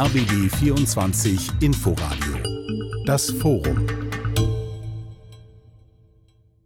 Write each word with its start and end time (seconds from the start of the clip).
RBB 0.00 0.48
24 0.60 1.50
Inforadio. 1.60 2.36
Das 3.04 3.32
Forum. 3.32 3.84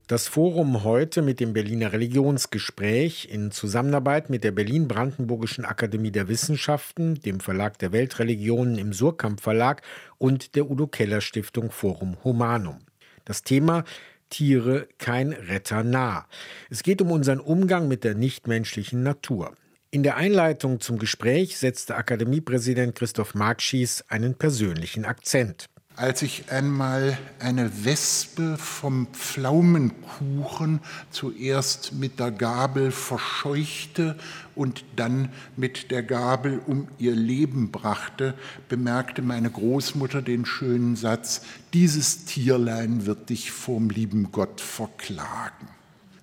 Das 0.06 0.28
Forum 0.28 0.84
heute 0.84 1.22
mit 1.22 1.40
dem 1.40 1.54
Berliner 1.54 1.94
Religionsgespräch 1.94 3.30
in 3.32 3.50
Zusammenarbeit 3.50 4.28
mit 4.28 4.44
der 4.44 4.50
Berlin-Brandenburgischen 4.50 5.64
Akademie 5.64 6.10
der 6.10 6.28
Wissenschaften, 6.28 7.22
dem 7.22 7.40
Verlag 7.40 7.78
der 7.78 7.92
Weltreligionen 7.92 8.76
im 8.76 8.92
Surkamp 8.92 9.40
Verlag 9.40 9.80
und 10.18 10.54
der 10.54 10.70
Udo 10.70 10.86
Keller 10.86 11.22
Stiftung 11.22 11.70
Forum 11.70 12.18
Humanum. 12.24 12.80
Das 13.24 13.44
Thema 13.44 13.84
Tiere 14.28 14.88
kein 14.98 15.32
Retter 15.32 15.84
nah. 15.84 16.26
Es 16.68 16.82
geht 16.82 17.00
um 17.00 17.10
unseren 17.10 17.40
Umgang 17.40 17.88
mit 17.88 18.04
der 18.04 18.14
nichtmenschlichen 18.14 19.02
Natur. 19.02 19.54
In 19.94 20.02
der 20.02 20.16
Einleitung 20.16 20.80
zum 20.80 20.98
Gespräch 20.98 21.58
setzte 21.58 21.96
Akademiepräsident 21.96 22.94
Christoph 22.94 23.34
Markschies 23.34 24.02
einen 24.08 24.34
persönlichen 24.34 25.04
Akzent. 25.04 25.66
Als 25.96 26.22
ich 26.22 26.50
einmal 26.50 27.18
eine 27.38 27.84
Wespe 27.84 28.56
vom 28.56 29.08
Pflaumenkuchen 29.08 30.80
zuerst 31.10 31.92
mit 31.92 32.18
der 32.20 32.30
Gabel 32.30 32.90
verscheuchte 32.90 34.16
und 34.54 34.82
dann 34.96 35.28
mit 35.58 35.90
der 35.90 36.02
Gabel 36.02 36.62
um 36.66 36.88
ihr 36.96 37.14
Leben 37.14 37.70
brachte, 37.70 38.32
bemerkte 38.70 39.20
meine 39.20 39.50
Großmutter 39.50 40.22
den 40.22 40.46
schönen 40.46 40.96
Satz, 40.96 41.42
dieses 41.74 42.24
Tierlein 42.24 43.04
wird 43.04 43.28
dich 43.28 43.50
vorm 43.50 43.90
lieben 43.90 44.32
Gott 44.32 44.62
verklagen. 44.62 45.68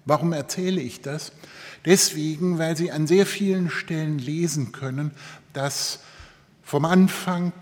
Warum 0.05 0.33
erzähle 0.33 0.81
ich 0.81 1.01
das? 1.01 1.33
Deswegen, 1.85 2.57
weil 2.57 2.75
Sie 2.75 2.91
an 2.91 3.07
sehr 3.07 3.25
vielen 3.25 3.69
Stellen 3.69 4.19
lesen 4.19 4.71
können, 4.71 5.11
dass 5.53 5.99
vom 6.61 6.85
Anfang 6.85 7.53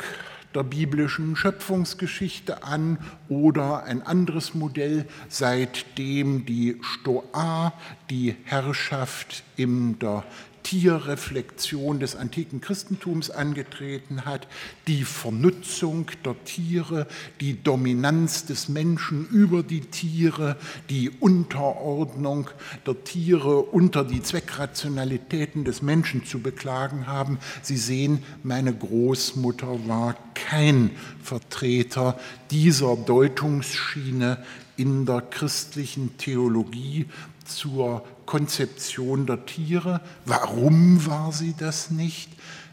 der 0.56 0.64
biblischen 0.64 1.36
Schöpfungsgeschichte 1.36 2.64
an 2.64 2.98
oder 3.30 3.84
ein 3.84 4.02
anderes 4.02 4.56
Modell, 4.56 5.06
seitdem 5.30 6.46
die 6.46 6.80
Stoa 6.82 7.74
die 8.10 8.36
Herrschaft 8.44 9.44
in 9.56 10.00
der 10.00 10.24
Tierreflexion 10.68 12.02
des 12.02 12.18
antiken 12.18 12.60
Christentums 12.60 13.32
angetreten 13.32 14.26
hat, 14.26 14.50
die 14.88 15.06
Vernutzung 15.06 16.12
der 16.26 16.36
Tiere, 16.44 17.08
die 17.40 17.64
Dominanz 17.64 18.46
des 18.46 18.68
Menschen 18.68 19.30
über 19.30 19.64
die 19.64 19.80
Tiere, 19.80 20.58
die 20.90 21.10
Unterordnung 21.10 22.50
der 22.86 23.02
Tiere 23.06 23.62
unter 23.62 24.04
die 24.04 24.22
Zweckrationalitäten 24.22 25.64
des 25.64 25.82
Menschen 25.82 26.26
zu 26.26 26.40
beklagen 26.40 27.08
haben. 27.08 27.40
Sie 27.62 27.78
sehen, 27.78 28.22
meine 28.44 28.74
Großmutter 28.74 29.88
war 29.88 30.18
kein 30.34 30.92
Vertreter 31.24 32.20
dieser 32.52 32.98
Deutungsschiene 32.98 34.44
in 34.76 35.06
der 35.06 35.22
christlichen 35.22 36.18
Theologie 36.18 37.06
zur 37.46 38.04
Konzeption 38.28 39.26
der 39.26 39.48
Tiere. 39.48 40.02
Warum 40.26 41.08
war 41.08 41.32
sie 41.32 41.56
das 41.58 41.90
nicht? 41.90 42.30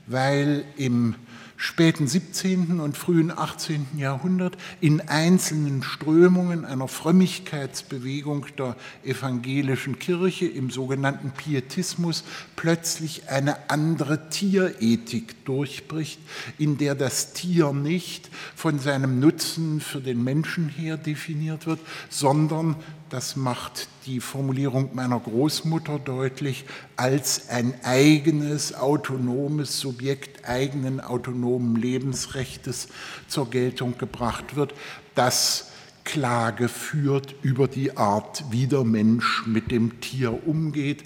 Weil 0.06 0.66
im 0.76 1.14
späten 1.56 2.06
17. 2.06 2.80
und 2.80 2.96
frühen 2.96 3.30
18. 3.30 3.86
Jahrhundert 3.96 4.56
in 4.80 5.00
einzelnen 5.00 5.82
Strömungen 5.82 6.64
einer 6.64 6.88
Frömmigkeitsbewegung 6.88 8.46
der 8.58 8.76
evangelischen 9.04 9.98
Kirche 9.98 10.46
im 10.46 10.70
sogenannten 10.70 11.30
Pietismus 11.30 12.24
plötzlich 12.56 13.28
eine 13.28 13.70
andere 13.70 14.28
Tierethik 14.28 15.44
durchbricht, 15.44 16.20
in 16.58 16.76
der 16.76 16.94
das 16.94 17.32
Tier 17.32 17.72
nicht 17.72 18.28
von 18.54 18.78
seinem 18.78 19.20
Nutzen 19.20 19.80
für 19.80 20.00
den 20.00 20.22
Menschen 20.22 20.68
her 20.68 20.96
definiert 20.96 21.66
wird, 21.66 21.80
sondern 22.10 22.76
das 23.14 23.36
macht 23.36 23.86
die 24.06 24.18
Formulierung 24.18 24.90
meiner 24.92 25.20
Großmutter 25.20 26.00
deutlich, 26.00 26.64
als 26.96 27.48
ein 27.48 27.72
eigenes 27.84 28.74
autonomes 28.74 29.78
Subjekt 29.78 30.48
eigenen 30.48 31.00
autonomen 31.00 31.76
Lebensrechtes 31.76 32.88
zur 33.28 33.48
Geltung 33.50 33.98
gebracht 33.98 34.56
wird, 34.56 34.74
das 35.14 35.70
Klage 36.02 36.66
führt 36.66 37.36
über 37.42 37.68
die 37.68 37.96
Art, 37.96 38.46
wie 38.50 38.66
der 38.66 38.82
Mensch 38.82 39.46
mit 39.46 39.70
dem 39.70 40.00
Tier 40.00 40.44
umgeht. 40.48 41.04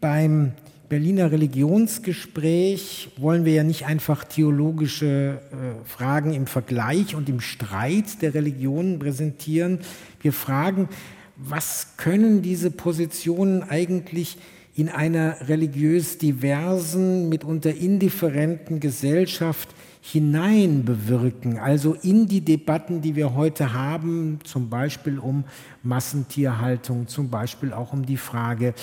Beim 0.00 0.52
Berliner 0.88 1.30
Religionsgespräch 1.30 3.10
wollen 3.18 3.44
wir 3.44 3.52
ja 3.52 3.64
nicht 3.64 3.84
einfach 3.84 4.24
theologische 4.24 5.42
äh, 5.52 5.86
Fragen 5.86 6.32
im 6.32 6.46
Vergleich 6.46 7.14
und 7.14 7.28
im 7.28 7.42
Streit 7.42 8.22
der 8.22 8.32
Religionen 8.32 8.98
präsentieren. 8.98 9.80
Wir 10.22 10.32
fragen, 10.32 10.88
was 11.38 11.94
können 11.96 12.42
diese 12.42 12.70
Positionen 12.70 13.62
eigentlich 13.62 14.38
in 14.74 14.88
einer 14.88 15.48
religiös 15.48 16.18
diversen, 16.18 17.28
mitunter 17.28 17.74
indifferenten 17.74 18.80
Gesellschaft 18.80 19.68
hinein 20.00 20.84
bewirken, 20.84 21.58
also 21.58 21.94
in 21.94 22.28
die 22.28 22.40
Debatten, 22.40 23.02
die 23.02 23.16
wir 23.16 23.34
heute 23.34 23.72
haben, 23.72 24.38
zum 24.44 24.68
Beispiel 24.68 25.18
um 25.18 25.44
Massentierhaltung, 25.82 27.08
zum 27.08 27.28
Beispiel 27.28 27.72
auch 27.72 27.92
um 27.92 28.06
die 28.06 28.16
Frage, 28.16 28.74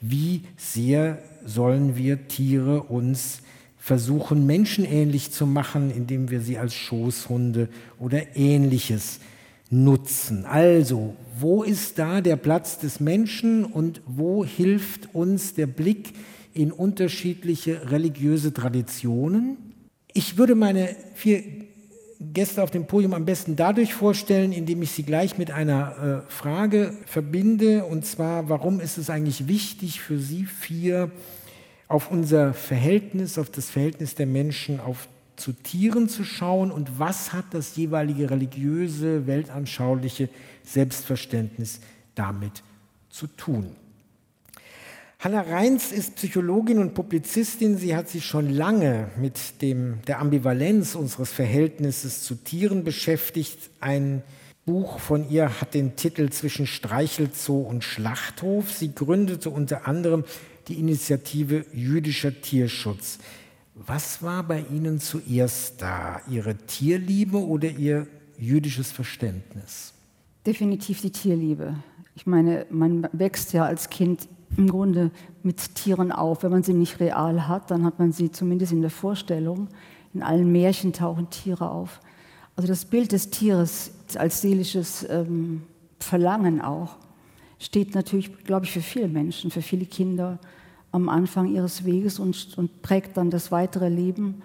wie 0.00 0.42
sehr 0.56 1.22
sollen 1.44 1.96
wir 1.96 2.28
Tiere 2.28 2.82
uns 2.82 3.40
versuchen, 3.78 4.46
menschenähnlich 4.46 5.32
zu 5.32 5.46
machen, 5.46 5.90
indem 5.90 6.30
wir 6.30 6.40
sie 6.40 6.58
als 6.58 6.74
Schoßhunde 6.74 7.68
oder 7.98 8.36
ähnliches 8.36 9.20
nutzen. 9.70 10.44
Also, 10.44 11.14
wo 11.38 11.62
ist 11.62 11.98
da 11.98 12.20
der 12.20 12.36
Platz 12.36 12.78
des 12.78 13.00
Menschen 13.00 13.64
und 13.64 14.00
wo 14.06 14.44
hilft 14.44 15.14
uns 15.14 15.54
der 15.54 15.66
Blick 15.66 16.12
in 16.54 16.72
unterschiedliche 16.72 17.90
religiöse 17.90 18.52
Traditionen? 18.52 19.56
Ich 20.12 20.38
würde 20.38 20.54
meine 20.54 20.96
vier 21.14 21.42
Gäste 22.20 22.62
auf 22.64 22.72
dem 22.72 22.86
Podium 22.86 23.14
am 23.14 23.24
besten 23.24 23.54
dadurch 23.54 23.94
vorstellen, 23.94 24.52
indem 24.52 24.82
ich 24.82 24.90
sie 24.90 25.04
gleich 25.04 25.38
mit 25.38 25.52
einer 25.52 26.24
äh, 26.26 26.30
Frage 26.30 26.92
verbinde, 27.06 27.84
und 27.84 28.04
zwar, 28.04 28.48
warum 28.48 28.80
ist 28.80 28.98
es 28.98 29.08
eigentlich 29.08 29.46
wichtig 29.46 30.00
für 30.00 30.18
Sie 30.18 30.44
vier, 30.44 31.12
auf 31.86 32.10
unser 32.10 32.54
Verhältnis, 32.54 33.38
auf 33.38 33.50
das 33.50 33.70
Verhältnis 33.70 34.16
der 34.16 34.26
Menschen, 34.26 34.80
auf 34.80 35.08
zu 35.38 35.52
Tieren 35.52 36.08
zu 36.08 36.24
schauen 36.24 36.70
und 36.70 36.98
was 36.98 37.32
hat 37.32 37.46
das 37.52 37.76
jeweilige 37.76 38.30
religiöse, 38.30 39.26
weltanschauliche 39.26 40.28
Selbstverständnis 40.64 41.80
damit 42.14 42.62
zu 43.10 43.26
tun. 43.26 43.70
Hanna 45.20 45.40
Reins 45.40 45.90
ist 45.90 46.14
Psychologin 46.14 46.78
und 46.78 46.94
Publizistin. 46.94 47.76
Sie 47.76 47.96
hat 47.96 48.08
sich 48.08 48.24
schon 48.24 48.50
lange 48.50 49.10
mit 49.16 49.62
dem, 49.62 49.98
der 50.06 50.20
Ambivalenz 50.20 50.94
unseres 50.94 51.32
Verhältnisses 51.32 52.22
zu 52.22 52.36
Tieren 52.36 52.84
beschäftigt. 52.84 53.70
Ein 53.80 54.22
Buch 54.64 55.00
von 55.00 55.28
ihr 55.28 55.60
hat 55.60 55.74
den 55.74 55.96
Titel 55.96 56.30
Zwischen 56.30 56.68
Streichelzoo 56.68 57.62
und 57.62 57.82
Schlachthof. 57.82 58.70
Sie 58.70 58.94
gründete 58.94 59.50
unter 59.50 59.88
anderem 59.88 60.24
die 60.68 60.78
Initiative 60.78 61.64
Jüdischer 61.72 62.40
Tierschutz. 62.40 63.18
Was 63.86 64.22
war 64.22 64.42
bei 64.42 64.64
Ihnen 64.72 64.98
zuerst 64.98 65.80
da? 65.80 66.20
Ihre 66.28 66.56
Tierliebe 66.56 67.38
oder 67.38 67.70
Ihr 67.70 68.08
jüdisches 68.36 68.90
Verständnis? 68.90 69.92
Definitiv 70.44 71.00
die 71.00 71.12
Tierliebe. 71.12 71.74
Ich 72.16 72.26
meine, 72.26 72.66
man 72.70 73.08
wächst 73.12 73.52
ja 73.52 73.64
als 73.64 73.88
Kind 73.88 74.28
im 74.56 74.68
Grunde 74.68 75.12
mit 75.44 75.76
Tieren 75.76 76.10
auf. 76.10 76.42
Wenn 76.42 76.50
man 76.50 76.64
sie 76.64 76.74
nicht 76.74 76.98
real 76.98 77.46
hat, 77.46 77.70
dann 77.70 77.84
hat 77.84 78.00
man 78.00 78.10
sie 78.10 78.32
zumindest 78.32 78.72
in 78.72 78.80
der 78.80 78.90
Vorstellung. 78.90 79.68
In 80.12 80.22
allen 80.22 80.50
Märchen 80.50 80.92
tauchen 80.92 81.30
Tiere 81.30 81.70
auf. 81.70 82.00
Also 82.56 82.66
das 82.66 82.84
Bild 82.84 83.12
des 83.12 83.30
Tieres 83.30 83.92
als 84.16 84.40
seelisches 84.40 85.06
ähm, 85.08 85.62
Verlangen 86.00 86.60
auch 86.60 86.96
steht 87.60 87.94
natürlich, 87.94 88.44
glaube 88.44 88.66
ich, 88.66 88.72
für 88.72 88.80
viele 88.80 89.08
Menschen, 89.08 89.50
für 89.50 89.62
viele 89.62 89.86
Kinder 89.86 90.38
am 90.92 91.08
Anfang 91.08 91.46
ihres 91.46 91.84
Weges 91.84 92.18
und, 92.18 92.56
und 92.56 92.82
prägt 92.82 93.16
dann 93.16 93.30
das 93.30 93.52
weitere 93.52 93.88
Leben 93.88 94.42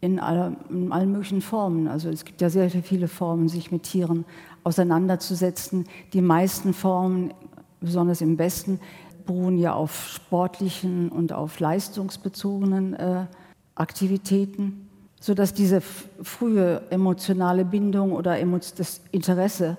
in, 0.00 0.18
aller, 0.18 0.56
in, 0.70 0.92
allen 0.92 1.12
möglichen 1.12 1.40
Formen. 1.40 1.88
Also 1.88 2.08
es 2.08 2.24
gibt 2.24 2.40
ja 2.40 2.50
sehr, 2.50 2.70
sehr 2.70 2.82
viele 2.82 3.08
Formen, 3.08 3.48
sich 3.48 3.72
mit 3.72 3.84
Tieren 3.84 4.24
auseinanderzusetzen. 4.64 5.86
Die 6.12 6.20
meisten 6.20 6.74
Formen, 6.74 7.32
besonders 7.80 8.20
im 8.20 8.38
Westen, 8.38 8.80
beruhen 9.26 9.58
ja 9.58 9.74
auf 9.74 10.08
sportlichen 10.08 11.08
und 11.08 11.32
auf 11.32 11.60
leistungsbezogenen 11.60 12.94
äh, 12.94 13.26
Aktivitäten, 13.74 14.88
sodass 15.20 15.54
diese 15.54 15.80
frühe 15.80 16.82
emotionale 16.90 17.64
Bindung 17.64 18.12
oder 18.12 18.36
das 18.76 19.00
Interesse 19.12 19.76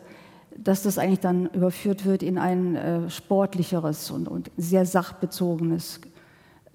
dass 0.57 0.83
das 0.83 0.97
eigentlich 0.97 1.19
dann 1.19 1.47
überführt 1.47 2.05
wird 2.05 2.23
in 2.23 2.37
ein 2.37 2.75
äh, 2.75 3.09
sportlicheres 3.09 4.11
und, 4.11 4.27
und, 4.27 4.51
sehr 4.57 4.85
sachbezogenes 4.85 6.01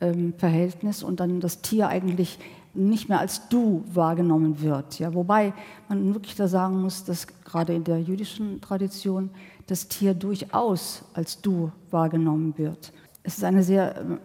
ähm, 0.00 0.34
Verhältnis 0.36 1.02
und 1.02 1.20
dann 1.20 1.40
das 1.40 1.60
Tier 1.62 1.88
eigentlich 1.88 2.38
nicht 2.74 3.08
mehr 3.08 3.20
als 3.20 3.48
du 3.48 3.84
wahrgenommen 3.92 4.60
wird. 4.60 4.98
Ja, 4.98 5.14
wobei 5.14 5.52
man 5.88 6.14
wirklich 6.14 6.36
da 6.36 6.48
sagen 6.48 6.80
muss, 6.80 7.04
dass 7.04 7.26
gerade 7.44 7.74
in 7.74 7.84
der 7.84 8.00
jüdischen 8.00 8.60
Tradition 8.60 9.30
das 9.66 9.88
Tier 9.88 10.14
durchaus 10.14 11.04
als 11.14 11.40
du 11.40 11.72
wahrgenommen 11.90 12.54
wird. 12.56 12.92
Es 13.22 13.38
ist 13.38 13.44
eine 13.44 13.62
sehr 13.62 13.96
ähm, 14.00 14.18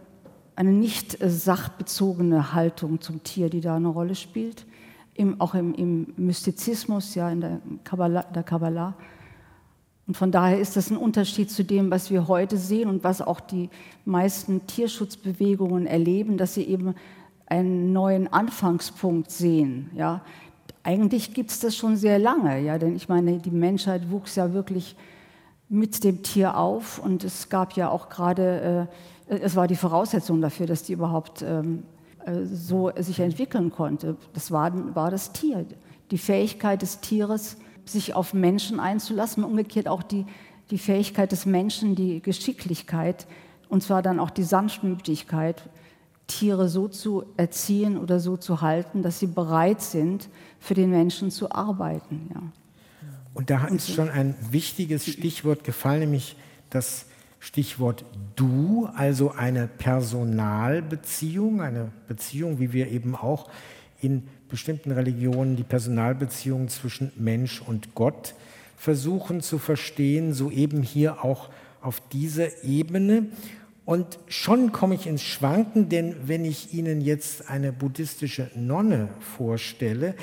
eine 0.56 0.72
nicht 0.72 1.18
sachbezogene 1.20 2.54
Haltung 2.54 3.02
zum 3.02 3.24
Tier, 3.24 3.50
die 3.50 3.62
da 3.62 3.76
eine 3.76 3.88
Rolle 3.88 4.16
spielt, 4.16 4.66
Im, 5.16 5.40
auch 5.42 5.54
im, 5.54 5.74
im, 5.76 6.14
Mystizismus, 6.18 7.16
ja, 7.16 7.30
in 7.30 7.42
der 7.42 7.60
Kabbalah, 7.84 8.24
der 8.24 8.44
Kabbalah. 8.44 8.96
Und 10.06 10.18
von 10.18 10.32
daher 10.32 10.60
ist 10.60 10.76
das 10.76 10.90
ein 10.90 10.98
Unterschied 10.98 11.50
zu 11.50 11.64
dem, 11.64 11.90
was 11.90 12.12
wir 12.12 12.28
heute 12.28 12.58
sehen 12.58 12.90
und 12.90 13.04
was 13.04 13.22
auch 13.22 13.40
die 13.40 13.70
meisten 14.04 14.68
Tierschutzbewegungen 14.68 15.86
erleben, 15.86 16.38
dass 16.38 16.56
sie 16.56 16.64
eben 16.64 16.94
einen 17.46 17.94
neuen 17.94 18.32
Anfangspunkt 18.32 19.32
sehen. 19.32 19.90
Ja. 19.96 20.22
Eigentlich 20.84 21.34
gibt 21.34 21.52
es 21.52 21.60
das 21.60 21.76
schon 21.76 21.96
sehr 21.96 22.20
lange, 22.20 22.60
ja, 22.60 22.78
denn 22.78 22.96
ich 22.96 23.08
meine, 23.08 23.38
die 23.38 23.52
Menschheit 23.52 24.12
wuchs 24.12 24.36
ja 24.36 24.54
wirklich 24.54 24.98
mit 25.70 26.04
dem 26.04 26.24
Tier 26.24 26.58
auf 26.58 27.00
und 27.00 27.24
es 27.24 27.48
gab 27.50 27.74
ja 27.74 27.90
auch 27.90 28.10
gerade, 28.10 28.90
äh, 29.30 29.36
es 29.36 29.56
war 29.56 29.68
die 29.68 29.78
Voraussetzung 29.78 30.42
dafür, 30.42 30.66
dass 30.66 30.84
die 30.84 30.94
überhaupt 30.94 31.42
ähm, 31.42 31.84
äh, 32.26 32.44
so 32.44 32.92
sich 32.98 33.20
entwickeln 33.22 33.72
konnte. 33.72 34.18
Das 34.34 34.52
war, 34.52 34.96
war 34.96 35.10
das 35.10 35.32
Tier, 35.32 35.66
die 36.12 36.18
Fähigkeit 36.18 36.82
des 36.82 37.00
Tieres, 37.00 37.58
sich 37.86 38.14
auf 38.14 38.34
Menschen 38.34 38.80
einzulassen, 38.80 39.44
umgekehrt 39.44 39.88
auch 39.88 40.04
die, 40.04 40.26
die 40.72 40.78
Fähigkeit 40.78 41.32
des 41.32 41.46
Menschen, 41.46 41.96
die 41.96 42.22
Geschicklichkeit 42.22 43.28
und 43.74 43.82
zwar 43.82 44.02
dann 44.04 44.20
auch 44.20 44.30
die 44.30 44.44
Sanftmütigkeit, 44.44 45.68
Tiere 46.28 46.70
so 46.70 46.88
zu 46.88 47.26
erziehen 47.38 47.98
oder 47.98 48.20
so 48.20 48.38
zu 48.38 48.62
halten, 48.62 49.02
dass 49.02 49.20
sie 49.20 49.28
bereit 49.28 49.82
sind, 49.82 50.30
für 50.60 50.76
den 50.76 50.92
Menschen 50.92 51.32
zu 51.32 51.52
arbeiten. 51.52 52.30
Ja. 52.34 52.42
Und 53.34 53.50
da 53.50 53.66
ist 53.66 53.90
schon 53.92 54.10
ein 54.10 54.36
wichtiges 54.52 55.06
Stichwort 55.06 55.64
gefallen, 55.64 56.02
nämlich 56.02 56.36
das 56.70 57.08
Stichwort 57.40 58.06
du, 58.36 58.88
also 58.96 59.32
eine 59.32 59.68
Personalbeziehung, 59.68 61.62
eine 61.62 61.92
Beziehung, 62.08 62.60
wie 62.60 62.74
wir 62.74 62.90
eben 62.90 63.16
auch 63.16 63.50
in 64.00 64.28
bestimmten 64.54 64.92
Religionen 64.92 65.56
die 65.56 65.64
Personalbeziehung 65.64 66.68
zwischen 66.68 67.12
Mensch 67.16 67.60
und 67.60 67.96
Gott 67.96 68.36
versuchen 68.78 69.42
zu 69.42 69.58
verstehen, 69.58 70.32
so 70.32 70.52
eben 70.52 70.84
hier 70.84 71.26
auch 71.26 71.50
auf 71.82 72.04
dieser 72.12 72.64
Ebene. 72.64 73.30
Und 73.84 74.20
schon 74.28 74.72
komme 74.72 74.94
ich 74.94 75.08
ins 75.08 75.24
Schwanken, 75.24 75.90
denn 75.90 76.16
wenn 76.28 76.46
ich 76.46 76.72
Ihnen 76.72 77.02
jetzt 77.02 77.50
eine 77.50 77.74
buddhistische 77.74 78.52
Nonne 78.54 79.10
vorstelle, 79.36 80.14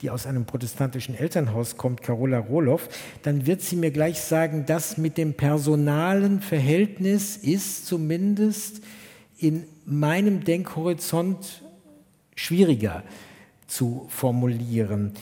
die 0.00 0.08
aus 0.08 0.26
einem 0.26 0.46
protestantischen 0.46 1.14
Elternhaus 1.14 1.76
kommt, 1.76 2.00
Carola 2.00 2.38
Roloff, 2.38 2.88
dann 3.20 3.44
wird 3.44 3.60
sie 3.60 3.76
mir 3.76 3.90
gleich 3.90 4.18
sagen, 4.18 4.64
das 4.64 4.96
mit 4.96 5.18
dem 5.18 5.34
personalen 5.34 6.40
Verhältnis 6.40 7.36
ist 7.36 7.84
zumindest 7.84 8.80
in 9.36 9.64
meinem 9.84 10.42
Denkhorizont 10.42 11.62
schwieriger 12.34 13.02
zu 13.66 14.06
formulieren. 14.08 15.12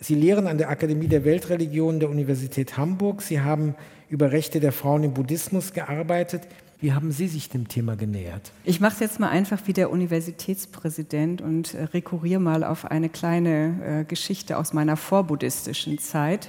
Sie 0.00 0.14
lehren 0.14 0.46
an 0.46 0.58
der 0.58 0.70
Akademie 0.70 1.08
der 1.08 1.24
Weltreligionen 1.24 2.00
der 2.00 2.08
Universität 2.08 2.76
Hamburg. 2.76 3.20
Sie 3.22 3.40
haben 3.40 3.74
über 4.08 4.32
Rechte 4.32 4.58
der 4.60 4.72
Frauen 4.72 5.04
im 5.04 5.14
Buddhismus 5.14 5.72
gearbeitet. 5.72 6.42
Wie 6.80 6.94
haben 6.94 7.12
Sie 7.12 7.28
sich 7.28 7.50
dem 7.50 7.68
Thema 7.68 7.94
genähert? 7.94 8.52
Ich 8.64 8.80
mache 8.80 8.94
es 8.94 9.00
jetzt 9.00 9.20
mal 9.20 9.28
einfach 9.28 9.60
wie 9.66 9.74
der 9.74 9.90
Universitätspräsident 9.90 11.42
und 11.42 11.74
äh, 11.74 11.84
rekurriere 11.84 12.40
mal 12.40 12.64
auf 12.64 12.90
eine 12.90 13.10
kleine 13.10 14.00
äh, 14.00 14.04
Geschichte 14.04 14.56
aus 14.56 14.72
meiner 14.72 14.96
vorbuddhistischen 14.96 15.98
Zeit. 15.98 16.48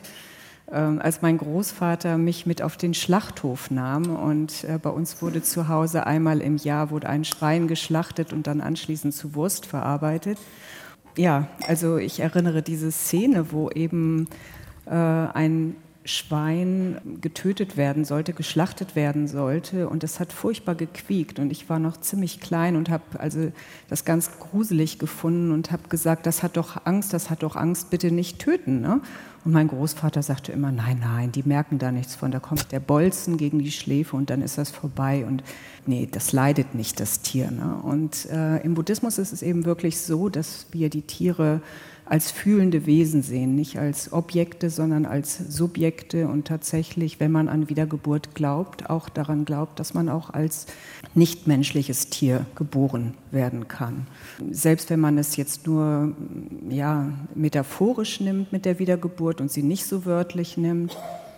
Ähm, 0.71 1.01
als 1.01 1.21
mein 1.21 1.37
Großvater 1.37 2.17
mich 2.17 2.45
mit 2.45 2.61
auf 2.61 2.77
den 2.77 2.93
Schlachthof 2.93 3.71
nahm 3.71 4.15
und 4.15 4.63
äh, 4.63 4.79
bei 4.81 4.89
uns 4.89 5.21
wurde 5.21 5.43
zu 5.43 5.67
Hause 5.67 6.07
einmal 6.07 6.39
im 6.39 6.55
Jahr 6.55 6.91
wurde 6.91 7.09
ein 7.09 7.25
Schwein 7.25 7.67
geschlachtet 7.67 8.31
und 8.31 8.47
dann 8.47 8.61
anschließend 8.61 9.13
zu 9.13 9.35
Wurst 9.35 9.65
verarbeitet. 9.65 10.37
Ja, 11.17 11.47
also 11.67 11.97
ich 11.97 12.19
erinnere 12.19 12.61
diese 12.61 12.91
Szene, 12.91 13.51
wo 13.51 13.69
eben 13.69 14.27
äh, 14.85 14.91
ein 14.91 15.75
Schwein 16.03 16.99
getötet 17.21 17.77
werden 17.77 18.05
sollte, 18.05 18.33
geschlachtet 18.33 18.95
werden 18.95 19.27
sollte. 19.27 19.87
Und 19.87 20.03
es 20.03 20.19
hat 20.19 20.33
furchtbar 20.33 20.75
gequiekt. 20.75 21.37
Und 21.39 21.51
ich 21.51 21.69
war 21.69 21.79
noch 21.79 21.97
ziemlich 21.97 22.39
klein 22.39 22.75
und 22.75 22.89
habe 22.89 23.03
also 23.19 23.51
das 23.87 24.03
ganz 24.03 24.39
gruselig 24.39 24.97
gefunden 24.97 25.51
und 25.51 25.71
habe 25.71 25.87
gesagt, 25.89 26.25
das 26.25 26.41
hat 26.41 26.57
doch 26.57 26.85
Angst, 26.85 27.13
das 27.13 27.29
hat 27.29 27.43
doch 27.43 27.55
Angst, 27.55 27.91
bitte 27.91 28.11
nicht 28.11 28.39
töten. 28.39 28.81
Ne? 28.81 29.01
Und 29.43 29.53
mein 29.53 29.67
Großvater 29.67 30.21
sagte 30.21 30.51
immer, 30.51 30.71
nein, 30.71 30.99
nein, 31.01 31.31
die 31.31 31.43
merken 31.43 31.79
da 31.79 31.91
nichts 31.91 32.15
von. 32.15 32.31
Da 32.31 32.39
kommt 32.39 32.71
der 32.71 32.79
Bolzen 32.79 33.37
gegen 33.37 33.59
die 33.59 33.71
Schläfe 33.71 34.15
und 34.15 34.29
dann 34.29 34.41
ist 34.41 34.57
das 34.57 34.69
vorbei. 34.69 35.25
Und 35.25 35.43
nee, 35.85 36.07
das 36.11 36.31
leidet 36.31 36.75
nicht, 36.75 36.99
das 36.99 37.21
Tier. 37.21 37.49
Ne? 37.49 37.75
Und 37.83 38.27
äh, 38.29 38.57
im 38.63 38.75
Buddhismus 38.75 39.17
ist 39.17 39.33
es 39.33 39.41
eben 39.41 39.65
wirklich 39.65 39.99
so, 39.99 40.29
dass 40.29 40.67
wir 40.71 40.89
die 40.89 41.01
Tiere 41.03 41.61
als 42.11 42.29
fühlende 42.29 42.85
Wesen 42.85 43.23
sehen, 43.23 43.55
nicht 43.55 43.79
als 43.79 44.11
Objekte, 44.11 44.69
sondern 44.69 45.05
als 45.05 45.37
Subjekte 45.37 46.27
und 46.27 46.45
tatsächlich, 46.45 47.21
wenn 47.21 47.31
man 47.31 47.47
an 47.47 47.69
Wiedergeburt 47.69 48.35
glaubt, 48.35 48.89
auch 48.89 49.07
daran 49.07 49.45
glaubt, 49.45 49.79
dass 49.79 49.93
man 49.93 50.09
auch 50.09 50.29
als 50.29 50.65
nichtmenschliches 51.15 52.09
Tier 52.09 52.45
geboren 52.53 53.13
werden 53.31 53.69
kann. 53.69 54.07
Selbst 54.51 54.89
wenn 54.89 54.99
man 54.99 55.17
es 55.17 55.37
jetzt 55.37 55.67
nur 55.67 56.13
ja, 56.69 57.13
metaphorisch 57.33 58.19
nimmt 58.19 58.51
mit 58.51 58.65
der 58.65 58.77
Wiedergeburt 58.77 59.39
und 59.39 59.49
sie 59.49 59.63
nicht 59.63 59.85
so 59.85 60.03
wörtlich 60.03 60.57
nimmt, 60.57 60.97
Mm, 60.97 61.30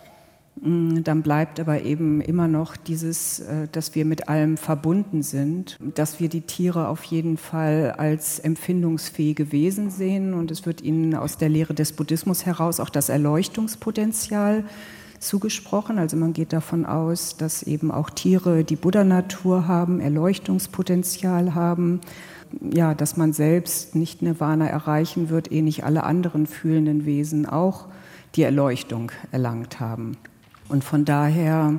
dann 0.56 1.22
bleibt 1.22 1.58
aber 1.58 1.82
eben 1.82 2.20
immer 2.20 2.46
noch 2.46 2.76
dieses, 2.76 3.40
äh, 3.40 3.66
dass 3.72 3.94
wir 3.94 4.04
mit 4.04 4.28
allem 4.28 4.56
verbunden 4.56 5.22
sind, 5.22 5.78
dass 5.94 6.20
wir 6.20 6.28
die 6.28 6.42
Tiere 6.42 6.88
auf 6.88 7.02
jeden 7.04 7.36
Fall 7.36 7.94
als 7.98 8.38
empfindungsfähige 8.38 9.50
Wesen 9.50 9.90
sehen 9.90 10.32
und 10.32 10.50
es 10.50 10.64
wird 10.64 10.80
ihnen 10.80 11.14
aus 11.14 11.38
der 11.38 11.48
Lehre 11.48 11.74
des 11.74 11.92
Buddhismus 11.92 12.46
heraus 12.46 12.78
auch 12.78 12.88
das 12.88 13.08
Erleuchtungspotenzial 13.08 14.64
zugesprochen. 15.18 15.98
Also 15.98 16.16
man 16.16 16.32
geht 16.32 16.52
davon 16.52 16.86
aus, 16.86 17.36
dass 17.36 17.64
eben 17.64 17.90
auch 17.90 18.10
Tiere 18.10 18.62
die 18.62 18.76
Buddha-Natur 18.76 19.66
haben, 19.66 20.00
Erleuchtungspotenzial 20.00 21.54
haben. 21.54 22.00
Ja, 22.60 22.94
dass 22.94 23.16
man 23.16 23.32
selbst 23.32 23.96
nicht 23.96 24.22
Nirvana 24.22 24.68
erreichen 24.68 25.30
wird, 25.30 25.50
eh 25.50 25.62
nicht 25.62 25.82
alle 25.82 26.04
anderen 26.04 26.46
fühlenden 26.46 27.04
Wesen 27.04 27.46
auch 27.46 27.88
die 28.36 28.42
Erleuchtung 28.42 29.10
erlangt 29.32 29.80
haben. 29.80 30.16
Und 30.74 30.82
von 30.82 31.04
daher, 31.04 31.78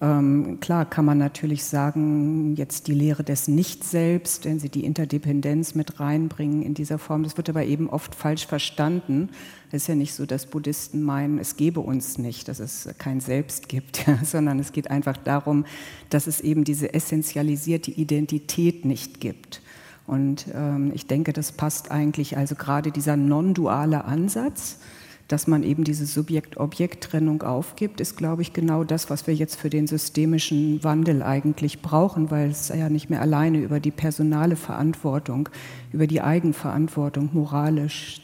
ähm, 0.00 0.58
klar, 0.58 0.86
kann 0.86 1.04
man 1.04 1.18
natürlich 1.18 1.62
sagen, 1.62 2.56
jetzt 2.56 2.88
die 2.88 2.92
Lehre 2.92 3.22
des 3.22 3.46
Nicht-Selbst, 3.46 4.44
wenn 4.44 4.58
Sie 4.58 4.70
die 4.70 4.84
Interdependenz 4.84 5.76
mit 5.76 6.00
reinbringen 6.00 6.62
in 6.62 6.74
dieser 6.74 6.98
Form, 6.98 7.22
das 7.22 7.36
wird 7.36 7.48
aber 7.48 7.64
eben 7.64 7.88
oft 7.88 8.12
falsch 8.12 8.44
verstanden. 8.48 9.28
Es 9.68 9.82
ist 9.82 9.86
ja 9.86 9.94
nicht 9.94 10.14
so, 10.14 10.26
dass 10.26 10.46
Buddhisten 10.46 11.04
meinen, 11.04 11.38
es 11.38 11.56
gebe 11.56 11.78
uns 11.78 12.18
nicht, 12.18 12.48
dass 12.48 12.58
es 12.58 12.88
kein 12.98 13.20
Selbst 13.20 13.68
gibt, 13.68 14.04
ja, 14.04 14.18
sondern 14.24 14.58
es 14.58 14.72
geht 14.72 14.90
einfach 14.90 15.16
darum, 15.16 15.64
dass 16.10 16.26
es 16.26 16.40
eben 16.40 16.64
diese 16.64 16.92
essentialisierte 16.92 17.92
Identität 17.92 18.84
nicht 18.84 19.20
gibt. 19.20 19.62
Und 20.08 20.46
ähm, 20.52 20.90
ich 20.92 21.06
denke, 21.06 21.32
das 21.32 21.52
passt 21.52 21.92
eigentlich, 21.92 22.36
also 22.36 22.56
gerade 22.56 22.90
dieser 22.90 23.16
non-duale 23.16 24.04
Ansatz, 24.04 24.78
dass 25.28 25.46
man 25.46 25.62
eben 25.62 25.84
diese 25.84 26.04
Subjekt-Objekt-Trennung 26.04 27.42
aufgibt, 27.42 28.00
ist, 28.00 28.16
glaube 28.16 28.42
ich, 28.42 28.52
genau 28.52 28.84
das, 28.84 29.08
was 29.08 29.26
wir 29.26 29.34
jetzt 29.34 29.56
für 29.56 29.70
den 29.70 29.86
systemischen 29.86 30.84
Wandel 30.84 31.22
eigentlich 31.22 31.80
brauchen, 31.80 32.30
weil 32.30 32.50
es 32.50 32.68
ja 32.68 32.90
nicht 32.90 33.08
mehr 33.08 33.22
alleine 33.22 33.58
über 33.58 33.80
die 33.80 33.90
personale 33.90 34.56
Verantwortung, 34.56 35.48
über 35.92 36.06
die 36.06 36.20
Eigenverantwortung 36.20 37.30
moralisch 37.32 38.20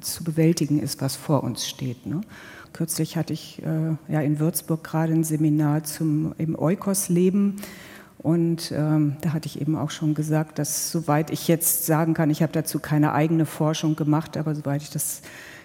zu 0.00 0.24
bewältigen 0.24 0.80
ist, 0.80 1.00
was 1.00 1.16
vor 1.16 1.42
uns 1.42 1.68
steht. 1.68 2.06
Ne? 2.06 2.20
Kürzlich 2.72 3.16
hatte 3.16 3.32
ich 3.32 3.60
äh, 3.62 4.12
ja 4.12 4.20
in 4.20 4.38
Würzburg 4.38 4.84
gerade 4.84 5.12
ein 5.12 5.24
Seminar 5.24 5.84
zum 5.84 6.34
im 6.38 6.56
Eukos-Leben. 6.56 7.56
Und 8.18 8.70
ähm, 8.76 9.16
da 9.22 9.32
hatte 9.32 9.46
ich 9.46 9.60
eben 9.60 9.76
auch 9.76 9.90
schon 9.90 10.14
gesagt, 10.14 10.58
dass 10.58 10.92
soweit 10.92 11.30
ich 11.30 11.48
jetzt 11.48 11.86
sagen 11.86 12.12
kann, 12.14 12.30
ich 12.30 12.42
habe 12.42 12.52
dazu 12.52 12.78
keine 12.78 13.12
eigene 13.12 13.46
Forschung 13.46 13.96
gemacht, 13.96 14.36
aber 14.36 14.54
soweit 14.54 14.82
ich 14.82 14.90
das 14.90 15.22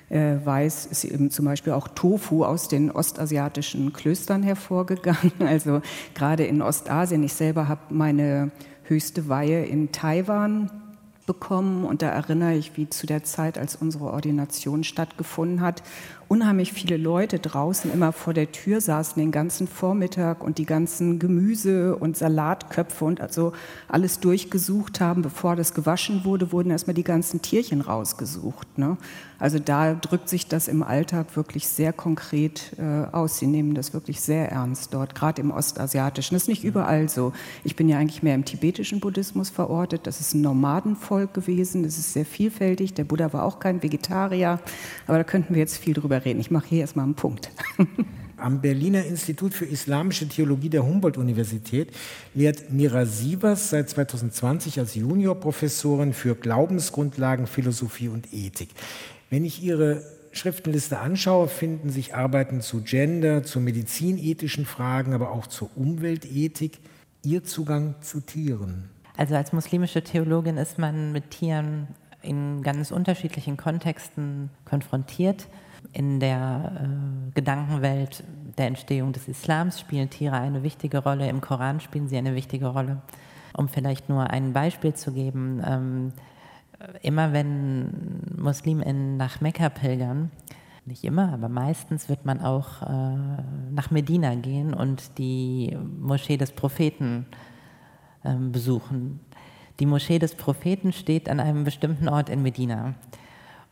weiß, 0.10 0.86
ist 0.86 1.04
eben 1.04 1.32
zum 1.32 1.46
Beispiel 1.46 1.74
auch 1.74 1.88
Tofu 1.88 2.46
aus 2.46 2.68
den 2.68 2.92
ostasiatischen 2.92 3.94
Klöstern 3.94 4.44
hervorgegangen. 4.44 5.32
Also 5.40 5.82
gerade 6.14 6.46
in 6.46 6.62
Ostasien. 6.62 7.24
Ich 7.24 7.34
selber 7.34 7.68
habe 7.68 7.82
meine 7.90 8.52
höchste 8.84 9.30
Weihe 9.30 9.66
in 9.66 9.92
Taiwan 9.92 10.70
bekommen. 11.26 11.86
Und 11.86 12.02
da 12.02 12.10
erinnere 12.10 12.56
ich, 12.56 12.78
wie 12.78 12.90
zu 12.90 13.08
der 13.08 13.24
Zeit, 13.24 13.58
als 13.58 13.76
unsere 13.76 14.06
Ordination 14.06 14.84
stattgefunden 14.84 15.62
hat, 15.62 15.82
unheimlich 16.28 16.74
viele 16.74 16.98
Leute 16.98 17.40
draußen 17.40 17.92
immer 17.92 18.12
vor 18.12 18.34
der 18.34 18.52
Tür 18.52 18.82
saßen 18.82 19.20
den 19.20 19.32
ganzen 19.32 19.68
Vormittag 19.68 20.44
und 20.44 20.58
die 20.58 20.66
ganzen 20.66 21.20
Gemüse 21.20 21.96
und 21.96 22.18
Salatköpfe 22.18 23.06
und 23.06 23.22
also 23.22 23.54
alles 23.88 24.20
durchgesucht 24.20 25.02
haben. 25.02 25.22
Bevor 25.22 25.56
das 25.56 25.74
gewaschen 25.74 26.26
wurde, 26.26 26.52
wurden 26.52 26.72
erstmal 26.72 26.94
die 26.94 27.04
ganzen 27.04 27.42
Tierchen 27.42 27.82
rausgesucht. 27.82 28.78
Ne? 28.78 28.98
Also 29.38 29.60
da 29.60 29.94
drückt 29.94 30.30
sich 30.30 30.48
das 30.48 30.68
im 30.68 30.82
Alltag 30.82 31.36
wirklich 31.36 31.68
sehr 31.68 31.92
konkret 31.92 32.72
äh, 32.78 33.06
aus. 33.14 33.40
Sie 33.40 33.48
nehmen 33.48 33.76
das 33.76 33.94
wirklich 33.94 34.22
sehr 34.22 34.52
ernst 34.52 34.94
dort, 34.94 35.14
gerade 35.14 35.42
im 35.42 35.52
Ostasiatischen. 35.52 36.36
Das 36.36 36.44
ist 36.44 36.48
nicht 36.48 36.64
überall 36.64 37.10
so. 37.10 37.34
Ich 37.64 37.76
bin 37.76 37.90
ja 37.90 37.98
eigentlich 37.98 38.24
mehr 38.24 38.36
im 38.36 38.46
tibetischen 38.46 39.00
Buddhismus 39.00 39.50
verortet. 39.50 40.08
Das 40.08 40.22
ist 40.22 40.34
ein 40.34 40.42
Nomadenvolk 40.42 41.34
gewesen. 41.34 41.84
Das 41.84 41.98
ist 41.98 42.14
sehr 42.14 42.26
vielfältig. 42.26 42.94
Der 42.94 43.04
Buddha 43.04 43.34
war 43.34 43.44
auch 43.44 43.60
kein 43.60 43.84
Vegetarier. 43.84 44.60
Aber 45.08 45.18
da 45.18 45.24
könnten 45.24 45.54
wir 45.54 45.60
jetzt 45.60 45.78
viel 45.78 45.94
drüber 45.94 46.15
reden. 46.24 46.40
Ich 46.40 46.52
mache 46.52 46.68
hier 46.68 46.82
erstmal 46.82 47.06
einen 47.06 47.16
Punkt. 47.16 47.52
Am 48.38 48.62
Berliner 48.62 49.06
Institut 49.06 49.54
für 49.54 49.66
Islamische 49.66 50.28
Theologie 50.28 50.70
der 50.70 50.86
Humboldt-Universität 50.86 51.92
lehrt 52.34 52.72
Mira 52.72 53.06
Sievers 53.06 53.70
seit 53.70 53.90
2020 53.90 54.80
als 54.80 54.96
Juniorprofessorin 54.96 56.14
für 56.14 56.36
Glaubensgrundlagen, 56.36 57.48
Philosophie 57.48 58.10
und 58.10 58.34
Ethik. 58.34 58.70
Wenn 59.30 59.46
ich 59.46 59.64
Ihre 59.64 60.04
Schriftenliste 60.32 61.00
anschaue, 61.00 61.48
finden 61.48 61.90
sich 61.90 62.14
Arbeiten 62.14 62.60
zu 62.62 62.82
Gender, 62.82 63.44
zu 63.44 63.62
medizinethischen 63.62 64.66
Fragen, 64.66 65.14
aber 65.14 65.32
auch 65.32 65.48
zur 65.48 65.70
Umweltethik. 65.76 66.80
Ihr 67.24 67.44
Zugang 67.44 67.96
zu 68.02 68.20
Tieren? 68.20 68.90
Also 69.18 69.36
als 69.36 69.54
muslimische 69.54 70.04
Theologin 70.04 70.58
ist 70.58 70.78
man 70.78 71.12
mit 71.12 71.32
Tieren 71.32 71.88
in 72.22 72.62
ganz 72.64 72.92
unterschiedlichen 72.92 73.56
Kontexten 73.56 74.50
konfrontiert. 74.66 75.48
In 75.96 76.20
der 76.20 76.74
äh, 76.76 77.32
Gedankenwelt 77.36 78.26
der 78.58 78.68
Entstehung 78.68 79.14
des 79.14 79.30
Islams 79.30 79.80
spielen 79.80 80.10
Tiere 80.10 80.36
eine 80.36 80.62
wichtige 80.62 80.98
Rolle, 80.98 81.30
im 81.30 81.40
Koran 81.40 81.80
spielen 81.80 82.10
sie 82.10 82.18
eine 82.18 82.36
wichtige 82.36 82.68
Rolle. 82.68 83.02
Um 83.56 83.70
vielleicht 83.70 84.10
nur 84.10 84.30
ein 84.30 84.52
Beispiel 84.52 84.94
zu 84.94 85.14
geben, 85.14 85.64
ähm, 85.66 86.12
immer 87.02 87.32
wenn 87.32 88.20
Musliminnen 88.38 89.16
nach 89.16 89.40
Mekka 89.40 89.70
pilgern, 89.70 90.32
nicht 90.86 91.06
immer, 91.06 91.32
aber 91.32 91.48
meistens 91.48 92.10
wird 92.10 92.26
man 92.26 92.42
auch 92.42 92.82
äh, 92.82 93.16
nach 93.72 93.90
Medina 93.90 94.36
gehen 94.36 94.74
und 94.74 95.18
die 95.18 95.78
Moschee 96.02 96.36
des 96.36 96.52
Propheten 96.52 97.26
äh, 98.26 98.36
besuchen. 98.36 99.22
Die 99.80 99.86
Moschee 99.86 100.20
des 100.20 100.36
Propheten 100.36 100.92
steht 100.92 101.30
an 101.30 101.40
einem 101.40 101.64
bestimmten 101.64 102.10
Ort 102.10 102.30
in 102.30 102.44
Medina. 102.44 102.96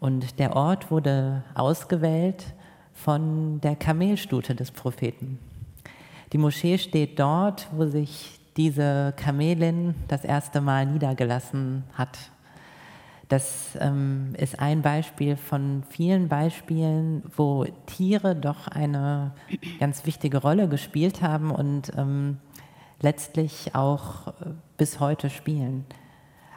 Und 0.03 0.37
der 0.37 0.53
Ort 0.53 0.91
wurde 0.91 1.43
ausgewählt 1.55 2.43
von 2.91 3.61
der 3.61 3.77
Kamelstute 3.77 4.53
des 4.53 4.69
Propheten. 4.69 5.39
Die 6.33 6.37
Moschee 6.37 6.77
steht 6.77 7.17
dort, 7.17 7.69
wo 7.71 7.85
sich 7.85 8.37
diese 8.57 9.13
Kamelin 9.15 9.95
das 10.09 10.25
erste 10.25 10.59
Mal 10.59 10.87
niedergelassen 10.87 11.85
hat. 11.93 12.19
Das 13.29 13.77
ähm, 13.79 14.33
ist 14.37 14.59
ein 14.59 14.81
Beispiel 14.81 15.37
von 15.37 15.83
vielen 15.89 16.27
Beispielen, 16.27 17.23
wo 17.37 17.65
Tiere 17.85 18.35
doch 18.35 18.67
eine 18.67 19.31
ganz 19.79 20.05
wichtige 20.05 20.39
Rolle 20.39 20.67
gespielt 20.67 21.21
haben 21.21 21.49
und 21.49 21.93
ähm, 21.95 22.39
letztlich 22.99 23.73
auch 23.73 24.27
äh, 24.27 24.31
bis 24.75 24.99
heute 24.99 25.29
spielen. 25.29 25.85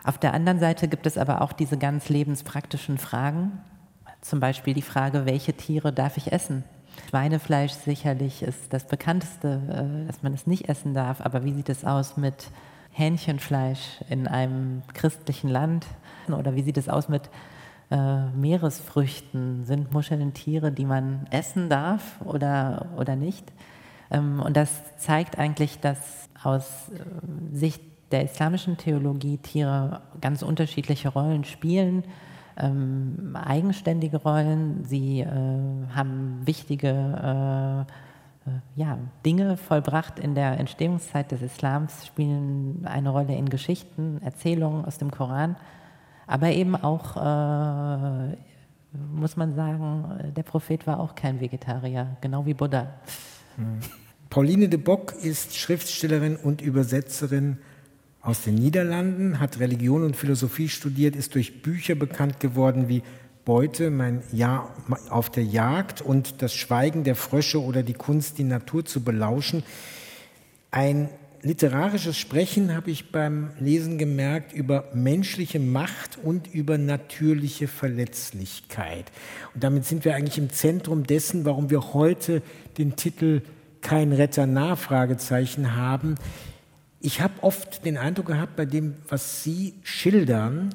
Auf 0.06 0.18
der 0.18 0.34
anderen 0.34 0.60
Seite 0.60 0.86
gibt 0.86 1.04
es 1.04 1.18
aber 1.18 1.42
auch 1.42 1.52
diese 1.52 1.76
ganz 1.76 2.08
lebenspraktischen 2.08 2.96
Fragen. 2.96 3.58
Zum 4.20 4.38
Beispiel 4.38 4.72
die 4.72 4.80
Frage, 4.80 5.26
welche 5.26 5.52
Tiere 5.52 5.92
darf 5.92 6.16
ich 6.16 6.30
essen? 6.30 6.62
Schweinefleisch 7.10 7.72
sicherlich 7.72 8.44
ist 8.44 8.72
das 8.72 8.86
bekannteste, 8.86 9.60
äh, 9.68 10.06
dass 10.06 10.22
man 10.22 10.32
es 10.32 10.46
nicht 10.46 10.68
essen 10.68 10.94
darf. 10.94 11.20
Aber 11.20 11.44
wie 11.44 11.52
sieht 11.52 11.68
es 11.68 11.84
aus 11.84 12.16
mit 12.16 12.52
Hähnchenfleisch 12.92 14.00
in 14.08 14.28
einem 14.28 14.82
christlichen 14.94 15.50
Land? 15.50 15.86
Oder 16.28 16.54
wie 16.54 16.62
sieht 16.62 16.78
es 16.78 16.88
aus 16.88 17.08
mit 17.08 17.28
äh, 17.90 18.26
Meeresfrüchten? 18.26 19.64
Sind 19.64 19.92
Muscheln 19.92 20.32
Tiere, 20.34 20.70
die 20.70 20.86
man 20.86 21.26
essen 21.32 21.68
darf 21.68 22.20
oder, 22.24 22.90
oder 22.96 23.16
nicht? 23.16 23.52
Ähm, 24.12 24.40
und 24.40 24.56
das 24.56 24.70
zeigt 24.98 25.36
eigentlich, 25.36 25.80
dass 25.80 26.28
aus 26.44 26.90
äh, 26.90 27.56
Sicht 27.56 27.82
der 28.12 28.24
islamischen 28.24 28.76
Theologie 28.76 29.38
Tiere 29.38 30.02
ganz 30.20 30.42
unterschiedliche 30.42 31.08
Rollen 31.08 31.44
spielen, 31.44 32.04
ähm, 32.56 33.36
eigenständige 33.36 34.18
Rollen. 34.18 34.84
Sie 34.84 35.20
äh, 35.20 35.26
haben 35.94 36.40
wichtige 36.44 37.86
äh, 37.86 37.92
äh, 38.46 38.60
ja, 38.76 38.98
Dinge 39.24 39.56
vollbracht 39.56 40.18
in 40.18 40.34
der 40.34 40.58
Entstehungszeit 40.58 41.32
des 41.32 41.42
Islams, 41.42 42.06
spielen 42.06 42.86
eine 42.86 43.10
Rolle 43.10 43.34
in 43.34 43.48
Geschichten, 43.48 44.20
Erzählungen 44.22 44.84
aus 44.84 44.98
dem 44.98 45.10
Koran, 45.10 45.56
aber 46.26 46.48
eben 46.50 46.76
auch, 46.76 47.16
äh, 47.16 48.36
muss 49.12 49.36
man 49.36 49.54
sagen, 49.54 50.32
der 50.36 50.42
Prophet 50.42 50.86
war 50.86 51.00
auch 51.00 51.14
kein 51.14 51.40
Vegetarier, 51.40 52.16
genau 52.20 52.46
wie 52.46 52.54
Buddha. 52.54 52.86
Pauline 54.30 54.68
de 54.68 54.78
Bock 54.78 55.12
ist 55.22 55.56
Schriftstellerin 55.56 56.36
und 56.36 56.62
Übersetzerin 56.62 57.58
aus 58.26 58.42
den 58.42 58.56
Niederlanden, 58.56 59.38
hat 59.38 59.60
Religion 59.60 60.02
und 60.02 60.16
Philosophie 60.16 60.68
studiert, 60.68 61.14
ist 61.14 61.36
durch 61.36 61.62
Bücher 61.62 61.94
bekannt 61.94 62.40
geworden 62.40 62.88
wie 62.88 63.02
Beute, 63.44 63.90
mein 63.90 64.24
Jahr 64.32 64.74
auf 65.10 65.30
der 65.30 65.44
Jagd 65.44 66.02
und 66.02 66.42
das 66.42 66.52
Schweigen 66.52 67.04
der 67.04 67.14
Frösche 67.14 67.62
oder 67.62 67.84
die 67.84 67.92
Kunst, 67.92 68.38
die 68.38 68.44
Natur 68.44 68.84
zu 68.84 69.04
belauschen. 69.04 69.62
Ein 70.72 71.08
literarisches 71.42 72.18
Sprechen 72.18 72.74
habe 72.74 72.90
ich 72.90 73.12
beim 73.12 73.50
Lesen 73.60 73.96
gemerkt 73.96 74.52
über 74.52 74.88
menschliche 74.92 75.60
Macht 75.60 76.18
und 76.20 76.52
über 76.52 76.78
natürliche 76.78 77.68
Verletzlichkeit. 77.68 79.12
Und 79.54 79.62
damit 79.62 79.84
sind 79.84 80.04
wir 80.04 80.16
eigentlich 80.16 80.38
im 80.38 80.50
Zentrum 80.50 81.04
dessen, 81.04 81.44
warum 81.44 81.70
wir 81.70 81.94
heute 81.94 82.42
den 82.76 82.96
Titel 82.96 83.42
Kein 83.82 84.12
Retter 84.12 84.48
Nachfragezeichen 84.48 85.76
haben 85.76 86.16
ich 87.06 87.20
habe 87.20 87.34
oft 87.42 87.84
den 87.84 87.96
Eindruck 87.98 88.26
gehabt, 88.26 88.56
bei 88.56 88.64
dem, 88.64 88.94
was 89.08 89.44
Sie 89.44 89.74
schildern, 89.84 90.74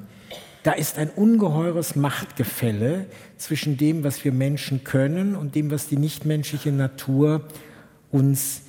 da 0.63 0.71
ist 0.71 0.97
ein 0.97 1.09
ungeheures 1.09 1.97
Machtgefälle 1.97 3.05
zwischen 3.35 3.75
dem, 3.75 4.05
was 4.05 4.23
wir 4.23 4.31
Menschen 4.31 4.85
können 4.85 5.35
und 5.35 5.55
dem, 5.55 5.71
was 5.71 5.89
die 5.89 5.97
nichtmenschliche 5.97 6.71
Natur 6.71 7.43
uns 8.11 8.61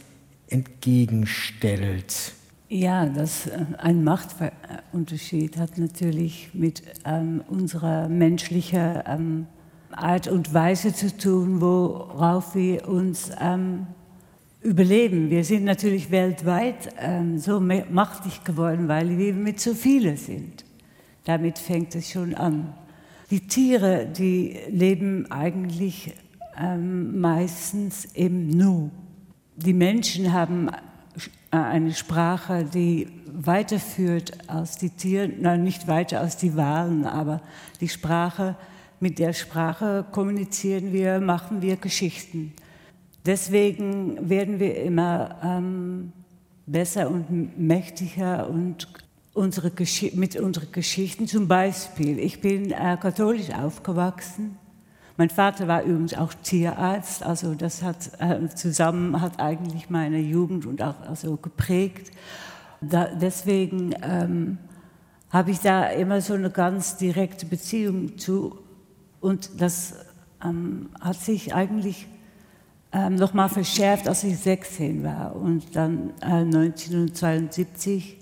entgegenstellt. 0.49 2.33
Ja, 2.69 3.07
das, 3.07 3.47
äh, 3.47 3.65
ein 3.79 4.03
Machtunterschied 4.03 5.57
hat 5.57 5.79
natürlich 5.79 6.51
mit 6.55 6.83
ähm, 7.05 7.45
unserer 7.47 8.09
menschlichen 8.09 9.03
ähm, 9.07 9.47
Art 9.93 10.27
und 10.27 10.53
Weise 10.53 10.93
zu 10.93 11.17
tun, 11.17 11.61
worauf 11.61 12.57
wir 12.57 12.89
uns 12.89 13.31
ähm, 13.41 13.87
überleben. 14.63 15.31
Wir 15.31 15.45
sind 15.45 15.65
natürlich 15.65 16.11
weltweit 16.11 16.95
ähm, 16.99 17.39
so 17.39 17.61
machtig 17.61 18.45
geworden, 18.45 18.89
weil 18.89 19.19
wir 19.19 19.33
mit 19.33 19.61
so 19.61 19.75
vielen 19.75 20.17
sind. 20.17 20.65
Damit 21.25 21.59
fängt 21.59 21.95
es 21.95 22.11
schon 22.11 22.35
an. 22.35 22.75
Die 23.31 23.47
Tiere, 23.47 24.07
die 24.07 24.59
leben 24.69 25.31
eigentlich 25.31 26.15
ähm, 26.59 27.21
meistens 27.21 28.05
im 28.15 28.49
Nu. 28.49 28.91
Die 29.57 29.73
Menschen 29.73 30.33
haben 30.33 30.69
äh, 30.69 31.57
eine 31.57 31.93
Sprache, 31.93 32.65
die 32.65 33.09
weiterführt 33.27 34.33
als 34.49 34.77
die 34.77 34.91
Tiere, 34.91 35.29
nein, 35.29 35.65
nicht 35.65 35.89
weiter 35.89 36.21
als 36.21 36.37
die 36.37 36.57
Wahlen, 36.57 37.05
aber 37.07 37.41
die 37.81 37.89
Sprache, 37.89 38.57
mit 39.01 39.19
der 39.19 39.33
Sprache 39.33 40.05
kommunizieren 40.13 40.93
wir, 40.93 41.19
machen 41.19 41.63
wir 41.63 41.77
Geschichten. 41.77 42.53
Deswegen 43.25 44.29
werden 44.29 44.59
wir 44.59 44.83
immer 44.83 45.37
ähm, 45.45 46.13
besser 46.67 47.09
und 47.09 47.59
mächtiger 47.59 48.49
und 48.49 48.89
unsere 49.33 49.73
mit 50.15 50.37
unseren 50.37 50.73
Geschichten. 50.73 51.27
Zum 51.27 51.49
Beispiel, 51.49 52.19
ich 52.19 52.41
bin 52.41 52.71
äh, 52.71 52.97
katholisch 53.01 53.51
aufgewachsen. 53.51 54.59
Mein 55.17 55.31
Vater 55.31 55.69
war 55.69 55.83
übrigens 55.83 56.15
auch 56.15 56.35
Tierarzt, 56.35 57.23
also 57.23 57.55
das 57.55 57.83
hat 57.83 58.11
äh, 58.19 58.49
zusammen 58.49 59.21
hat 59.21 59.39
eigentlich 59.39 59.91
meine 59.91 60.19
Jugend 60.19 60.67
und 60.67 60.83
auch 60.83 61.01
also 61.03 61.37
geprägt. 61.37 62.11
Da, 62.81 63.07
deswegen 63.07 63.95
ähm, 64.03 64.59
habe 65.31 65.51
ich 65.51 65.61
da 65.61 65.87
immer 65.87 66.21
so 66.21 66.35
eine 66.35 66.51
ganz 66.51 66.97
direkte 66.97 67.47
Beziehung 67.47 68.19
zu 68.19 68.59
und 69.21 69.61
das 69.61 69.95
ähm, 70.43 70.89
hat 71.01 71.21
sich 71.21 71.55
eigentlich 71.55 72.09
ähm, 72.93 73.15
nochmal 73.17 73.49
verschärft, 73.49 74.09
als 74.09 74.25
ich 74.25 74.39
16 74.39 75.03
war. 75.03 75.35
Und 75.35 75.75
dann 75.75 76.11
äh, 76.21 76.45
1972 76.45 78.19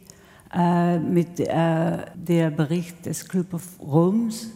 äh, 0.53 0.99
mit 0.99 1.41
äh, 1.41 1.99
der 2.15 2.50
Bericht 2.50 3.07
des 3.07 3.29
Club 3.29 3.55
of 3.55 3.62
Roms 3.81 4.49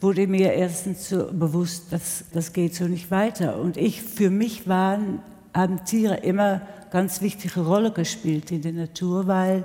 wurde 0.00 0.26
mir 0.26 0.52
erstens 0.52 1.08
so 1.08 1.32
bewusst, 1.32 1.92
dass 1.92 2.24
das 2.32 2.52
geht 2.52 2.74
so 2.74 2.84
nicht 2.84 3.10
weiter. 3.10 3.60
Und 3.60 3.76
ich, 3.76 4.02
für 4.02 4.30
mich 4.30 4.68
waren, 4.68 5.20
haben 5.54 5.84
Tiere 5.84 6.16
immer 6.16 6.62
ganz 6.90 7.20
wichtige 7.22 7.60
Rolle 7.60 7.92
gespielt 7.92 8.50
in 8.50 8.62
der 8.62 8.72
Natur, 8.72 9.26
weil 9.28 9.64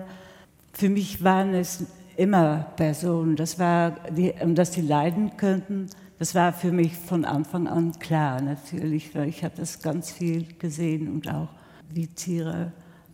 für 0.74 0.90
mich 0.90 1.24
waren 1.24 1.56
es 1.56 1.84
immer 2.16 2.68
Personen, 2.76 3.36
das 3.36 3.60
war 3.60 3.96
die, 4.16 4.34
dass 4.54 4.74
sie 4.74 4.82
leiden 4.82 5.38
könnten. 5.38 5.88
Das 6.20 6.34
war 6.34 6.54
für 6.54 6.72
mich 6.72 6.96
von 6.96 7.26
Anfang 7.26 7.68
an 7.68 8.00
klar, 8.00 8.42
natürlich, 8.42 9.14
weil 9.16 9.30
ich 9.30 9.44
habe 9.44 9.56
das 9.58 9.82
ganz 9.82 10.12
viel 10.12 10.46
gesehen 10.60 11.08
und 11.10 11.30
auch 11.30 11.50
wie 11.90 12.08
Tiere 12.08 12.72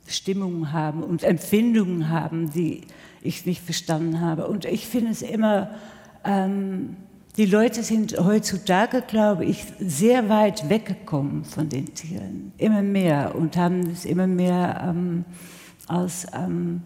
Stimmungen 0.08 0.72
haben 0.72 1.04
und 1.04 1.24
Empfindungen 1.24 2.10
haben, 2.10 2.52
die 2.52 2.82
ich 3.22 3.46
nicht 3.46 3.62
verstanden 3.62 4.22
habe. 4.22 4.48
Und 4.48 4.66
ich 4.66 4.88
finde 4.88 5.12
es 5.12 5.22
immer 5.22 5.70
ähm, 6.24 6.98
die 7.36 7.46
Leute 7.46 7.82
sind 7.82 8.16
heutzutage, 8.20 9.02
glaube 9.02 9.46
ich, 9.46 9.66
sehr 9.80 10.30
weit 10.30 10.70
weggekommen 10.70 11.46
von 11.46 11.68
den 11.68 11.92
Tieren, 11.96 12.54
immer 12.60 12.84
mehr 12.84 13.34
und 13.34 13.58
haben 13.58 13.90
es 13.90 14.06
immer 14.06 14.28
mehr 14.28 14.86
ähm, 14.88 15.26
als 15.88 16.28
ähm, 16.32 16.84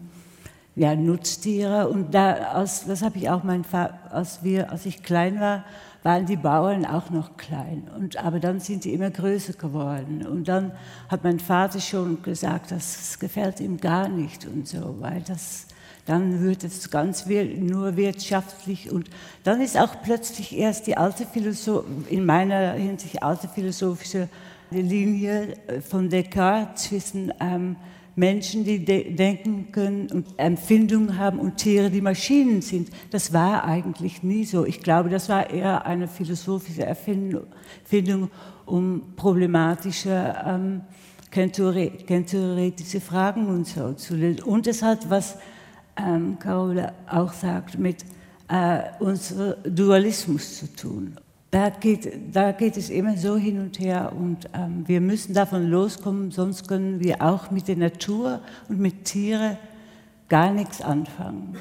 ja, 0.74 0.96
Nutztiere. 0.96 1.88
Und 1.88 2.14
da, 2.14 2.32
als, 2.32 2.86
das 2.86 3.02
habe 3.02 3.18
ich 3.18 3.28
auch 3.28 3.44
mein 3.44 3.62
Vater, 3.62 3.98
als 4.10 4.40
als 4.68 4.86
ich 4.86 5.02
klein 5.02 5.38
war, 5.38 5.64
waren 6.02 6.26
die 6.26 6.36
Bauern 6.36 6.86
auch 6.86 7.10
noch 7.10 7.36
klein. 7.36 7.88
Und, 7.96 8.16
aber 8.16 8.40
dann 8.40 8.60
sind 8.60 8.82
sie 8.84 8.94
immer 8.94 9.10
größer 9.10 9.54
geworden. 9.54 10.26
Und 10.26 10.48
dann 10.48 10.72
hat 11.08 11.24
mein 11.24 11.40
Vater 11.40 11.80
schon 11.80 12.22
gesagt, 12.22 12.70
das 12.70 13.18
gefällt 13.18 13.60
ihm 13.60 13.78
gar 13.78 14.08
nicht 14.08 14.46
und 14.46 14.68
so, 14.68 14.96
weil 15.00 15.22
das 15.22 15.66
dann 16.08 16.42
wird 16.42 16.64
es 16.64 16.90
ganz 16.90 17.26
nur 17.26 17.98
wirtschaftlich 17.98 18.90
und 18.90 19.10
dann 19.44 19.60
ist 19.60 19.78
auch 19.78 19.94
plötzlich 20.02 20.56
erst 20.56 20.86
die 20.86 20.96
alte 20.96 21.26
Philosoph 21.26 21.84
in 22.08 22.24
meiner 22.24 22.72
Hinsicht 22.72 23.22
alte 23.22 23.46
philosophische 23.46 24.30
Linie 24.70 25.54
äh, 25.66 25.82
von 25.82 26.08
Descartes 26.08 26.84
zwischen 26.84 27.32
ähm, 27.40 27.76
Menschen, 28.18 28.64
die 28.64 28.84
de 28.84 29.14
denken 29.14 29.70
können 29.70 30.10
und 30.10 30.26
Empfindungen 30.36 31.16
haben 31.18 31.38
und 31.38 31.56
Tiere, 31.56 31.88
die 31.88 32.00
Maschinen 32.00 32.60
sind. 32.60 32.90
Das 33.10 33.32
war 33.32 33.64
eigentlich 33.64 34.22
nie 34.22 34.44
so. 34.44 34.66
Ich 34.66 34.80
glaube, 34.80 35.08
das 35.08 35.28
war 35.28 35.48
eher 35.48 35.86
eine 35.86 36.08
philosophische 36.08 36.84
Erfindung, 36.84 38.30
um 38.66 39.14
problematische 39.14 40.34
ähm, 40.44 40.80
theoretische 41.30 43.00
Fragen 43.00 43.46
und 43.46 43.66
so 43.66 43.92
zu 43.92 44.16
lösen. 44.16 44.42
Und 44.42 44.66
es 44.66 44.82
hat 44.82 45.08
was 45.08 45.38
ähm, 45.96 46.38
Carola 46.38 46.92
auch 47.08 47.32
sagt, 47.32 47.78
mit 47.78 48.04
äh, 48.48 48.80
unserem 48.98 49.54
Dualismus 49.64 50.58
zu 50.58 50.74
tun. 50.74 51.16
Da 51.50 51.70
geht, 51.70 52.12
da 52.32 52.52
geht 52.52 52.76
es 52.76 52.90
immer 52.90 53.16
so 53.16 53.38
hin 53.38 53.58
und 53.58 53.78
her 53.78 54.12
und 54.14 54.50
ähm, 54.52 54.84
wir 54.86 55.00
müssen 55.00 55.32
davon 55.32 55.68
loskommen, 55.68 56.30
sonst 56.30 56.68
können 56.68 57.00
wir 57.00 57.22
auch 57.22 57.50
mit 57.50 57.68
der 57.68 57.76
Natur 57.76 58.42
und 58.68 58.78
mit 58.78 59.06
Tieren 59.06 59.56
gar 60.28 60.52
nichts 60.52 60.82
anfangen. 60.82 61.56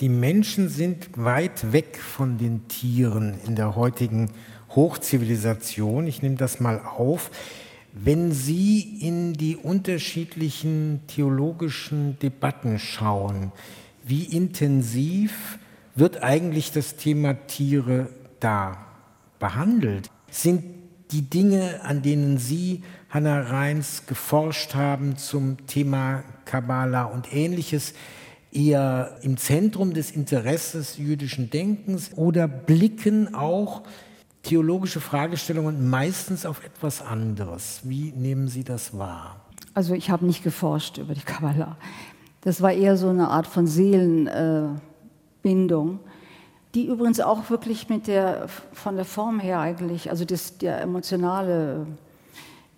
Die 0.00 0.10
Menschen 0.10 0.68
sind 0.68 1.08
weit 1.16 1.72
weg 1.72 1.98
von 1.98 2.36
den 2.36 2.68
Tieren 2.68 3.34
in 3.46 3.56
der 3.56 3.76
heutigen 3.76 4.30
Hochzivilisation. 4.74 6.06
Ich 6.06 6.22
nehme 6.22 6.36
das 6.36 6.60
mal 6.60 6.78
auf. 6.78 7.30
Wenn 7.94 8.32
Sie 8.32 8.80
in 9.00 9.32
die 9.34 9.56
unterschiedlichen 9.56 11.00
theologischen 11.06 12.18
Debatten 12.20 12.78
schauen, 12.78 13.52
wie 14.04 14.24
intensiv 14.24 15.58
wird 15.94 16.22
eigentlich 16.22 16.72
das 16.72 16.96
Thema 16.96 17.34
Tiere 17.46 18.08
da 18.42 18.78
behandelt? 19.38 20.10
Sind 20.30 20.64
die 21.10 21.28
Dinge, 21.28 21.80
an 21.82 22.02
denen 22.02 22.38
Sie, 22.38 22.82
Hannah 23.10 23.40
Reins, 23.40 24.06
geforscht 24.06 24.74
haben 24.74 25.16
zum 25.16 25.66
Thema 25.66 26.24
Kabbala 26.44 27.04
und 27.04 27.32
ähnliches, 27.32 27.94
eher 28.50 29.18
im 29.22 29.36
Zentrum 29.36 29.94
des 29.94 30.10
Interesses 30.10 30.96
jüdischen 30.98 31.50
Denkens 31.50 32.10
oder 32.16 32.48
blicken 32.48 33.34
auch 33.34 33.82
theologische 34.42 35.00
Fragestellungen 35.00 35.88
meistens 35.88 36.44
auf 36.44 36.64
etwas 36.64 37.02
anderes. 37.02 37.80
Wie 37.84 38.12
nehmen 38.12 38.48
Sie 38.48 38.64
das 38.64 38.96
wahr? 38.98 39.40
Also 39.74 39.94
ich 39.94 40.10
habe 40.10 40.26
nicht 40.26 40.42
geforscht 40.42 40.98
über 40.98 41.14
die 41.14 41.22
Kabbalah. 41.22 41.78
Das 42.42 42.60
war 42.60 42.72
eher 42.72 42.96
so 42.96 43.08
eine 43.08 43.28
Art 43.28 43.46
von 43.46 43.66
Seelenbindung, 43.66 44.80
äh, 45.94 45.98
die 46.74 46.86
übrigens 46.86 47.20
auch 47.20 47.50
wirklich 47.50 47.88
mit 47.88 48.06
der, 48.06 48.48
von 48.72 48.96
der 48.96 49.04
Form 49.04 49.40
her 49.40 49.60
eigentlich, 49.60 50.10
also 50.10 50.24
das, 50.24 50.58
der 50.58 50.80
emotionale, 50.80 51.86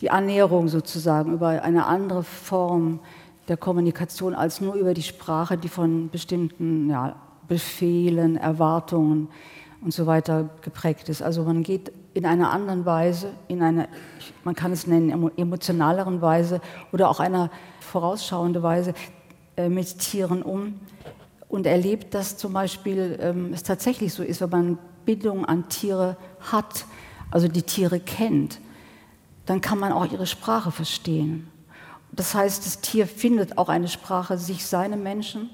die 0.00 0.11
Annäherung 0.11 0.68
sozusagen 0.68 1.33
über 1.33 1.62
eine 1.62 1.87
andere 1.87 2.24
Form 2.24 3.00
der 3.48 3.57
Kommunikation 3.57 4.35
als 4.35 4.61
nur 4.61 4.74
über 4.74 4.94
die 4.94 5.02
Sprache, 5.02 5.57
die 5.57 5.68
von 5.68 6.09
bestimmten 6.11 6.90
ja, 6.90 7.16
Befehlen, 7.46 8.37
Erwartungen, 8.37 9.28
und 9.85 9.92
so 9.92 10.07
weiter 10.07 10.48
geprägt 10.62 11.11
ist. 11.11 11.22
Also 11.22 11.44
man 11.44 11.62
geht 11.62 11.92
in 12.14 12.24
einer 12.24 12.50
anderen 12.50 12.87
Weise, 12.87 13.33
in 13.48 13.62
einer, 13.62 13.87
man 14.42 14.54
kann 14.54 14.72
es 14.72 14.87
nennen, 14.87 15.30
emotionaleren 15.37 16.22
Weise 16.22 16.61
oder 16.90 17.11
auch 17.11 17.20
einer 17.20 17.50
vorausschauenden 17.80 18.62
Weise 18.62 18.94
äh, 19.57 19.68
mit 19.68 19.98
Tieren 19.98 20.42
um 20.42 20.80
und 21.48 21.66
erlebt, 21.66 22.14
dass 22.14 22.37
zum 22.37 22.52
Beispiel 22.52 23.18
ähm, 23.20 23.52
es 23.52 23.62
tatsächlich 23.62 24.12
so 24.12 24.22
ist, 24.22 24.40
wenn 24.40 24.50
man 24.50 24.78
Bindung 25.04 25.44
an 25.44 25.68
Tiere 25.68 26.16
hat, 26.40 26.87
also 27.30 27.48
die 27.48 27.62
Tiere 27.62 28.00
kennt, 28.00 28.61
dann 29.46 29.61
kann 29.61 29.78
man 29.78 29.92
auch 29.92 30.11
ihre 30.11 30.26
Sprache 30.26 30.70
verstehen. 30.70 31.48
Das 32.12 32.35
heißt, 32.35 32.64
das 32.64 32.80
Tier 32.80 33.07
findet 33.07 33.59
auch 33.59 33.68
eine 33.68 33.88
Sprache, 33.88 34.38
sich 34.38 34.66
seine 34.66 34.96
Menschen 34.96 35.50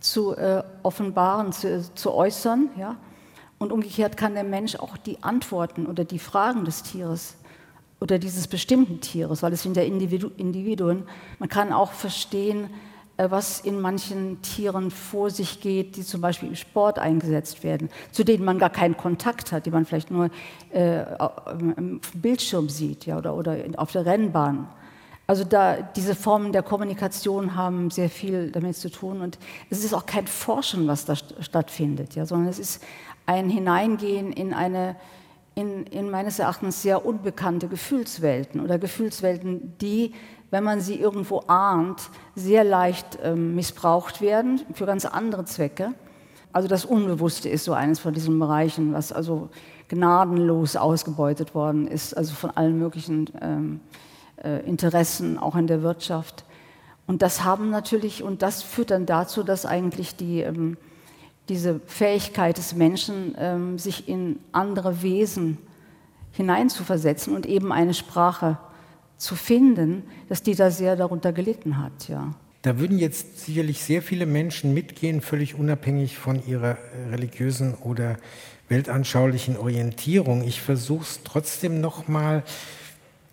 zu 0.00 0.34
äh, 0.34 0.62
offenbaren, 0.82 1.52
zu, 1.52 1.94
zu 1.94 2.12
äußern, 2.12 2.70
ja, 2.78 2.96
und 3.58 3.72
umgekehrt 3.72 4.16
kann 4.16 4.34
der 4.34 4.44
Mensch 4.44 4.76
auch 4.76 4.96
die 4.96 5.22
Antworten 5.22 5.86
oder 5.86 6.04
die 6.04 6.18
Fragen 6.18 6.64
des 6.64 6.82
Tieres 6.82 7.36
oder 8.00 8.18
dieses 8.18 8.48
bestimmten 8.48 9.02
Tieres, 9.02 9.42
weil 9.42 9.52
es 9.52 9.62
sind 9.62 9.76
ja 9.76 9.82
Individu 9.82 10.30
Individuen, 10.38 11.04
man 11.38 11.50
kann 11.50 11.70
auch 11.70 11.92
verstehen, 11.92 12.70
was 13.28 13.60
in 13.60 13.80
manchen 13.80 14.40
Tieren 14.42 14.90
vor 14.90 15.30
sich 15.30 15.60
geht, 15.60 15.96
die 15.96 16.04
zum 16.04 16.20
Beispiel 16.20 16.48
im 16.48 16.56
Sport 16.56 16.98
eingesetzt 16.98 17.64
werden, 17.64 17.90
zu 18.12 18.24
denen 18.24 18.44
man 18.44 18.58
gar 18.58 18.70
keinen 18.70 18.96
Kontakt 18.96 19.52
hat, 19.52 19.66
die 19.66 19.70
man 19.70 19.84
vielleicht 19.84 20.10
nur 20.10 20.30
äh, 20.72 21.04
im 21.58 22.00
Bildschirm 22.14 22.68
sieht 22.68 23.06
ja, 23.06 23.18
oder, 23.18 23.34
oder 23.34 23.56
auf 23.76 23.92
der 23.92 24.06
Rennbahn. 24.06 24.68
Also 25.26 25.44
da, 25.44 25.76
diese 25.82 26.14
Formen 26.14 26.52
der 26.52 26.62
Kommunikation 26.62 27.54
haben 27.54 27.90
sehr 27.90 28.10
viel 28.10 28.50
damit 28.50 28.76
zu 28.76 28.90
tun 28.90 29.20
und 29.20 29.38
es 29.70 29.84
ist 29.84 29.94
auch 29.94 30.06
kein 30.06 30.26
Forschen, 30.26 30.88
was 30.88 31.04
da 31.04 31.14
stattfindet, 31.16 32.14
ja, 32.14 32.26
sondern 32.26 32.48
es 32.48 32.58
ist 32.58 32.82
ein 33.26 33.48
Hineingehen 33.48 34.32
in 34.32 34.54
eine 34.54 34.96
in, 35.54 35.84
in 35.86 36.10
meines 36.10 36.38
Erachtens 36.38 36.82
sehr 36.82 37.04
unbekannte 37.04 37.68
Gefühlswelten 37.68 38.60
oder 38.60 38.78
Gefühlswelten, 38.78 39.76
die, 39.78 40.14
wenn 40.50 40.64
man 40.64 40.80
sie 40.80 40.96
irgendwo 40.96 41.40
ahnt, 41.46 42.10
sehr 42.34 42.64
leicht 42.64 43.18
ähm, 43.22 43.54
missbraucht 43.54 44.20
werden 44.20 44.60
für 44.74 44.86
ganz 44.86 45.04
andere 45.04 45.44
Zwecke. 45.44 45.92
Also 46.52 46.68
das 46.68 46.84
Unbewusste 46.84 47.48
ist 47.48 47.64
so 47.64 47.72
eines 47.72 48.00
von 48.00 48.14
diesen 48.14 48.38
Bereichen, 48.38 48.92
was 48.92 49.12
also 49.12 49.48
gnadenlos 49.88 50.76
ausgebeutet 50.76 51.54
worden 51.54 51.86
ist, 51.86 52.16
also 52.16 52.34
von 52.34 52.50
allen 52.50 52.78
möglichen 52.78 53.30
ähm, 53.40 53.80
äh, 54.42 54.60
Interessen, 54.66 55.38
auch 55.38 55.54
in 55.56 55.66
der 55.66 55.82
Wirtschaft. 55.82 56.44
Und 57.06 57.22
das 57.22 57.44
haben 57.44 57.70
natürlich, 57.70 58.22
und 58.22 58.42
das 58.42 58.62
führt 58.62 58.90
dann 58.90 59.06
dazu, 59.06 59.42
dass 59.42 59.66
eigentlich 59.66 60.16
die 60.16 60.40
ähm, 60.40 60.76
diese 61.50 61.80
Fähigkeit 61.84 62.56
des 62.56 62.74
Menschen, 62.74 63.34
ähm, 63.36 63.76
sich 63.76 64.08
in 64.08 64.38
andere 64.52 65.02
Wesen 65.02 65.58
hineinzuversetzen 66.30 67.34
und 67.34 67.44
eben 67.44 67.72
eine 67.72 67.92
Sprache 67.92 68.56
zu 69.20 69.36
finden, 69.36 70.02
dass 70.28 70.42
die 70.42 70.54
da 70.54 70.70
sehr 70.70 70.96
darunter 70.96 71.32
gelitten 71.32 71.78
hat, 71.78 72.08
ja. 72.08 72.34
Da 72.62 72.78
würden 72.78 72.98
jetzt 72.98 73.46
sicherlich 73.46 73.82
sehr 73.82 74.02
viele 74.02 74.26
Menschen 74.26 74.74
mitgehen, 74.74 75.22
völlig 75.22 75.54
unabhängig 75.54 76.18
von 76.18 76.46
ihrer 76.46 76.76
religiösen 77.10 77.74
oder 77.74 78.18
weltanschaulichen 78.68 79.56
Orientierung. 79.56 80.46
Ich 80.46 80.60
versuche 80.60 81.02
es 81.02 81.20
trotzdem 81.24 81.80
nochmal 81.80 82.42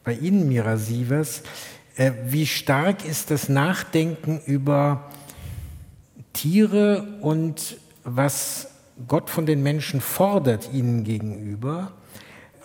bei 0.05 0.13
Ihnen, 0.13 0.47
Mira 0.47 0.77
Sievers. 0.77 1.43
Äh, 1.97 2.11
wie 2.27 2.45
stark 2.45 3.03
ist 3.05 3.29
das 3.29 3.49
Nachdenken 3.49 4.39
über 4.45 5.09
Tiere 6.31 7.17
und 7.21 7.77
was 8.05 8.69
Gott 9.07 9.29
von 9.29 9.45
den 9.45 9.61
Menschen 9.61 10.01
fordert 10.01 10.69
ihnen 10.73 11.03
gegenüber, 11.03 11.91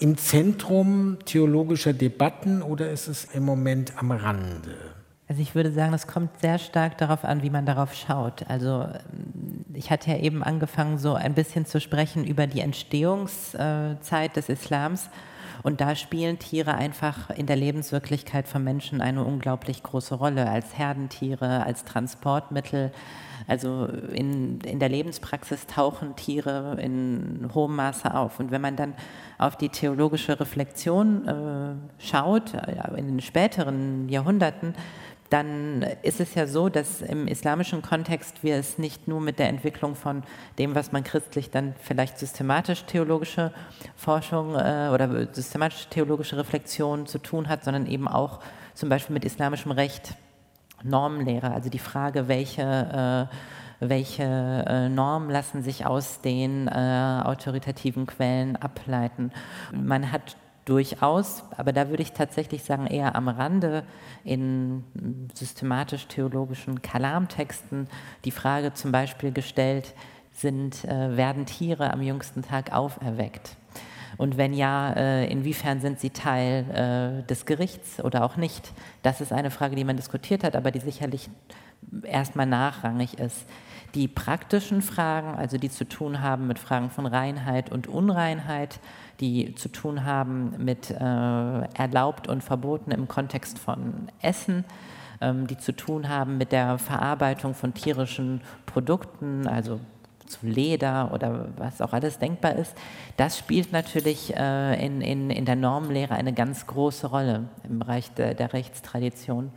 im 0.02 0.18
Zentrum 0.18 1.18
theologischer 1.26 1.92
Debatten 1.92 2.60
oder 2.60 2.90
ist 2.90 3.06
es 3.06 3.24
im 3.24 3.44
Moment 3.44 3.92
am 3.98 4.10
Rande? 4.10 4.74
Also 5.28 5.40
ich 5.40 5.54
würde 5.54 5.70
sagen, 5.70 5.94
es 5.94 6.08
kommt 6.08 6.40
sehr 6.40 6.58
stark 6.58 6.98
darauf 6.98 7.24
an, 7.24 7.44
wie 7.44 7.50
man 7.50 7.66
darauf 7.66 7.94
schaut. 7.94 8.44
Also 8.48 8.88
ich 9.72 9.92
hatte 9.92 10.10
ja 10.10 10.18
eben 10.18 10.42
angefangen, 10.42 10.98
so 10.98 11.14
ein 11.14 11.34
bisschen 11.34 11.66
zu 11.66 11.80
sprechen 11.80 12.24
über 12.24 12.48
die 12.48 12.60
Entstehungszeit 12.60 14.34
des 14.34 14.48
Islams. 14.48 15.08
Und 15.62 15.80
da 15.80 15.94
spielen 15.94 16.40
Tiere 16.40 16.74
einfach 16.74 17.30
in 17.30 17.46
der 17.46 17.54
Lebenswirklichkeit 17.54 18.48
von 18.48 18.64
Menschen 18.64 19.00
eine 19.00 19.22
unglaublich 19.22 19.84
große 19.84 20.16
Rolle 20.16 20.50
als 20.50 20.76
Herdentiere, 20.76 21.64
als 21.64 21.84
Transportmittel. 21.84 22.90
Also 23.46 23.86
in, 23.86 24.60
in 24.60 24.78
der 24.78 24.88
Lebenspraxis 24.88 25.66
tauchen 25.66 26.16
Tiere 26.16 26.78
in 26.80 27.50
hohem 27.54 27.76
Maße 27.76 28.14
auf. 28.14 28.40
Und 28.40 28.50
wenn 28.50 28.60
man 28.60 28.76
dann 28.76 28.94
auf 29.38 29.56
die 29.56 29.68
theologische 29.68 30.38
Reflexion 30.38 31.26
äh, 31.26 32.02
schaut, 32.02 32.54
in 32.96 33.06
den 33.06 33.20
späteren 33.20 34.08
Jahrhunderten, 34.08 34.74
dann 35.32 35.82
ist 36.02 36.20
es 36.20 36.34
ja 36.34 36.46
so, 36.46 36.68
dass 36.68 37.00
im 37.00 37.26
islamischen 37.26 37.80
Kontext 37.80 38.42
wir 38.42 38.56
es 38.56 38.76
nicht 38.76 39.08
nur 39.08 39.20
mit 39.20 39.38
der 39.38 39.48
Entwicklung 39.48 39.94
von 39.94 40.24
dem, 40.58 40.74
was 40.74 40.92
man 40.92 41.04
christlich 41.04 41.50
dann 41.50 41.74
vielleicht 41.80 42.18
systematisch-theologische 42.18 43.50
Forschung 43.96 44.54
äh, 44.54 44.90
oder 44.92 45.32
systematisch-theologische 45.32 46.36
Reflexion 46.36 47.06
zu 47.06 47.18
tun 47.18 47.48
hat, 47.48 47.64
sondern 47.64 47.86
eben 47.86 48.08
auch 48.08 48.40
zum 48.74 48.90
Beispiel 48.90 49.14
mit 49.14 49.24
islamischem 49.24 49.72
Recht, 49.72 50.16
Normenlehre, 50.84 51.52
also 51.52 51.70
die 51.70 51.78
Frage, 51.78 52.28
welche 52.28 53.28
äh, 53.30 53.34
welche 53.88 54.22
äh, 54.22 54.88
Normen 54.88 55.28
lassen 55.28 55.62
sich 55.62 55.84
aus 55.84 56.20
den 56.20 56.68
äh, 56.68 57.20
autoritativen 57.24 58.06
Quellen 58.06 58.54
ableiten. 58.56 59.32
Man 59.72 60.12
hat 60.12 60.36
durchaus, 60.64 61.42
aber 61.56 61.72
da 61.72 61.88
würde 61.88 62.02
ich 62.02 62.12
tatsächlich 62.12 62.62
sagen, 62.62 62.86
eher 62.86 63.16
am 63.16 63.28
Rande 63.28 63.82
in 64.22 64.84
systematisch-theologischen 65.34 66.82
Kalamtexten 66.82 67.88
die 68.24 68.30
Frage 68.30 68.72
zum 68.72 68.92
Beispiel 68.92 69.32
gestellt, 69.32 69.94
sind, 70.32 70.84
äh, 70.84 71.16
werden 71.16 71.46
Tiere 71.46 71.92
am 71.92 72.00
jüngsten 72.02 72.42
Tag 72.42 72.72
auferweckt? 72.72 73.56
Und 74.22 74.36
wenn 74.36 74.54
ja, 74.54 74.92
äh, 74.92 75.26
inwiefern 75.26 75.80
sind 75.80 75.98
sie 75.98 76.10
Teil 76.10 76.64
äh, 76.70 77.26
des 77.26 77.44
Gerichts 77.44 78.00
oder 78.04 78.22
auch 78.22 78.36
nicht? 78.36 78.72
Das 79.02 79.20
ist 79.20 79.32
eine 79.32 79.50
Frage, 79.50 79.74
die 79.74 79.82
man 79.82 79.96
diskutiert 79.96 80.44
hat, 80.44 80.54
aber 80.54 80.70
die 80.70 80.78
sicherlich 80.78 81.28
erstmal 82.04 82.46
nachrangig 82.46 83.18
ist. 83.18 83.44
Die 83.96 84.06
praktischen 84.06 84.80
Fragen, 84.80 85.34
also 85.34 85.58
die 85.58 85.70
zu 85.70 85.88
tun 85.88 86.20
haben 86.20 86.46
mit 86.46 86.60
Fragen 86.60 86.88
von 86.88 87.06
Reinheit 87.06 87.72
und 87.72 87.88
Unreinheit, 87.88 88.78
die 89.18 89.56
zu 89.56 89.68
tun 89.68 90.04
haben 90.04 90.54
mit 90.56 90.92
äh, 90.92 90.94
erlaubt 90.94 92.28
und 92.28 92.44
verboten 92.44 92.92
im 92.92 93.08
Kontext 93.08 93.58
von 93.58 94.06
Essen, 94.20 94.64
ähm, 95.20 95.48
die 95.48 95.58
zu 95.58 95.72
tun 95.72 96.08
haben 96.08 96.38
mit 96.38 96.52
der 96.52 96.78
Verarbeitung 96.78 97.54
von 97.54 97.74
tierischen 97.74 98.40
Produkten, 98.66 99.48
also 99.48 99.80
zu 100.32 100.46
Leder 100.46 101.12
oder 101.12 101.48
was 101.56 101.80
auch 101.80 101.92
alles 101.92 102.18
denkbar 102.18 102.56
ist, 102.56 102.74
das 103.16 103.38
spielt 103.38 103.72
natürlich 103.72 104.34
äh, 104.36 104.84
in, 104.84 105.00
in, 105.00 105.30
in 105.30 105.44
der 105.44 105.56
Normenlehre 105.56 106.14
eine 106.14 106.32
ganz 106.32 106.66
große 106.66 107.06
Rolle 107.06 107.44
im 107.68 107.78
Bereich 107.78 108.10
de, 108.14 108.34
der 108.34 108.52
Rechtstradition. 108.52 109.52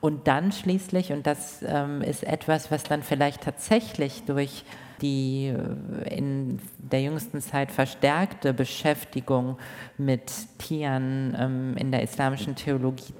Und 0.00 0.26
dann 0.26 0.52
schließlich, 0.52 1.12
und 1.12 1.26
das 1.26 1.62
ähm, 1.66 2.02
ist 2.02 2.24
etwas, 2.24 2.70
was 2.70 2.82
dann 2.82 3.02
vielleicht 3.02 3.42
tatsächlich 3.42 4.24
durch 4.24 4.64
die 5.00 5.46
äh, 5.46 6.14
in 6.14 6.58
der 6.78 7.02
jüngsten 7.02 7.40
Zeit 7.40 7.70
verstärkte 7.70 8.54
Beschäftigung 8.54 9.58
mit 9.98 10.32
Tieren 10.58 11.36
ähm, 11.38 11.76
in 11.76 11.90
der 11.92 12.02
islamischen 12.02 12.54
Theologie 12.54 13.14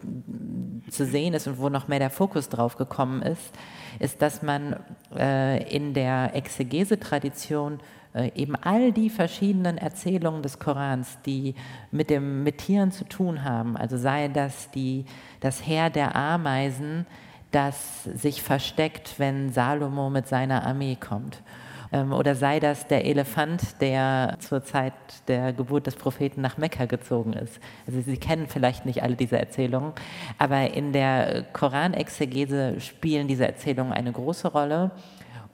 zu 0.90 1.05
sehen 1.05 1.35
ist 1.35 1.46
und 1.46 1.59
wo 1.59 1.68
noch 1.68 1.88
mehr 1.88 1.99
der 1.99 2.11
Fokus 2.11 2.49
drauf 2.49 2.77
gekommen 2.77 3.22
ist, 3.22 3.53
ist, 3.99 4.23
dass 4.23 4.43
man 4.43 4.77
äh, 5.17 5.63
in 5.75 5.95
der 5.95 6.35
Exegese-Tradition 6.35 7.81
äh, 8.15 8.31
eben 8.35 8.57
all 8.57 8.93
die 8.93 9.11
verschiedenen 9.11 9.79
Erzählungen 9.79 10.43
des 10.43 10.59
Korans, 10.59 11.19
die 11.27 11.55
mit, 11.91 12.11
dem, 12.11 12.43
mit 12.43 12.59
Tieren 12.59 12.91
zu 12.91 13.05
tun 13.05 13.45
haben, 13.45 13.77
also 13.77 13.97
sei 13.97 14.29
das 14.29 14.71
die, 14.71 15.05
das 15.41 15.67
Heer 15.67 15.91
der 15.91 16.17
Ameisen, 16.17 17.07
das 17.51 18.05
sich 18.05 18.43
versteckt, 18.43 19.15
wenn 19.19 19.51
Salomo 19.51 20.11
mit 20.11 20.27
seiner 20.27 20.67
Armee 20.67 20.97
kommt. 20.97 21.43
Ähm, 21.92 22.12
oder 22.12 22.35
sei 22.35 22.61
das 22.61 22.87
der 22.87 23.05
Elefant, 23.05 23.81
der 23.81 24.37
zur 24.40 24.64
Zeit 24.64 24.92
der 25.29 25.53
Geburt 25.53 25.87
des 25.87 25.96
Propheten 25.96 26.40
nach 26.40 26.57
Mekka 26.57 26.87
gezogen 26.87 27.33
ist. 27.33 27.61
Also 27.87 28.01
Sie 28.01 28.16
kennen 28.16 28.46
vielleicht 28.49 28.87
nicht 28.87 29.03
alle 29.03 29.16
diese 29.16 29.38
Erzählungen, 29.38 29.92
aber 30.38 30.72
in 30.72 30.92
der 30.92 31.44
Koranexegese 31.53 32.81
spielen 32.81 33.29
diese 33.29 33.46
Erzählungen 33.46 33.92
eine 33.92 34.12
große 34.12 34.49
Rolle 34.49 34.90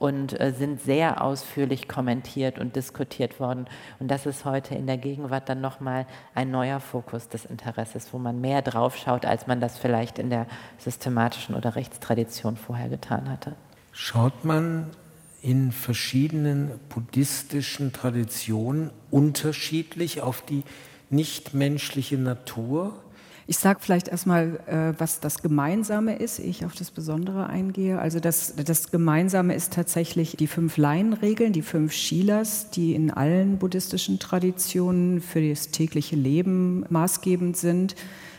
und 0.03 0.37
äh, 0.39 0.51
sind 0.51 0.81
sehr 0.81 1.23
ausführlich 1.23 1.87
kommentiert 1.87 2.59
und 2.59 2.75
diskutiert 2.75 3.39
worden. 3.39 3.67
Und 3.99 4.11
das 4.11 4.25
ist 4.25 4.43
heute 4.43 4.75
in 4.75 4.85
der 4.85 4.97
Gegenwart 4.97 5.47
dann 5.47 5.61
nochmal 5.61 6.05
ein 6.35 6.51
neuer 6.51 6.81
Fokus 6.81 7.29
des 7.29 7.45
Interesses, 7.45 8.11
wo 8.11 8.17
man 8.17 8.41
mehr 8.41 8.61
drauf 8.61 8.97
schaut, 8.97 9.25
als 9.25 9.47
man 9.47 9.61
das 9.61 9.77
vielleicht 9.77 10.19
in 10.19 10.29
der 10.29 10.47
systematischen 10.77 11.55
oder 11.55 11.75
Rechtstradition 11.75 12.57
vorher 12.57 12.89
getan 12.89 13.29
hatte. 13.29 13.55
Schaut 13.93 14.43
man 14.43 14.89
in 15.43 15.73
verschiedenen 15.73 16.71
buddhistischen 16.89 17.91
Traditionen 17.91 18.89
unterschiedlich 19.11 20.21
auf 20.21 20.41
die 20.43 20.63
nichtmenschliche 21.09 22.17
Natur? 22.17 22.93
Ich 23.45 23.57
sage 23.57 23.79
vielleicht 23.81 24.07
erstmal, 24.07 24.61
äh, 24.67 24.97
was 24.97 25.19
das 25.19 25.41
Gemeinsame 25.41 26.15
ist, 26.15 26.39
ehe 26.39 26.47
ich 26.49 26.63
auf 26.63 26.75
das 26.75 26.91
Besondere 26.91 27.47
eingehe. 27.47 27.99
Also 27.99 28.21
das, 28.21 28.55
das 28.55 28.89
Gemeinsame 28.89 29.53
ist 29.53 29.73
tatsächlich 29.73 30.37
die 30.37 30.47
fünf 30.47 30.77
Laienregeln, 30.77 31.51
die 31.51 31.61
fünf 31.61 31.91
Shilas, 31.91 32.69
die 32.69 32.95
in 32.95 33.11
allen 33.11 33.57
buddhistischen 33.57 34.19
Traditionen 34.19 35.19
für 35.19 35.45
das 35.45 35.71
tägliche 35.71 36.15
Leben 36.15 36.85
maßgebend 36.87 37.57
sind. 37.57 37.95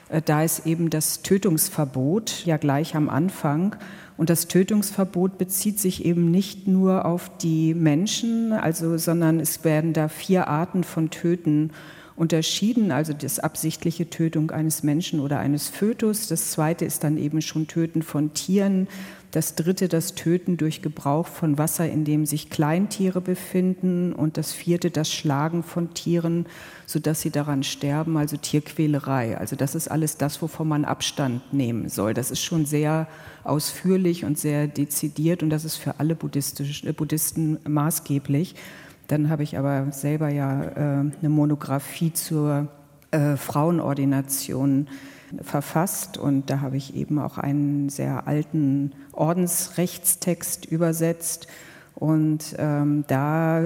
Äh, 0.09 0.23
da 0.23 0.43
ist 0.43 0.67
eben 0.67 0.89
das 0.89 1.21
Tötungsverbot 1.21 2.47
ja 2.47 2.57
gleich 2.57 2.97
am 2.97 3.11
Anfang. 3.11 3.77
Und 4.17 4.31
das 4.31 4.47
Tötungsverbot 4.47 5.39
bezieht 5.39 5.81
sich 5.81 6.05
eben 6.05 6.31
nicht 6.31 6.69
nur 6.69 7.05
auf 7.05 7.31
die 7.39 7.75
Menschen, 7.75 8.53
also, 8.53 8.97
sondern 8.97 9.41
es 9.41 9.65
werden 9.65 9.93
da 9.93 10.09
vier 10.09 10.47
Arten 10.47 10.85
von 10.85 11.11
Töten 11.11 11.71
unterschieden, 12.17 12.93
also 12.93 13.13
das 13.13 13.41
absichtliche 13.41 14.09
Tötung 14.09 14.53
eines 14.53 14.85
Menschen 14.85 15.19
oder 15.19 15.41
eines 15.41 15.69
Fötus. 15.69 16.29
Das 16.29 16.53
zweite 16.53 16.85
ist 16.85 17.03
dann 17.03 17.17
eben 17.17 17.43
schon 17.43 17.67
Töten 17.67 18.03
von 18.03 18.35
Tieren. 18.35 18.87
Das 19.35 19.57
dritte 19.57 19.89
das 19.89 20.15
Töten 20.15 20.57
durch 20.59 20.81
Gebrauch 20.81 21.27
von 21.27 21.59
Wasser, 21.59 21.91
in 21.91 22.05
dem 22.05 22.25
sich 22.25 22.51
Kleintiere 22.51 23.21
befinden. 23.21 24.13
Und 24.13 24.37
das 24.37 24.53
vierte 24.53 24.93
das 24.93 25.11
Schlagen 25.11 25.65
von 25.65 25.93
Tieren, 25.93 26.47
sodass 26.87 27.21
sie 27.21 27.31
daran 27.31 27.65
sterben, 27.65 28.17
also 28.17 28.37
Tierquälerei. 28.37 29.37
Also 29.37 29.57
das 29.57 29.75
ist 29.75 29.91
alles 29.91 30.19
das, 30.19 30.41
wovon 30.41 30.69
man 30.69 30.85
Abstand 30.85 31.53
nehmen 31.53 31.89
soll. 31.89 32.15
Das 32.15 32.31
ist 32.31 32.43
schon 32.43 32.65
sehr 32.65 33.09
ausführlich 33.43 34.25
und 34.25 34.39
sehr 34.39 34.69
dezidiert 34.69 35.43
und 35.43 35.51
das 35.51 35.65
ist 35.65 35.79
für 35.79 35.99
alle 35.99 36.13
äh, 36.15 36.93
Buddhisten 36.93 37.59
maßgeblich. 37.67 38.55
Dann 39.09 39.31
habe 39.31 39.43
ich 39.43 39.59
aber 39.59 39.91
selber 39.91 40.29
ja 40.29 40.63
äh, 40.63 40.77
eine 40.79 41.29
Monographie 41.29 42.13
zur 42.13 42.69
äh, 43.11 43.37
Frauenordination 43.37 44.87
verfasst 45.43 46.19
und 46.19 46.51
da 46.51 46.61
habe 46.61 46.77
ich 46.77 46.95
eben 46.95 47.19
auch 47.19 47.39
einen 47.39 47.89
sehr 47.89 48.27
alten 48.27 48.93
Ordensrechtstext 49.13 50.67
übersetzt. 50.67 51.47
Und 51.97 52.57
ähm, 52.59 53.05
da 53.07 53.63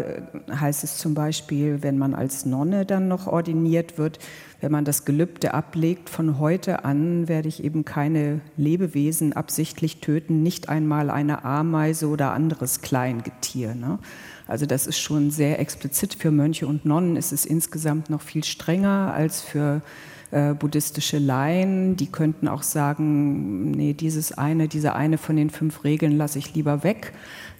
heißt 0.51 0.85
es 0.85 0.99
zum 0.99 1.15
Beispiel, 1.15 1.83
wenn 1.83 1.97
man 1.97 2.15
als 2.15 2.45
Nonne 2.45 2.85
dann 2.85 3.09
noch 3.09 3.27
ordiniert 3.27 3.97
wird, 3.97 4.19
wenn 4.61 4.71
man 4.71 4.85
das 4.85 5.05
Gelübde 5.05 5.55
ablegt, 5.55 6.11
von 6.11 6.39
heute 6.39 6.85
an 6.85 7.29
werde 7.29 7.49
ich 7.49 7.65
eben 7.65 7.85
keine 7.85 8.41
Lebewesen 8.57 9.33
absichtlich 9.33 10.01
töten, 10.01 10.43
nicht 10.43 10.69
einmal 10.69 11.11
eine 11.11 11.45
Ameise 11.45 12.09
oder 12.09 12.33
anderes 12.33 12.83
Kleingetier. 12.83 13.75
Ne? 13.75 13.99
Also 14.47 14.67
das 14.67 14.87
ist 14.87 14.99
schon 14.99 15.31
sehr 15.31 15.59
explizit. 15.59 16.15
Für 16.15 16.31
Mönche 16.31 16.67
und 16.67 16.85
Nonnen 16.85 17.17
ist 17.17 17.33
es 17.33 17.47
insgesamt 17.47 18.11
noch 18.11 18.23
viel 18.23 18.45
strenger 18.45 19.13
als 19.15 19.41
für 19.41 19.81
äh, 20.31 20.55
buddhistische 20.55 21.19
Laien. 21.19 21.97
Die 21.97 22.07
könnten 22.07 22.49
auch 22.49 22.63
sagen, 22.63 23.71
nee, 23.71 23.95
dieses 23.95 24.33
eine, 24.33 24.69
diese 24.69 24.95
eine 24.95 25.19
von 25.19 25.37
den 25.37 25.51
fünf 25.51 25.85
Regeln 25.85 26.17
lasse 26.17 26.39
ich 26.39 26.55
lieber 26.55 26.83
weg, 26.83 27.13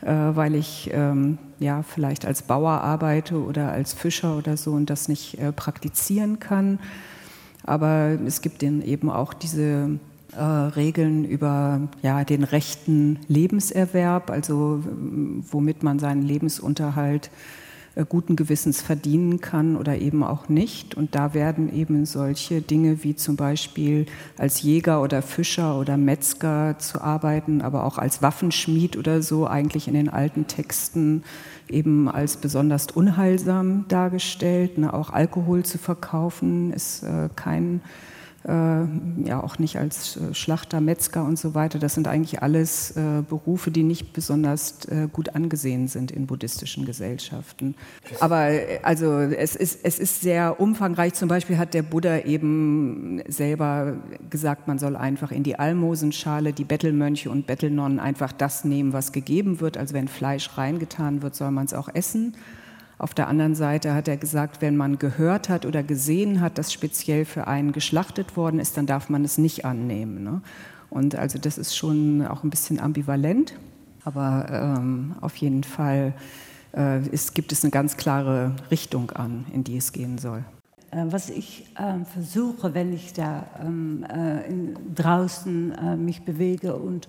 äh, 0.03 0.11
weil 0.11 0.55
ich 0.55 0.91
ähm, 0.93 1.39
ja 1.59 1.83
vielleicht 1.83 2.27
als 2.27 2.43
Bauer 2.43 2.81
arbeite 2.83 3.43
oder 3.43 3.73
als 3.73 3.93
Fischer 3.93 4.37
oder 4.37 4.57
so 4.57 4.73
und 4.73 4.91
das 4.91 5.09
nicht 5.09 5.39
äh, 5.39 5.53
praktizieren 5.53 6.41
kann. 6.41 6.79
Aber 7.65 8.19
es 8.27 8.41
gibt 8.41 8.63
eben 8.63 9.11
auch 9.11 9.35
diese 9.35 9.99
äh, 10.33 10.43
Regeln 10.43 11.25
über 11.25 11.81
ja, 12.03 12.25
den 12.25 12.45
rechten 12.45 13.19
Lebenserwerb, 13.29 14.31
also 14.31 14.83
womit 15.51 15.83
man 15.83 15.99
seinen 15.99 16.23
Lebensunterhalt 16.23 17.27
äh, 17.27 17.31
guten 18.05 18.37
Gewissens 18.37 18.83
verdienen 18.83 19.41
kann 19.41 19.77
oder 19.77 19.99
eben 19.99 20.23
auch 20.23 20.49
nicht. 20.49 20.95
Und 20.95 21.15
da 21.15 21.35
werden 21.35 21.73
eben 21.75 22.07
solche 22.07 22.61
Dinge 22.61 23.03
wie 23.05 23.17
zum 23.17 23.37
Beispiel 23.37 24.07
als 24.37 24.63
Jäger 24.63 25.03
oder 25.03 25.23
Fischer 25.23 25.79
oder 25.79 25.97
Metzger 25.97 26.77
zu 26.79 27.01
arbeiten, 27.01 27.61
aber 27.61 27.85
auch 27.85 27.99
als 27.99 28.23
Waffenschmied 28.23 28.97
oder 28.97 29.23
so 29.23 29.47
eigentlich 29.47 29.89
in 29.89 29.95
den 29.95 30.09
alten 30.09 30.47
Texten 30.47 31.23
eben 31.69 32.09
als 32.09 32.37
besonders 32.37 32.87
unheilsam 32.87 33.87
dargestellt. 33.89 34.79
Ne, 34.79 34.93
auch 34.93 35.11
Alkohol 35.11 35.65
zu 35.65 35.79
verkaufen 35.79 36.73
ist 36.73 37.03
äh, 37.03 37.29
kein 37.37 37.77
äh, 37.77 38.08
ja 38.49 39.43
auch 39.43 39.59
nicht 39.59 39.77
als 39.79 40.17
äh, 40.17 40.35
Schlachter, 40.35 40.81
Metzger 40.81 41.25
und 41.25 41.39
so 41.39 41.55
weiter. 41.55 41.79
Das 41.79 41.95
sind 41.95 42.09
eigentlich 42.09 42.43
alles 42.43 42.93
äh, 42.93 43.23
Berufe, 43.29 43.71
die 43.71 43.83
nicht 43.83 44.13
besonders 44.13 44.79
gut 45.13 45.35
angesehen 45.35 45.89
sind 45.89 46.11
in 46.11 46.27
buddhistischen 46.27 46.85
Gesellschaften. 46.85 47.75
Aber 48.21 48.49
also 48.83 49.19
es 49.19 49.55
ist, 49.57 49.81
es 49.83 49.99
ist 49.99 50.21
sehr 50.21 50.61
umfangreich. 50.61 51.15
Zum 51.15 51.29
Beispiel 51.29 51.59
hat 51.59 51.75
der 51.75 51.83
Buddha 51.83 52.21
eben 52.21 53.23
selber 53.29 53.97
gesagt, 54.31 54.69
man 54.69 54.79
soll 54.79 54.97
einfach 54.97 55.31
in 55.31 55.43
die 55.43 55.59
Almosenschale 55.59 56.53
die 56.53 56.65
Bettelmönche 56.65 57.31
und 57.31 57.47
Bettelnonnen 57.47 58.01
einfach 58.01 58.33
das 58.33 58.65
nehmen, 58.65 58.93
was 58.93 59.13
gegeben 59.13 59.61
wird. 59.61 59.77
Also 59.77 59.95
wenn 59.95 60.09
Fleisch 60.09 60.57
reingetan 60.57 61.23
wird, 61.23 61.35
soll 61.35 61.51
man 61.51 61.67
es 61.67 61.75
auch 61.75 61.89
essen. 61.93 62.35
Auf 62.99 63.15
der 63.15 63.29
anderen 63.29 63.55
Seite 63.55 63.95
hat 63.95 64.09
er 64.09 64.17
gesagt, 64.17 64.61
wenn 64.61 64.77
man 64.77 64.99
gehört 64.99 65.49
hat 65.49 65.65
oder 65.65 65.85
gesehen 65.85 66.41
hat, 66.41 66.59
dass 66.59 66.73
speziell 66.73 67.25
für 67.25 67.47
einen 67.47 67.71
geschlachtet 67.73 68.37
worden 68.37 68.59
ist, 68.59 68.77
dann 68.77 68.87
darf 68.87 69.09
man 69.09 69.25
es 69.25 69.39
nicht 69.39 69.65
annehmen. 69.65 70.25
Ne? 70.25 70.43
Und 70.91 71.15
also 71.15 71.39
das 71.39 71.59
ist 71.59 71.77
schon 71.77 72.27
auch 72.27 72.43
ein 72.43 72.51
bisschen 72.51 72.81
ambivalent, 72.81 73.55
aber 74.05 74.47
ähm, 74.51 75.15
auf 75.21 75.37
jeden 75.37 75.63
Fall 75.63 76.13
äh, 76.77 77.07
ist, 77.09 77.35
gibt 77.35 77.53
es 77.53 77.63
eine 77.63 77.71
ganz 77.71 77.97
klare 77.97 78.57
Richtung 78.71 79.13
an, 79.13 79.47
in 79.53 79.63
die 79.63 79.77
es 79.77 79.93
gehen 79.93 80.19
soll. 80.19 80.43
Äh, 80.91 81.05
was 81.11 81.31
ich 81.31 81.67
äh, 81.77 82.05
versuche, 82.05 82.75
wenn 82.75 82.93
ich 82.93 83.13
da 83.13 83.47
ähm, 83.63 84.05
äh, 84.05 84.49
in, 84.49 84.77
draußen 84.95 85.73
äh, 85.73 85.97
mich 85.97 86.23
bewege 86.23 86.75
und 86.75 87.07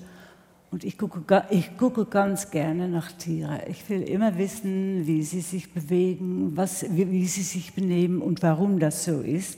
und 0.71 0.83
ich 0.83 0.97
gucke, 0.97 1.43
ich 1.49 1.77
gucke 1.77 2.05
ganz 2.05 2.51
gerne 2.51 2.87
nach 2.87 3.11
Tieren. 3.11 3.59
Ich 3.67 3.89
will 3.89 4.03
immer 4.03 4.37
wissen, 4.37 5.07
wie 5.07 5.23
sie 5.23 5.41
sich 5.41 5.73
bewegen, 5.73 6.55
was, 6.55 6.85
wie, 6.95 7.09
wie 7.09 7.25
sie 7.25 7.41
sich 7.41 7.73
benehmen 7.73 8.21
und 8.21 8.43
warum 8.43 8.79
das 8.79 9.03
so 9.03 9.21
ist. 9.21 9.57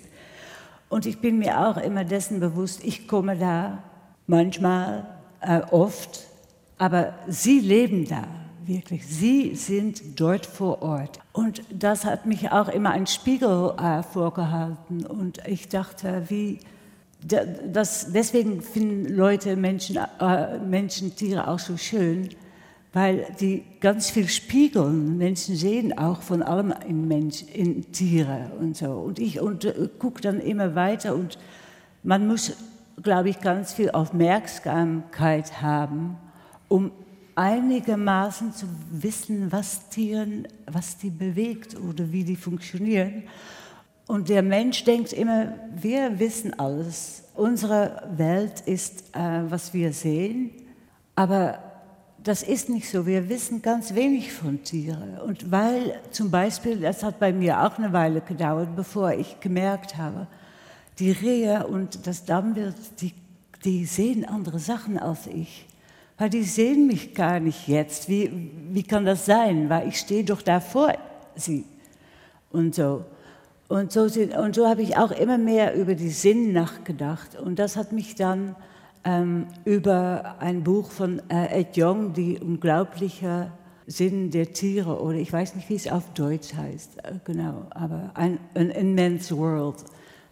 Und 0.87 1.05
ich 1.05 1.19
bin 1.19 1.39
mir 1.39 1.67
auch 1.67 1.77
immer 1.77 2.05
dessen 2.05 2.39
bewusst, 2.39 2.83
ich 2.83 3.07
komme 3.07 3.37
da 3.37 3.83
manchmal, 4.27 5.05
äh, 5.41 5.61
oft, 5.71 6.27
aber 6.77 7.13
sie 7.27 7.59
leben 7.59 8.07
da, 8.07 8.27
wirklich. 8.65 9.05
Sie 9.05 9.55
sind 9.55 10.19
dort 10.19 10.45
vor 10.45 10.81
Ort. 10.81 11.19
Und 11.33 11.61
das 11.69 12.05
hat 12.05 12.25
mich 12.25 12.51
auch 12.51 12.69
immer 12.69 12.91
ein 12.91 13.07
Spiegel 13.07 13.73
äh, 13.77 14.03
vorgehalten. 14.03 15.05
Und 15.05 15.45
ich 15.47 15.67
dachte, 15.67 16.23
wie 16.29 16.59
das, 17.23 18.11
deswegen 18.11 18.61
finden 18.61 19.13
Leute 19.15 19.55
Menschen, 19.55 19.97
äh, 20.19 20.57
Menschen 20.59 21.15
Tiere 21.15 21.47
auch 21.47 21.59
so 21.59 21.77
schön, 21.77 22.29
weil 22.93 23.27
die 23.39 23.63
ganz 23.79 24.09
viel 24.09 24.27
spiegeln. 24.27 25.17
Menschen 25.17 25.55
sehen 25.55 25.97
auch 25.97 26.21
von 26.21 26.41
allem 26.41 26.73
in, 26.87 27.07
Mensch, 27.07 27.43
in 27.43 27.91
Tiere 27.91 28.51
und 28.59 28.75
so. 28.75 28.91
Und 28.91 29.19
ich 29.19 29.39
und, 29.39 29.65
äh, 29.65 29.89
gucke 29.99 30.21
dann 30.21 30.39
immer 30.39 30.75
weiter 30.75 31.15
und 31.15 31.37
man 32.03 32.27
muss, 32.27 32.53
glaube 33.01 33.29
ich, 33.29 33.39
ganz 33.39 33.73
viel 33.73 33.91
Aufmerksamkeit 33.91 35.61
haben, 35.61 36.17
um 36.67 36.91
einigermaßen 37.35 38.53
zu 38.53 38.65
wissen, 38.91 39.51
was 39.51 39.89
Tieren, 39.89 40.47
was 40.65 40.97
die 40.97 41.09
bewegt 41.09 41.77
oder 41.79 42.11
wie 42.11 42.23
die 42.23 42.35
funktionieren. 42.35 43.23
Und 44.11 44.27
der 44.27 44.41
Mensch 44.41 44.83
denkt 44.83 45.13
immer, 45.13 45.53
wir 45.73 46.19
wissen 46.19 46.59
alles. 46.59 47.23
Unsere 47.33 48.09
Welt 48.17 48.59
ist, 48.59 49.15
äh, 49.15 49.49
was 49.49 49.73
wir 49.73 49.93
sehen. 49.93 50.51
Aber 51.15 51.59
das 52.21 52.43
ist 52.43 52.67
nicht 52.67 52.89
so. 52.89 53.05
Wir 53.05 53.29
wissen 53.29 53.61
ganz 53.61 53.95
wenig 53.95 54.33
von 54.33 54.61
Tieren. 54.65 55.17
Und 55.17 55.49
weil 55.49 55.97
zum 56.11 56.29
Beispiel, 56.29 56.81
das 56.81 57.03
hat 57.03 57.19
bei 57.19 57.31
mir 57.31 57.63
auch 57.63 57.77
eine 57.77 57.93
Weile 57.93 58.19
gedauert, 58.19 58.75
bevor 58.75 59.13
ich 59.13 59.39
gemerkt 59.39 59.95
habe, 59.95 60.27
die 60.99 61.11
Rehe 61.11 61.65
und 61.65 62.05
das 62.05 62.25
Dammwild, 62.25 62.75
die, 62.99 63.13
die 63.63 63.85
sehen 63.85 64.25
andere 64.25 64.59
Sachen 64.59 64.99
als 64.99 65.25
ich. 65.27 65.65
Weil 66.17 66.29
die 66.29 66.43
sehen 66.43 66.85
mich 66.85 67.15
gar 67.15 67.39
nicht 67.39 67.65
jetzt. 67.65 68.09
Wie, 68.09 68.51
wie 68.73 68.83
kann 68.83 69.05
das 69.05 69.25
sein? 69.25 69.69
Weil 69.69 69.87
ich 69.87 69.97
stehe 69.97 70.25
doch 70.25 70.41
da 70.41 70.59
vor 70.59 70.93
sie. 71.37 71.63
Und 72.51 72.75
so. 72.75 73.05
Und 73.71 73.93
so, 73.93 74.01
und 74.01 74.53
so 74.53 74.67
habe 74.67 74.81
ich 74.81 74.97
auch 74.97 75.11
immer 75.11 75.37
mehr 75.37 75.75
über 75.75 75.95
die 75.95 76.09
Sinn 76.09 76.51
nachgedacht. 76.51 77.39
Und 77.39 77.57
das 77.57 77.77
hat 77.77 77.93
mich 77.93 78.15
dann 78.15 78.57
ähm, 79.05 79.47
über 79.63 80.35
ein 80.39 80.61
Buch 80.65 80.91
von 80.91 81.21
äh, 81.29 81.61
Ed 81.61 81.77
Young, 81.77 82.11
die 82.11 82.37
unglaubliche 82.37 83.49
Sinn 83.87 84.29
der 84.29 84.51
Tiere, 84.51 85.01
oder 85.01 85.15
ich 85.15 85.31
weiß 85.31 85.55
nicht, 85.55 85.69
wie 85.69 85.75
es 85.75 85.89
auf 85.89 86.03
Deutsch 86.13 86.53
heißt, 86.53 86.97
äh, 86.97 87.13
genau, 87.23 87.65
aber 87.69 88.11
ein, 88.13 88.39
An 88.55 88.71
Immense 88.71 89.37
World 89.37 89.85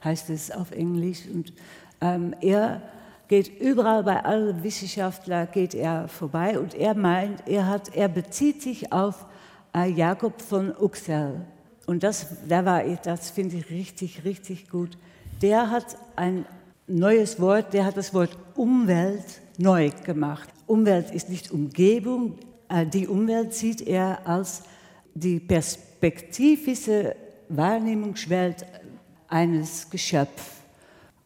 heißt 0.03 0.29
es 0.31 0.51
auf 0.51 0.71
Englisch. 0.71 1.21
Und 1.33 1.53
ähm, 2.01 2.35
er 2.41 2.81
geht 3.29 3.57
überall 3.61 4.03
bei 4.03 4.21
allen 4.21 4.61
Wissenschaftlern 4.63 5.47
geht 5.53 5.75
er 5.75 6.09
vorbei 6.09 6.59
und 6.59 6.75
er 6.75 6.93
meint, 6.93 7.47
er, 7.47 7.67
hat, 7.67 7.95
er 7.95 8.09
bezieht 8.09 8.61
sich 8.61 8.91
auf 8.91 9.25
äh, 9.73 9.89
Jakob 9.89 10.41
von 10.41 10.75
Uxel 10.77 11.45
und 11.89 12.03
das, 12.03 12.27
das 12.47 13.31
finde 13.31 13.57
ich 13.57 13.71
richtig, 13.71 14.23
richtig 14.23 14.69
gut. 14.69 14.95
Der 15.41 15.71
hat 15.71 15.97
ein 16.15 16.45
neues 16.85 17.39
Wort, 17.41 17.73
der 17.73 17.83
hat 17.83 17.97
das 17.97 18.13
Wort 18.13 18.37
Umwelt 18.53 19.41
neu 19.57 19.89
gemacht. 20.03 20.47
Umwelt 20.67 21.09
ist 21.09 21.29
nicht 21.29 21.49
Umgebung, 21.49 22.37
äh, 22.69 22.85
die 22.85 23.07
Umwelt 23.07 23.55
sieht 23.55 23.81
er 23.81 24.27
als 24.27 24.61
die 25.15 25.39
perspektivische 25.39 27.15
Wahrnehmungswelt 27.49 28.67
eines 29.27 29.89
Geschöpfs. 29.89 30.43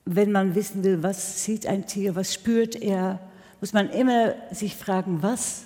Wenn 0.06 0.32
man 0.32 0.56
wissen 0.56 0.82
will, 0.86 1.04
was 1.04 1.43
sieht 1.43 1.67
ein 1.67 1.88
Tier, 1.88 2.15
was 2.15 2.34
spürt 2.34 2.82
er, 2.82 3.19
muss 3.60 3.73
man 3.73 3.89
immer 3.89 4.36
sich 4.52 4.78
fragen, 4.78 5.21
was 5.21 5.65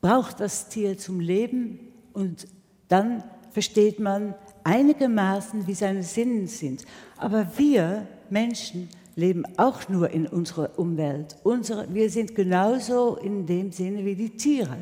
braucht 0.00 0.40
das 0.40 0.70
Tier 0.70 0.96
zum 0.96 1.20
Leben 1.20 1.80
und 2.14 2.48
dann 2.88 3.22
versteht 3.58 3.98
man 3.98 4.36
einigermaßen, 4.62 5.66
wie 5.66 5.74
seine 5.74 6.04
Sinnen 6.04 6.46
sind. 6.46 6.84
Aber 7.16 7.44
wir 7.56 8.06
Menschen 8.30 8.88
leben 9.16 9.42
auch 9.56 9.88
nur 9.88 10.10
in 10.10 10.28
unserer 10.28 10.78
Umwelt. 10.78 11.36
Unsere, 11.42 11.92
wir 11.92 12.08
sind 12.08 12.36
genauso 12.36 13.16
in 13.16 13.46
dem 13.46 13.72
Sinne 13.72 14.04
wie 14.04 14.14
die 14.14 14.36
Tiere. 14.36 14.78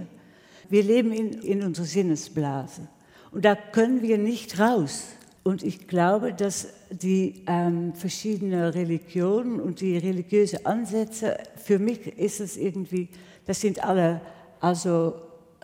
Wir 0.69 0.83
leben 0.83 1.11
in, 1.11 1.41
in 1.41 1.63
unserer 1.63 1.87
Sinnesblase. 1.87 2.87
Und 3.31 3.47
da 3.47 3.55
können 3.55 4.03
wir 4.03 4.19
nicht 4.19 4.61
raus. 4.61 5.05
Und 5.43 5.63
ich 5.63 5.89
glaube, 5.89 6.35
dass 6.35 6.69
die 6.91 7.45
ähm, 7.47 7.95
verschiedenen 7.95 8.63
Religionen 8.63 9.59
und 9.59 9.81
die 9.81 9.97
religiösen 9.97 10.67
Ansätze, 10.67 11.39
für 11.57 11.79
mich 11.79 12.07
ist 12.19 12.41
es 12.41 12.59
irgendwie, 12.59 13.09
das 13.47 13.59
sind 13.59 13.83
alle 13.83 14.21
also 14.61 15.15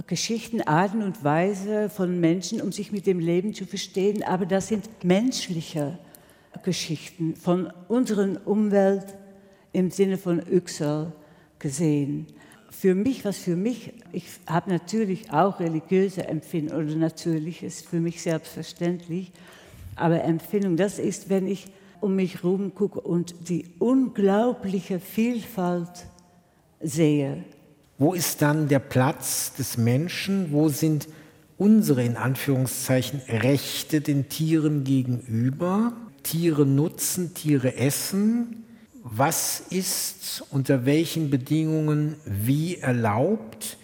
Geschichten, 0.07 0.63
Arten 0.63 1.03
und 1.03 1.23
Weise 1.23 1.91
von 1.91 2.19
Menschen, 2.19 2.61
um 2.63 2.73
sich 2.73 2.93
mit 2.93 3.07
dem 3.07 3.19
Leben 3.19 3.55
zu 3.55 3.67
verstehen, 3.67 4.23
aber 4.23 4.47
das 4.47 4.69
sind 4.69 4.89
menschliche 5.05 5.99
Geschichten 6.63 7.37
von 7.37 7.73
unserer 7.89 8.41
Umwelt 8.47 9.07
im 9.73 9.91
Sinne 9.91 10.17
von 10.19 10.43
Yüksel 10.51 11.13
gesehen. 11.59 12.27
Für 12.71 12.95
mich, 12.95 13.25
was 13.25 13.39
für 13.39 13.55
mich, 13.55 13.93
ich 14.13 14.25
habe 14.47 14.71
natürlich 14.71 15.31
auch 15.31 15.61
religiöse 15.61 16.27
Empfindungen, 16.27 16.87
oder 16.87 16.97
natürlich 16.97 17.63
ist 17.63 17.87
für 17.87 18.01
mich 18.01 18.23
selbstverständlich, 18.23 19.31
aber 19.95 20.25
Empfindung, 20.25 20.77
das 20.77 20.99
ist, 20.99 21.29
wenn 21.29 21.47
ich 21.47 21.67
um 22.01 22.17
mich 22.17 22.43
herum 22.43 22.75
gucke 22.75 23.01
und 23.01 23.49
die 23.49 23.67
unglaubliche 23.79 24.99
Vielfalt 24.99 26.07
sehe 26.81 27.45
wo 27.99 28.15
ist 28.15 28.43
dann 28.43 28.69
der 28.69 28.79
Platz 28.79 29.53
des 29.55 29.77
Menschen? 29.77 30.53
Wo 30.53 30.69
sind 30.69 31.09
unsere 31.59 32.03
in 32.03 32.17
Anführungszeichen 32.17 33.21
Rechte 33.29 34.01
den 34.01 34.29
Tieren 34.29 34.85
gegenüber? 34.85 35.93
Tiere 36.23 36.67
nutzen, 36.67 37.35
Tiere 37.35 37.77
essen. 37.77 38.65
Was 39.05 39.61
ist 39.71 40.45
unter 40.51 40.87
welchen 40.87 41.31
Bedingungen 41.31 42.17
wie 42.25 42.79
erlaubt? 42.79 43.77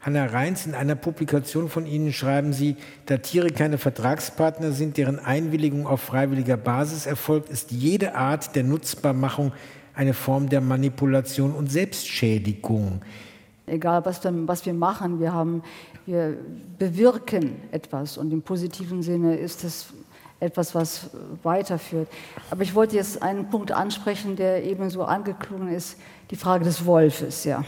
Hanna 0.00 0.26
Reins, 0.26 0.66
in 0.66 0.74
einer 0.74 0.96
Publikation 0.96 1.68
von 1.68 1.86
Ihnen 1.86 2.12
schreiben 2.12 2.52
Sie, 2.52 2.76
da 3.06 3.18
Tiere 3.18 3.50
keine 3.50 3.78
Vertragspartner 3.78 4.72
sind, 4.72 4.96
deren 4.96 5.20
Einwilligung 5.20 5.86
auf 5.86 6.00
freiwilliger 6.00 6.56
Basis 6.56 7.06
erfolgt, 7.06 7.50
ist 7.50 7.70
jede 7.70 8.16
Art 8.16 8.56
der 8.56 8.64
Nutzbarmachung 8.64 9.52
eine 9.94 10.12
Form 10.12 10.48
der 10.48 10.60
Manipulation 10.60 11.52
und 11.52 11.70
Selbstschädigung 11.70 13.02
egal 13.66 14.04
was, 14.04 14.20
was 14.24 14.66
wir 14.66 14.74
machen. 14.74 15.20
Wir 15.20 15.32
haben 15.32 15.62
wir 16.06 16.36
bewirken 16.78 17.60
etwas 17.70 18.18
und 18.18 18.32
im 18.32 18.42
positiven 18.42 19.02
Sinne 19.02 19.36
ist 19.36 19.62
es 19.62 19.86
etwas, 20.40 20.74
was 20.74 21.10
weiterführt. 21.44 22.08
Aber 22.50 22.62
ich 22.62 22.74
wollte 22.74 22.96
jetzt 22.96 23.22
einen 23.22 23.48
Punkt 23.48 23.70
ansprechen, 23.70 24.34
der 24.34 24.64
eben 24.64 24.90
so 24.90 25.04
angeklungen 25.04 25.68
ist, 25.68 25.96
die 26.30 26.36
Frage 26.36 26.64
des 26.64 26.84
Wolfes, 26.84 27.44
ja. 27.44 27.64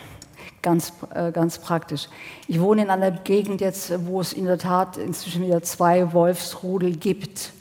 Ganz, 0.62 0.92
äh, 1.14 1.30
ganz 1.30 1.58
praktisch. 1.58 2.08
Ich 2.48 2.60
wohne 2.60 2.82
in 2.82 2.90
einer 2.90 3.12
Gegend 3.12 3.60
jetzt, 3.60 3.92
wo 4.06 4.20
es 4.20 4.32
in 4.32 4.46
der 4.46 4.58
Tat 4.58 4.96
inzwischen 4.96 5.44
wieder 5.44 5.62
zwei 5.62 6.12
Wolfsrudel 6.12 6.96
gibt, 6.96 7.52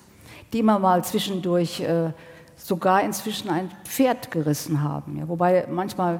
die 0.52 0.60
immer 0.60 0.80
mal 0.80 1.04
zwischendurch 1.04 1.82
äh, 1.82 2.12
sogar 2.56 3.04
inzwischen 3.04 3.50
ein 3.50 3.70
Pferd 3.84 4.32
gerissen 4.32 4.82
haben. 4.82 5.18
Ja. 5.20 5.28
Wobei 5.28 5.68
manchmal 5.70 6.20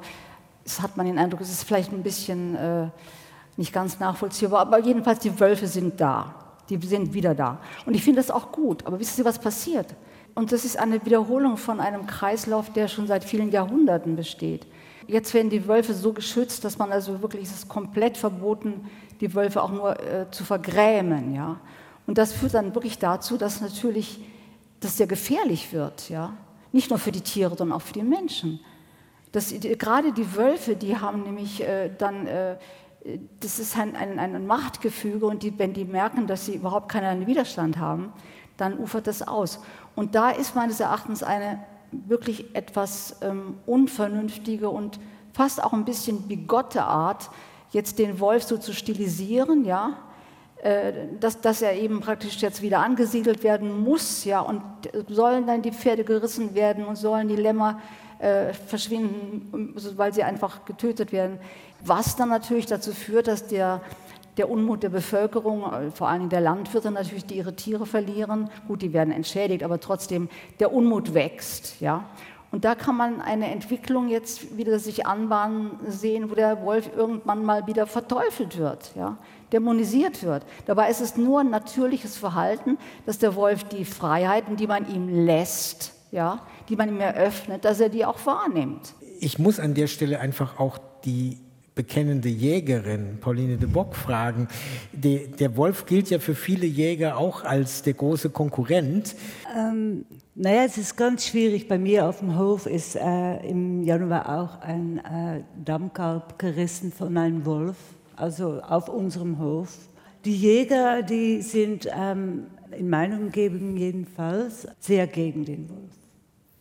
hat 0.82 0.98
man 0.98 1.06
den 1.06 1.18
Eindruck, 1.18 1.42
es 1.42 1.52
ist 1.52 1.64
vielleicht 1.64 1.92
ein 1.92 2.04
bisschen 2.04 2.56
äh, 2.56 2.88
nicht 3.58 3.74
ganz 3.74 4.00
nachvollziehbar, 4.00 4.62
aber 4.62 4.80
jedenfalls 4.80 5.20
die 5.20 5.40
Wölfe 5.40 5.68
sind 5.68 6.00
da. 6.00 6.36
Die 6.70 6.78
sind 6.86 7.14
wieder 7.14 7.36
da. 7.36 7.60
Und 7.86 7.94
ich 7.94 8.04
finde 8.04 8.22
das 8.22 8.32
auch 8.32 8.52
gut. 8.52 8.86
Aber 8.86 9.00
wissen 9.00 9.18
Sie, 9.18 9.26
was 9.26 9.38
passiert? 9.38 9.88
Und 10.34 10.52
das 10.52 10.66
ist 10.66 10.80
eine 10.80 11.06
Wiederholung 11.06 11.58
von 11.58 11.80
einem 11.80 12.08
Kreislauf, 12.08 12.72
der 12.72 12.88
schon 12.88 13.06
seit 13.06 13.24
vielen 13.24 13.52
Jahrhunderten 13.52 14.16
besteht. 14.16 14.66
Jetzt 15.08 15.34
werden 15.34 15.50
die 15.50 15.68
Wölfe 15.68 15.94
so 15.94 16.14
geschützt, 16.14 16.64
dass 16.64 16.78
man 16.78 16.92
also 16.92 17.22
wirklich, 17.22 17.44
es 17.44 17.68
komplett 17.68 18.18
verboten, 18.18 18.90
die 19.20 19.34
Wölfe 19.36 19.62
auch 19.62 19.72
nur 19.72 20.00
äh, 20.00 20.32
zu 20.32 20.44
vergrämen. 20.44 21.36
Ja? 21.36 21.60
Und 22.08 22.18
das 22.18 22.34
führt 22.34 22.54
dann 22.54 22.74
wirklich 22.74 22.98
dazu, 22.98 23.38
dass 23.38 23.62
natürlich 23.62 24.22
das 24.80 24.98
sehr 24.98 25.08
gefährlich 25.08 25.74
wird. 25.74 26.10
Ja? 26.10 26.34
Nicht 26.72 26.90
nur 26.90 27.00
für 27.00 27.12
die 27.12 27.22
Tiere, 27.22 27.56
sondern 27.56 27.78
auch 27.78 27.82
für 27.82 27.94
die 27.94 28.04
Menschen. 28.04 28.60
Das, 29.34 29.54
gerade 29.60 30.14
die 30.14 30.36
Wölfe, 30.36 30.78
die 30.78 30.98
haben 30.98 31.24
nämlich 31.24 31.62
äh, 31.62 31.90
dann 31.98 32.28
äh, 32.28 32.56
das 33.40 33.60
ist 33.60 33.78
ein, 33.78 33.96
ein, 33.96 34.18
ein 34.18 34.48
Machtgefüge 34.48 35.26
und 35.26 35.44
die, 35.44 35.58
wenn 35.60 35.74
die 35.74 35.86
merken, 35.86 36.28
dass 36.28 36.46
sie 36.46 36.56
überhaupt 36.56 36.90
keinen 36.90 37.28
Widerstand 37.28 37.78
haben, 37.78 38.14
dann 38.58 38.80
ufert 38.80 39.08
das 39.08 39.28
aus. 39.28 39.60
Und 39.96 40.16
da 40.16 40.30
ist 40.30 40.56
meines 40.56 40.80
Erachtens 40.80 41.22
eine 41.22 41.64
wirklich 41.92 42.56
etwas 42.56 43.18
ähm, 43.22 43.58
unvernünftige 43.66 44.70
und 44.70 45.00
fast 45.34 45.64
auch 45.64 45.74
ein 45.74 45.86
bisschen 45.86 46.28
bigotte 46.28 46.84
Art, 46.84 47.30
jetzt 47.72 48.00
den 48.00 48.20
Wolf 48.20 48.44
so 48.44 48.58
zu 48.58 48.74
stilisieren, 48.74 49.66
ja, 49.66 49.98
äh, 50.62 50.94
dass, 51.20 51.42
dass 51.42 51.62
er 51.62 51.74
eben 51.74 52.00
praktisch 52.00 52.42
jetzt 52.42 52.62
wieder 52.62 52.80
angesiedelt 52.80 53.44
werden 53.44 53.84
muss, 53.84 54.24
ja, 54.24 54.40
und 54.40 54.62
sollen 55.10 55.46
dann 55.46 55.62
die 55.62 55.72
Pferde 55.72 56.04
gerissen 56.04 56.56
werden 56.56 56.86
und 56.86 56.96
sollen 56.96 57.28
die 57.28 57.36
Lämmer 57.36 57.82
äh, 58.20 58.54
verschwinden, 58.54 59.74
weil 59.96 60.14
sie 60.14 60.24
einfach 60.24 60.66
getötet 60.66 61.12
werden 61.12 61.40
was 61.86 62.16
dann 62.16 62.30
natürlich 62.30 62.66
dazu 62.66 62.94
führt, 62.94 63.28
dass 63.28 63.48
der, 63.48 63.82
der 64.38 64.50
Unmut 64.50 64.84
der 64.84 64.90
Bevölkerung, 64.90 65.64
äh, 65.64 65.92
vor 65.92 66.08
allem 66.10 66.30
der 66.30 66.42
Landwirte 66.42 66.92
natürlich, 66.92 67.26
die 67.26 67.36
ihre 67.36 67.56
Tiere 67.56 67.86
verlieren, 67.86 68.50
gut, 68.68 68.82
die 68.82 68.94
werden 68.94 69.14
entschädigt, 69.14 69.64
aber 69.64 69.80
trotzdem 69.80 70.30
der 70.60 70.74
Unmut 70.74 71.14
wächst. 71.14 71.82
Ja? 71.82 72.06
Und 72.52 72.66
da 72.66 72.76
kann 72.76 72.96
man 72.96 73.20
eine 73.20 73.52
Entwicklung 73.52 74.10
jetzt 74.10 74.58
wieder 74.58 74.80
sich 74.80 75.06
anbahnen 75.06 75.72
sehen, 75.88 76.30
wo 76.30 76.36
der 76.36 76.64
Wolf 76.64 76.90
irgendwann 76.96 77.44
mal 77.44 77.68
wieder 77.68 77.88
verteufelt 77.88 78.58
wird, 78.58 78.92
ja? 78.96 79.18
dämonisiert 79.52 80.24
wird. 80.24 80.46
Dabei 80.66 80.90
ist 80.90 81.02
es 81.02 81.16
nur 81.16 81.42
ein 81.42 81.50
natürliches 81.50 82.18
Verhalten, 82.18 82.78
dass 83.06 83.20
der 83.20 83.36
Wolf 83.36 83.66
die 83.66 83.86
Freiheiten, 83.86 84.56
die 84.56 84.68
man 84.68 84.92
ihm 84.92 85.26
lässt, 85.26 85.94
ja, 86.12 86.42
die 86.70 86.76
man 86.76 86.90
ihm 86.90 87.00
eröffnet, 87.00 87.66
dass 87.66 87.80
er 87.80 87.90
die 87.90 88.06
auch 88.06 88.26
wahrnimmt. 88.26 88.94
Ich 89.20 89.40
muss 89.40 89.60
an 89.60 89.74
der 89.74 89.88
Stelle 89.88 90.20
einfach 90.20 90.60
auch 90.60 90.78
die 91.06 91.38
bekennende 91.76 92.30
Jägerin 92.30 93.18
Pauline 93.20 93.58
de 93.58 93.68
Bock 93.68 93.96
fragen. 93.96 94.48
De, 94.92 95.28
der 95.28 95.58
Wolf 95.58 95.86
gilt 95.86 96.10
ja 96.10 96.20
für 96.20 96.36
viele 96.36 96.66
Jäger 96.66 97.18
auch 97.18 97.44
als 97.44 97.82
der 97.82 97.94
große 97.94 98.30
Konkurrent. 98.30 99.16
Ähm, 99.58 100.06
naja, 100.36 100.64
es 100.66 100.78
ist 100.78 100.96
ganz 100.96 101.26
schwierig. 101.28 101.68
Bei 101.68 101.78
mir 101.78 102.08
auf 102.08 102.20
dem 102.20 102.38
Hof 102.38 102.66
ist 102.66 102.96
äh, 102.96 103.38
im 103.48 103.84
Januar 103.84 104.40
auch 104.40 104.62
ein 104.62 104.98
äh, 105.00 105.44
Dammkalb 105.64 106.38
gerissen 106.40 106.92
von 106.92 107.18
einem 107.18 107.46
Wolf, 107.46 107.78
also 108.16 108.62
auf 108.62 108.90
unserem 108.90 109.40
Hof. 109.40 109.70
Die 110.26 110.36
Jäger, 110.36 111.04
die 111.04 111.42
sind 111.42 111.88
ähm, 111.94 112.48
in 112.78 112.90
meiner 112.90 113.18
Umgebung 113.18 113.78
jedenfalls 113.78 114.68
sehr 114.80 115.06
gegen 115.08 115.46
den 115.46 115.70
Wolf, 115.70 115.92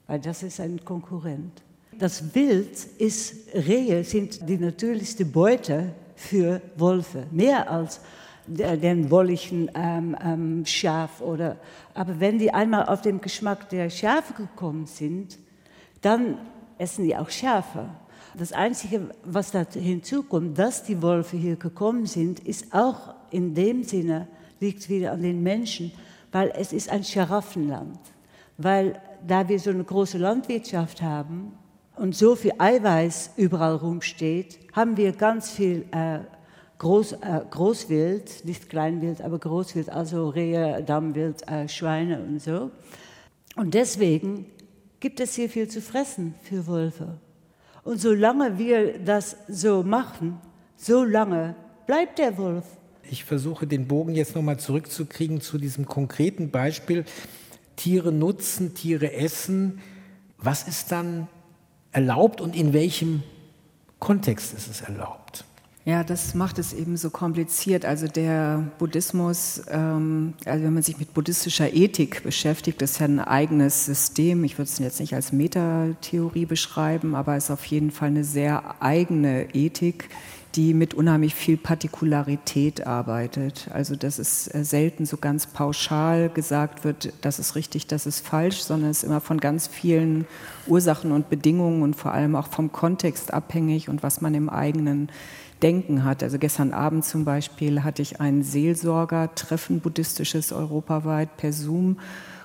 weil 0.07 0.21
das 0.21 0.43
ist 0.43 0.61
ein 0.61 0.85
Konkurrent. 0.85 1.63
Das 1.99 2.35
Wild 2.35 2.77
ist, 2.99 3.55
Rehe 3.55 4.03
sind 4.05 4.49
die 4.49 4.59
natürlichste 4.59 5.25
Beute 5.25 5.93
für 6.17 6.61
Wölfe, 6.77 7.27
mehr 7.31 7.71
als 7.71 8.01
den 8.47 9.11
wolligen 9.11 9.71
ähm, 9.75 10.17
ähm, 10.23 10.67
Schaf. 10.67 11.21
Oder, 11.21 11.57
aber 11.95 12.19
wenn 12.19 12.39
die 12.39 12.53
einmal 12.53 12.87
auf 12.87 13.03
den 13.03 13.21
Geschmack 13.21 13.69
der 13.69 13.91
Schafe 13.91 14.33
gekommen 14.35 14.87
sind, 14.87 15.39
dann 16.01 16.39
essen 16.79 17.05
die 17.05 17.17
auch 17.17 17.31
Schafe. 17.31 17.89
Das 18.37 18.53
Einzige, 18.53 19.11
was 19.25 19.51
da 19.51 19.65
hinzukommt, 19.73 20.59
dass 20.59 20.83
die 20.85 21.03
Wölfe 21.03 21.37
hier 21.37 21.57
gekommen 21.57 22.07
sind, 22.07 22.41
ist 22.41 22.73
auch 22.73 23.15
in 23.31 23.55
dem 23.55 23.85
Sinne, 23.85 24.27
liegt 24.59 24.89
wieder 24.89 25.13
an 25.13 25.23
den 25.23 25.43
Menschen, 25.43 25.93
weil 26.31 26.51
es 26.57 26.73
ist 26.73 26.89
ein 26.89 27.05
Scharaffenland. 27.05 27.99
Weil 28.57 29.01
da 29.27 29.49
wir 29.49 29.59
so 29.59 29.71
eine 29.71 29.85
große 29.85 30.19
Landwirtschaft 30.19 31.03
haben, 31.03 31.53
und 31.97 32.17
so 32.17 32.35
viel 32.35 32.53
Eiweiß 32.59 33.33
überall 33.37 33.77
rumsteht, 33.77 34.59
haben 34.73 34.97
wir 34.97 35.13
ganz 35.13 35.51
viel 35.51 35.85
äh, 35.93 36.21
Groß, 36.79 37.13
äh, 37.13 37.41
Großwild, 37.49 38.45
nicht 38.45 38.69
Kleinwild, 38.69 39.21
aber 39.21 39.39
Großwild, 39.39 39.89
also 39.91 40.31
Rehe, 40.31 40.83
Dammwild, 40.83 41.47
äh, 41.49 41.69
Schweine 41.69 42.21
und 42.21 42.41
so. 42.43 42.71
Und 43.57 43.75
deswegen 43.75 44.47
gibt 44.99 45.21
es 45.21 45.35
hier 45.35 45.49
viel 45.49 45.69
zu 45.69 45.81
fressen 45.81 46.35
für 46.43 46.67
Wölfe. 46.67 47.19
Und 47.85 48.01
solange 48.01 48.59
wir 48.59 48.99
das 48.99 49.37
so 49.49 49.83
machen, 49.83 50.41
so 50.77 51.05
lange 51.05 51.55
bleibt 51.87 52.19
der 52.19 52.37
Wolf. 52.39 52.65
Ich 53.11 53.25
versuche 53.25 53.67
den 53.67 53.87
Bogen 53.87 54.15
jetzt 54.15 54.35
nochmal 54.35 54.59
zurückzukriegen 54.59 55.41
zu 55.41 55.59
diesem 55.59 55.87
konkreten 55.87 56.51
Beispiel. 56.51 57.05
Tiere 57.77 58.13
nutzen, 58.13 58.75
Tiere 58.75 59.13
essen. 59.13 59.81
Was 60.39 60.67
ist 60.67 60.93
dann 60.93 61.29
erlaubt 61.93 62.41
und 62.41 62.57
in 62.57 62.73
welchem 62.73 63.23
Kontext 63.99 64.55
ist 64.55 64.69
es 64.69 64.81
erlaubt? 64.81 65.45
Ja, 65.85 66.05
das 66.05 66.35
macht 66.35 66.61
es 66.61 66.73
eben 66.73 66.97
so 66.97 67.11
kompliziert. 67.11 67.85
Also 67.85 68.07
der 68.07 68.71
Buddhismus, 68.79 69.63
ähm, 69.69 70.35
also 70.45 70.65
wenn 70.65 70.75
man 70.75 70.85
sich 70.85 70.99
mit 70.99 71.13
buddhistischer 71.13 71.73
Ethik 71.75 72.23
beschäftigt, 72.23 72.83
ist 72.83 73.01
ja 73.01 73.07
ein 73.07 73.19
eigenes 73.19 73.87
System. 73.87 74.45
Ich 74.45 74.59
würde 74.59 74.71
es 74.71 74.79
jetzt 74.79 75.01
nicht 75.01 75.13
als 75.15 75.33
Metatheorie 75.33 76.47
beschreiben, 76.47 77.17
aber 77.17 77.37
es 77.37 77.45
ist 77.45 77.51
auf 77.51 77.65
jeden 77.65 77.91
Fall 77.91 78.09
eine 78.09 78.23
sehr 78.23 78.81
eigene 78.81 79.53
Ethik, 79.55 80.09
die 80.55 80.75
mit 80.75 80.93
unheimlich 80.95 81.35
viel 81.35 81.57
Partikularität 81.57 82.87
arbeitet. 82.87 83.69
Also 83.73 83.97
dass 83.97 84.19
es 84.19 84.53
äh, 84.55 84.65
selten 84.65 85.07
so 85.07 85.17
ganz 85.17 85.47
pauschal 85.47 86.29
gesagt 86.29 86.85
wird, 86.85 87.13
das 87.23 87.39
ist 87.39 87.55
richtig, 87.57 87.87
das 87.87 88.07
ist 88.07 88.27
falsch, 88.27 88.63
sondern 88.63 88.91
es 88.91 88.99
ist 88.99 89.05
immer 89.05 89.21
von 89.21 89.41
ganz 89.41 89.67
vielen 89.67 90.27
Ursachen 90.67 91.13
und 91.13 91.31
Bedingungen 91.31 91.83
und 91.83 91.97
vor 91.97 92.13
allem 92.13 92.37
auch 92.37 92.49
vom 92.49 92.71
Kontext 92.73 93.33
abhängig 93.33 93.89
und 93.89 94.03
was 94.03 94.21
man 94.21 94.35
im 94.35 94.49
eigenen 94.49 95.09
Denken 95.63 96.05
hat. 96.05 96.23
Also 96.23 96.39
gestern 96.39 96.73
Abend 96.73 97.05
zum 97.05 97.25
Beispiel 97.25 97.85
hatte 97.85 98.03
ich 98.03 98.21
ein 98.21 98.43
Seelsorger-Treffen, 98.43 99.81
buddhistisches 99.81 100.53
europaweit 100.53 101.37
per 101.37 101.53
Zoom 101.53 101.97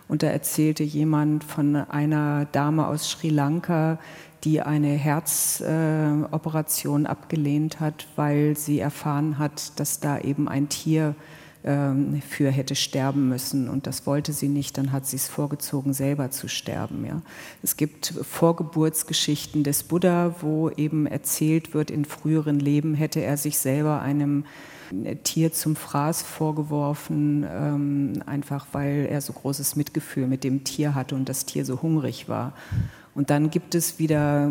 und 0.07 0.23
da 0.23 0.27
erzählte 0.27 0.83
jemand 0.83 1.43
von 1.43 1.75
einer 1.75 2.45
Dame 2.51 2.87
aus 2.87 3.09
Sri 3.09 3.29
Lanka, 3.29 3.99
die 4.47 4.61
eine 4.61 4.93
Herzoperation 4.93 7.05
äh, 7.05 7.09
abgelehnt 7.09 7.81
hat, 7.81 8.07
weil 8.15 8.55
sie 8.55 8.79
erfahren 8.79 9.37
hat, 9.37 9.77
dass 9.77 9.99
da 9.99 10.19
eben 10.19 10.47
ein 10.47 10.69
Tier 10.69 11.15
ähm, 11.65 12.21
für 12.21 12.49
hätte 12.49 12.75
sterben 12.75 13.27
müssen 13.27 13.67
und 13.67 13.87
das 13.87 14.07
wollte 14.07 14.31
sie 14.31 14.47
nicht, 14.47 14.77
dann 14.77 14.93
hat 14.93 15.05
sie 15.05 15.17
es 15.17 15.27
vorgezogen, 15.27 15.91
selber 15.91 16.31
zu 16.31 16.47
sterben. 16.47 17.05
Ja. 17.05 17.21
Es 17.61 17.75
gibt 17.75 18.13
Vorgeburtsgeschichten 18.21 19.65
des 19.65 19.83
Buddha, 19.83 20.35
wo 20.39 20.69
eben 20.69 21.07
erzählt 21.07 21.73
wird, 21.73 21.91
in 21.91 22.05
früheren 22.05 22.61
Leben 22.61 22.93
hätte 22.93 23.19
er 23.19 23.35
sich 23.35 23.57
selber 23.57 24.01
einem 24.01 24.45
Tier 25.23 25.51
zum 25.51 25.75
Fraß 25.75 26.21
vorgeworfen, 26.21 27.45
ähm, 27.51 28.23
einfach 28.25 28.67
weil 28.71 29.09
er 29.11 29.19
so 29.19 29.33
großes 29.33 29.75
Mitgefühl 29.75 30.27
mit 30.27 30.45
dem 30.45 30.63
Tier 30.63 30.95
hatte 30.95 31.15
und 31.15 31.27
das 31.27 31.45
Tier 31.45 31.65
so 31.65 31.81
hungrig 31.81 32.29
war. 32.29 32.53
Und 33.17 33.31
dann 33.31 33.49
gibt 33.49 33.73
es 33.73 33.97
wieder 33.97 34.47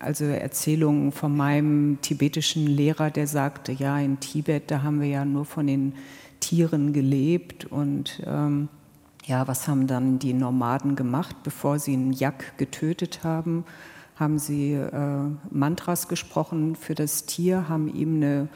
also 0.00 0.26
Erzählungen 0.26 1.10
von 1.10 1.34
meinem 1.34 1.98
tibetischen 2.02 2.66
Lehrer, 2.66 3.10
der 3.10 3.26
sagte, 3.26 3.72
ja, 3.72 3.98
in 3.98 4.20
Tibet, 4.20 4.70
da 4.70 4.82
haben 4.82 5.00
wir 5.00 5.08
ja 5.08 5.24
nur 5.24 5.46
von 5.46 5.66
den 5.66 5.94
Tieren 6.38 6.92
gelebt 6.92 7.64
und 7.64 8.22
ähm, 8.26 8.68
ja, 9.24 9.48
was 9.48 9.68
haben 9.68 9.86
dann 9.86 10.18
die 10.18 10.34
Nomaden 10.34 10.96
gemacht, 10.96 11.36
bevor 11.42 11.78
sie 11.78 11.94
einen 11.94 12.12
Yak 12.12 12.58
getötet 12.58 13.24
haben? 13.24 13.64
Haben 14.16 14.38
sie 14.38 14.74
äh, 14.74 14.90
Mantras 15.48 16.08
gesprochen 16.08 16.76
für 16.76 16.94
das 16.94 17.24
Tier, 17.24 17.70
haben 17.70 17.88
ihm 17.88 18.16
eine 18.16 18.48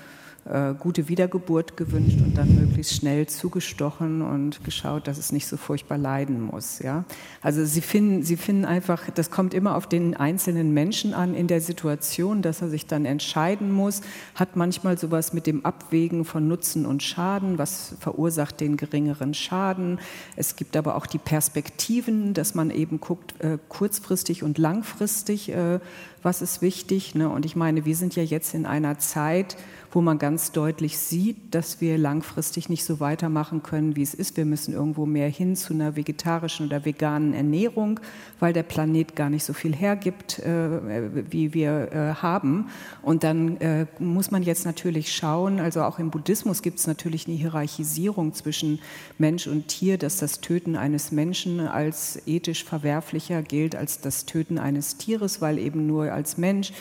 äh, 0.45 0.75
gute 0.75 1.09
Wiedergeburt 1.09 1.77
gewünscht 1.77 2.19
und 2.21 2.37
dann 2.37 2.55
möglichst 2.57 2.95
schnell 2.95 3.29
zugestochen 3.29 4.23
und 4.23 4.65
geschaut, 4.65 5.07
dass 5.07 5.17
es 5.17 5.31
nicht 5.31 5.47
so 5.47 5.57
furchtbar 5.57 5.99
leiden 5.99 6.41
muss. 6.41 6.81
Ja? 6.81 7.05
Also 7.43 7.65
sie 7.65 7.81
finden, 7.81 8.25
sie 8.25 8.37
finden 8.37 8.65
einfach, 8.65 9.09
das 9.11 9.31
kommt 9.31 9.55
immer 9.55 9.77
auf 9.77 9.87
den 9.87 10.17
einzelnen 10.17 10.75
Menschen 10.75 11.15
an 11.15 11.35
in 11.35 11.47
der 11.47 11.61
Situation, 11.61 12.43
dass 12.43 12.61
er 12.61 12.69
sich 12.69 12.87
dann 12.87 13.05
entscheiden 13.05 13.71
muss, 13.71 14.01
hat 14.35 14.57
manchmal 14.57 14.99
sowas 14.99 15.33
mit 15.33 15.47
dem 15.47 15.65
Abwägen 15.65 16.25
von 16.25 16.49
Nutzen 16.49 16.87
und 16.87 17.05
Schaden, 17.05 17.59
was 17.59 17.95
verursacht 18.01 18.61
den 18.61 18.77
geringeren 18.77 19.35
Schaden. 19.35 20.01
Es 20.35 20.57
gibt 20.57 20.77
aber 20.77 20.97
auch 20.97 21.07
die 21.07 21.19
Perspektiven, 21.19 22.35
dass 22.35 22.57
man 22.57 22.71
eben 22.71 22.99
guckt, 22.99 23.41
äh, 23.41 23.59
kurzfristig 23.69 24.43
und 24.43 24.59
langfristig, 24.59 25.51
äh, 25.51 25.79
was 26.23 26.43
ist 26.43 26.63
wichtig. 26.63 27.15
Ne? 27.15 27.29
Und 27.29 27.45
ich 27.45 27.57
meine, 27.57 27.85
wir 27.85 27.97
sind 27.97 28.17
ja 28.17 28.23
jetzt 28.23 28.55
in 28.55 28.67
einer 28.67 28.99
Zeit, 28.99 29.57
wo 29.95 30.01
man 30.01 30.19
ganz 30.19 30.53
deutlich 30.53 30.99
sieht, 30.99 31.55
dass 31.55 31.81
wir 31.81 31.99
langfristig 31.99 32.69
nicht 32.69 32.85
so 32.85 32.99
weitermachen 32.99 33.63
können, 33.63 33.95
wie 33.95 34.03
es 34.03 34.15
ist. 34.15 34.37
Wir 34.37 34.47
müssen 34.47 34.73
irgendwo 34.73 35.05
mehr 35.05 35.29
hin 35.29 35.55
zu 35.55 35.75
einer 35.75 35.97
vegetarischen 35.97 36.67
oder 36.67 36.85
veganen 36.85 37.35
Ernährung, 37.35 38.01
weil 38.41 38.53
der 38.53 38.63
Planet 38.63 39.15
gar 39.17 39.29
nicht 39.29 39.45
so 39.45 39.53
viel 39.53 39.75
hergibt, 39.75 40.39
äh, 40.39 41.31
wie 41.31 41.53
wir 41.53 41.93
äh, 41.93 42.15
haben. 42.15 42.71
Und 43.03 43.23
dann 43.23 43.59
äh, 43.59 43.87
muss 43.99 44.31
man 44.31 44.43
jetzt 44.43 44.65
natürlich 44.65 45.15
schauen, 45.15 45.61
also 45.61 45.83
auch 45.83 45.99
im 45.99 46.11
Buddhismus 46.11 46.63
gibt 46.63 46.79
es 46.79 46.87
natürlich 46.87 47.27
eine 47.27 47.37
Hierarchisierung 47.37 48.33
zwischen 48.33 48.81
Mensch 49.19 49.47
und 49.47 49.69
Tier, 49.69 49.99
dass 49.99 50.17
das 50.17 50.41
Töten 50.41 50.75
eines 50.75 51.13
Menschen 51.13 51.61
als 51.61 52.23
ethisch 52.27 52.65
verwerflicher 52.65 53.43
gilt 53.43 53.77
als 53.77 54.01
das 54.01 54.25
Töten 54.25 54.59
eines 54.59 54.97
Tieres, 54.97 55.41
weil 55.41 55.59
eben 55.59 55.87
nur 55.87 56.12
als 56.13 56.37
Mensch 56.37 56.73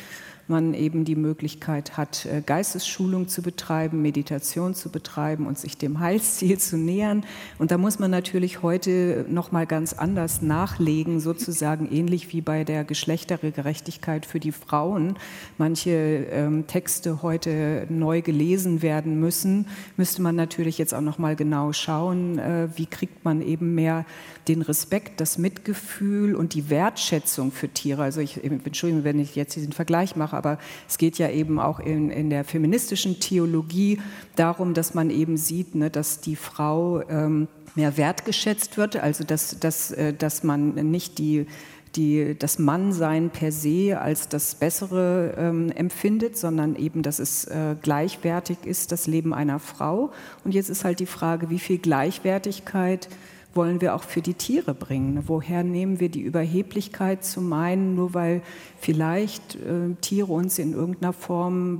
man 0.48 0.74
eben 0.74 1.06
die 1.06 1.16
Möglichkeit 1.16 1.98
hat, 1.98 2.26
äh, 2.26 2.42
Geistesschulung 2.46 3.28
zu 3.28 3.42
betreiben, 3.42 4.02
Meditation 4.02 4.74
zu 4.74 4.89
betreiben 4.89 5.48
und 5.48 5.58
sich 5.58 5.78
dem 5.78 6.00
Heilsziel 6.00 6.58
zu 6.58 6.78
nähern. 6.78 7.26
Und 7.58 7.72
da 7.72 7.78
muss 7.78 8.00
man 8.00 8.12
natürlich 8.12 8.62
heute 8.62 9.26
noch 9.30 9.52
mal 9.52 9.66
ganz 9.66 9.94
anders 9.94 10.42
nachlegen, 10.42 11.20
sozusagen 11.20 11.92
ähnlich 11.92 12.34
wie 12.34 12.42
bei 12.42 12.64
der 12.64 12.84
Geschlechtergerechtigkeit 12.84 14.26
für 14.26 14.39
die 14.39 14.52
Frauen. 14.52 15.16
Manche 15.58 15.92
ähm, 16.32 16.68
Texte 16.68 17.22
heute 17.22 17.86
neu 17.89 18.22
gelesen 18.22 18.82
werden 18.82 19.20
müssen, 19.20 19.68
müsste 19.98 20.22
man 20.22 20.36
natürlich 20.36 20.78
jetzt 20.78 20.94
auch 20.94 21.02
noch 21.02 21.18
mal 21.18 21.36
genau 21.36 21.74
schauen, 21.74 22.39
äh, 22.39 22.68
wie 22.76 22.86
kriegt 22.86 23.24
man 23.24 23.42
eben 23.42 23.76
mehr 23.76 24.06
den 24.48 24.62
Respekt, 24.62 25.22
das 25.22 25.38
Mitgefühl 25.38 26.36
und 26.36 26.54
die 26.54 26.70
Wertschätzung 26.70 27.52
für 27.52 27.70
Tiere. 27.70 28.04
Also 28.04 28.22
ich 28.22 28.44
entschuldige, 28.44 29.04
wenn 29.04 29.20
ich 29.20 29.36
jetzt 29.36 29.56
diesen 29.56 29.72
Vergleich 29.72 30.16
mache, 30.16 30.31
aber 30.34 30.58
es 30.88 30.98
geht 30.98 31.18
ja 31.18 31.30
eben 31.30 31.60
auch 31.60 31.80
in, 31.80 32.10
in 32.10 32.30
der 32.30 32.44
feministischen 32.44 33.20
Theologie 33.20 34.00
darum, 34.36 34.74
dass 34.74 34.94
man 34.94 35.10
eben 35.10 35.38
sieht, 35.38 35.76
ne, 35.76 35.90
dass 35.90 36.22
die 36.22 36.36
Frau 36.36 37.02
ähm, 37.10 37.48
mehr 37.76 37.98
wertgeschätzt 37.98 38.78
wird, 38.78 38.98
also 38.98 39.24
dass, 39.24 39.60
dass, 39.60 39.92
äh, 39.92 40.14
dass 40.14 40.44
man 40.44 40.74
nicht 40.92 41.18
die 41.18 41.46
die, 41.96 42.36
das 42.38 42.60
Mannsein 42.60 43.30
per 43.30 43.52
se 43.52 44.00
als 44.00 44.30
das 44.30 44.56
Bessere 44.56 45.36
ähm, 45.38 45.72
empfindet, 45.72 46.38
sondern 46.38 46.76
eben, 46.76 47.04
dass 47.04 47.20
es 47.20 47.46
äh, 47.46 47.76
gleichwertig 47.82 48.60
ist, 48.66 48.92
das 48.92 49.08
Leben 49.08 49.34
einer 49.34 49.60
Frau. 49.60 50.12
Und 50.44 50.54
jetzt 50.54 50.70
ist 50.70 50.86
halt 50.86 51.00
die 51.00 51.06
Frage, 51.06 51.50
wie 51.50 51.60
viel 51.60 51.80
Gleichwertigkeit 51.80 53.10
wollen 53.54 53.82
wir 53.82 53.95
auch 53.95 54.04
für 54.04 54.22
die 54.22 54.34
Tiere 54.34 54.74
bringen. 54.74 55.24
Woher 55.28 55.64
nehmen 55.64 55.99
wir 55.99 56.10
die 56.10 56.22
Überheblichkeit 56.22 57.26
zu 57.26 57.41
meinen, 57.41 57.95
nur 57.95 58.14
weil 58.14 58.41
vielleicht 58.80 59.56
äh, 59.56 59.93
Tiere 59.99 60.32
uns 60.32 60.58
in 60.58 60.74
irgendeiner 60.74 61.14
Form 61.14 61.80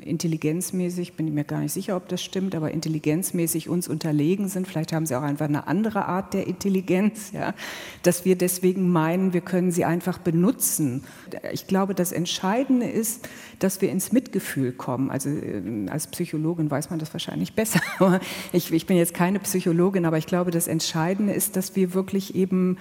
intelligenzmäßig, 0.00 1.14
bin 1.14 1.28
ich 1.28 1.32
mir 1.32 1.44
gar 1.44 1.60
nicht 1.60 1.72
sicher, 1.72 1.96
ob 1.96 2.08
das 2.08 2.22
stimmt, 2.22 2.54
aber 2.54 2.72
intelligenzmäßig 2.72 3.68
uns 3.68 3.88
unterlegen 3.88 4.48
sind. 4.48 4.66
Vielleicht 4.66 4.92
haben 4.92 5.06
sie 5.06 5.14
auch 5.16 5.22
einfach 5.22 5.46
eine 5.46 5.66
andere 5.66 6.06
Art 6.06 6.34
der 6.34 6.46
Intelligenz, 6.46 7.32
ja, 7.32 7.54
dass 8.02 8.24
wir 8.24 8.36
deswegen 8.36 8.90
meinen, 8.90 9.32
wir 9.32 9.40
können 9.40 9.70
sie 9.70 9.84
einfach 9.84 10.18
benutzen. 10.18 11.04
Ich 11.52 11.66
glaube, 11.66 11.94
das 11.94 12.12
Entscheidende 12.12 12.88
ist, 12.88 13.28
dass 13.58 13.80
wir 13.80 13.90
ins 13.90 14.12
Mitgefühl 14.12 14.72
kommen. 14.72 15.10
Also 15.10 15.30
äh, 15.30 15.88
als 15.90 16.08
Psychologin 16.08 16.70
weiß 16.70 16.90
man 16.90 16.98
das 16.98 17.12
wahrscheinlich 17.14 17.54
besser. 17.54 17.80
ich, 18.52 18.72
ich 18.72 18.86
bin 18.86 18.96
jetzt 18.96 19.14
keine 19.14 19.38
Psychologin, 19.40 20.04
aber 20.04 20.18
ich 20.18 20.26
glaube, 20.26 20.50
das 20.50 20.66
Entscheidende 20.68 20.87
ist, 21.28 21.56
dass 21.56 21.76
wir 21.76 21.94
wirklich 21.94 22.34
eben 22.34 22.78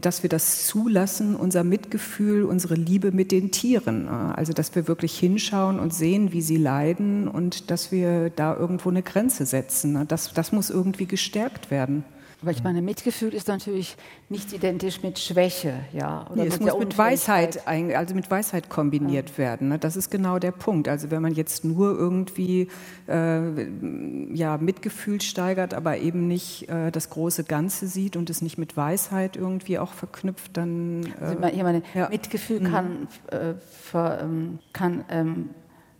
dass 0.00 0.22
wir 0.22 0.30
das 0.30 0.66
zulassen, 0.66 1.36
unser 1.36 1.62
Mitgefühl, 1.62 2.44
unsere 2.44 2.74
Liebe 2.74 3.12
mit 3.12 3.30
den 3.30 3.50
Tieren. 3.50 4.08
Also 4.08 4.52
dass 4.52 4.74
wir 4.74 4.88
wirklich 4.88 5.18
hinschauen 5.18 5.78
und 5.78 5.92
sehen, 5.92 6.32
wie 6.32 6.42
sie 6.42 6.56
leiden 6.56 7.28
und 7.28 7.70
dass 7.70 7.92
wir 7.92 8.30
da 8.30 8.56
irgendwo 8.56 8.88
eine 8.88 9.02
Grenze 9.02 9.46
setzen. 9.46 10.06
Das, 10.08 10.32
das 10.32 10.50
muss 10.50 10.70
irgendwie 10.70 11.06
gestärkt 11.06 11.70
werden. 11.70 12.04
Aber 12.42 12.50
ich 12.50 12.62
meine, 12.62 12.82
Mitgefühl 12.82 13.32
ist 13.32 13.48
natürlich 13.48 13.96
nicht 14.28 14.52
identisch 14.52 15.02
mit 15.02 15.18
Schwäche, 15.18 15.72
ja. 15.92 16.26
Oder 16.30 16.42
nee, 16.42 16.48
es 16.48 16.60
muss 16.60 16.78
mit 16.78 16.98
Weisheit, 16.98 17.66
also 17.66 18.14
mit 18.14 18.30
Weisheit 18.30 18.68
kombiniert 18.68 19.30
ja. 19.30 19.38
werden. 19.38 19.68
Ne? 19.70 19.78
Das 19.78 19.96
ist 19.96 20.10
genau 20.10 20.38
der 20.38 20.52
Punkt. 20.52 20.86
Also 20.86 21.10
wenn 21.10 21.22
man 21.22 21.32
jetzt 21.32 21.64
nur 21.64 21.96
irgendwie 21.96 22.68
äh, 23.08 24.34
ja, 24.34 24.58
Mitgefühl 24.58 25.22
steigert, 25.22 25.72
aber 25.72 25.96
eben 25.96 26.28
nicht 26.28 26.68
äh, 26.68 26.90
das 26.90 27.08
große 27.08 27.44
Ganze 27.44 27.86
sieht 27.86 28.16
und 28.16 28.28
es 28.28 28.42
nicht 28.42 28.58
mit 28.58 28.76
Weisheit 28.76 29.36
irgendwie 29.36 29.78
auch 29.78 29.94
verknüpft, 29.94 30.58
dann. 30.58 31.06
Äh, 31.20 31.24
also 31.24 31.44
ich 31.46 31.62
meine, 31.62 31.82
ja. 31.94 32.10
Mitgefühl 32.10 32.60
mhm. 32.60 32.70
kann, 32.70 33.08
äh, 33.30 33.54
ver, 33.82 34.20
ähm, 34.22 34.58
kann 34.74 35.04
ähm, 35.08 35.50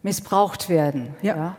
missbraucht 0.02 0.68
werden. 0.68 1.14
ja? 1.22 1.36
ja? 1.36 1.56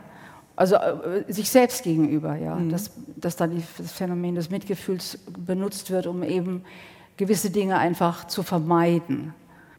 Also 0.58 0.74
äh, 0.74 1.22
sich 1.32 1.50
selbst 1.50 1.84
gegenüber, 1.84 2.34
ja, 2.34 2.56
mhm. 2.56 2.70
dass, 2.70 2.90
dass 3.14 3.36
dann 3.36 3.52
die, 3.52 3.62
das 3.78 3.92
Phänomen 3.92 4.34
des 4.34 4.50
Mitgefühls 4.50 5.16
benutzt 5.38 5.92
wird, 5.92 6.08
um 6.08 6.24
eben 6.24 6.64
gewisse 7.16 7.50
Dinge 7.50 7.78
einfach 7.78 8.26
zu 8.26 8.42
vermeiden. 8.42 9.34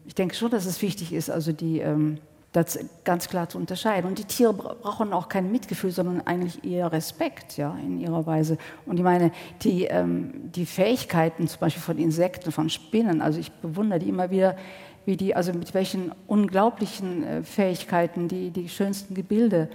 Ich 0.06 0.14
denke 0.14 0.34
schon, 0.34 0.50
dass 0.50 0.64
es 0.64 0.80
wichtig 0.80 1.12
ist, 1.12 1.28
also 1.28 1.52
die 1.52 1.80
ähm, 1.80 2.16
das 2.52 2.78
ganz 3.04 3.28
klar 3.28 3.50
zu 3.50 3.58
unterscheiden. 3.58 4.08
Und 4.08 4.18
die 4.18 4.24
Tiere 4.24 4.54
brauchen 4.54 5.12
auch 5.12 5.28
kein 5.28 5.52
Mitgefühl, 5.52 5.90
sondern 5.90 6.22
eigentlich 6.22 6.64
eher 6.64 6.90
Respekt, 6.90 7.58
ja, 7.58 7.76
in 7.84 8.00
ihrer 8.00 8.24
Weise. 8.24 8.56
Und 8.86 8.96
ich 8.96 9.04
meine, 9.04 9.32
die, 9.60 9.84
ähm, 9.84 10.50
die 10.50 10.64
Fähigkeiten 10.64 11.46
zum 11.46 11.60
Beispiel 11.60 11.82
von 11.82 11.98
Insekten, 11.98 12.52
von 12.52 12.70
Spinnen, 12.70 13.20
also 13.20 13.38
ich 13.38 13.52
bewundere 13.52 13.98
die 13.98 14.08
immer 14.08 14.30
wieder, 14.30 14.56
wie 15.04 15.18
die, 15.18 15.36
also 15.36 15.52
mit 15.52 15.74
welchen 15.74 16.12
unglaublichen 16.26 17.22
äh, 17.22 17.42
Fähigkeiten 17.42 18.28
die 18.28 18.50
die 18.50 18.70
schönsten 18.70 19.14
Gebilde 19.14 19.68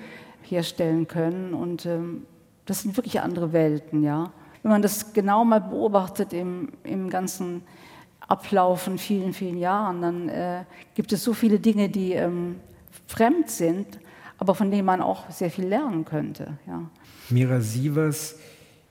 herstellen 0.45 1.07
können. 1.07 1.53
Und 1.53 1.85
ähm, 1.85 2.25
das 2.65 2.81
sind 2.81 2.97
wirklich 2.97 3.21
andere 3.21 3.53
Welten, 3.53 4.03
ja. 4.03 4.31
Wenn 4.63 4.71
man 4.71 4.81
das 4.81 5.13
genau 5.13 5.45
mal 5.45 5.61
beobachtet 5.61 6.33
im, 6.33 6.69
im 6.83 7.09
ganzen 7.09 7.61
Ablauf 8.27 8.81
von 8.81 8.97
vielen, 8.97 9.33
vielen 9.33 9.57
Jahren, 9.57 10.01
dann 10.01 10.29
äh, 10.29 10.63
gibt 10.95 11.13
es 11.13 11.23
so 11.23 11.33
viele 11.33 11.59
Dinge, 11.59 11.89
die 11.89 12.13
ähm, 12.13 12.55
fremd 13.07 13.49
sind, 13.51 13.99
aber 14.37 14.55
von 14.55 14.71
denen 14.71 14.85
man 14.85 15.01
auch 15.01 15.29
sehr 15.29 15.51
viel 15.51 15.67
lernen 15.67 16.05
könnte. 16.05 16.57
Ja. 16.65 16.89
Mira 17.29 17.61
Sievers, 17.61 18.37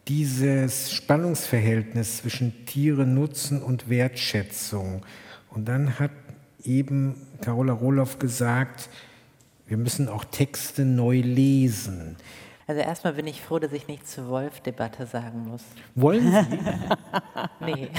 dieses 0.07 0.93
Spannungsverhältnis 0.93 2.19
zwischen 2.19 2.67
Tiere 2.67 3.07
Nutzen 3.07 3.63
und 3.63 3.89
Wertschätzung. 3.89 5.03
Und 5.51 5.67
dann 5.67 5.99
hat 5.99 6.11
eben 6.65 7.15
Carola 7.41 7.73
Rohloff 7.73 8.19
gesagt, 8.19 8.89
wir 9.67 9.77
müssen 9.77 10.09
auch 10.09 10.25
Texte 10.25 10.85
neu 10.85 11.21
lesen. 11.21 12.17
Also 12.67 12.81
erstmal 12.81 13.13
bin 13.13 13.27
ich 13.27 13.43
froh, 13.43 13.59
dass 13.59 13.73
ich 13.73 13.89
nicht 13.89 14.09
zur 14.09 14.29
Wolf-Debatte 14.29 15.07
sagen 15.07 15.49
muss. 15.49 15.63
Wollen 15.95 16.33
Sie? 16.33 16.59
nee. 17.65 17.91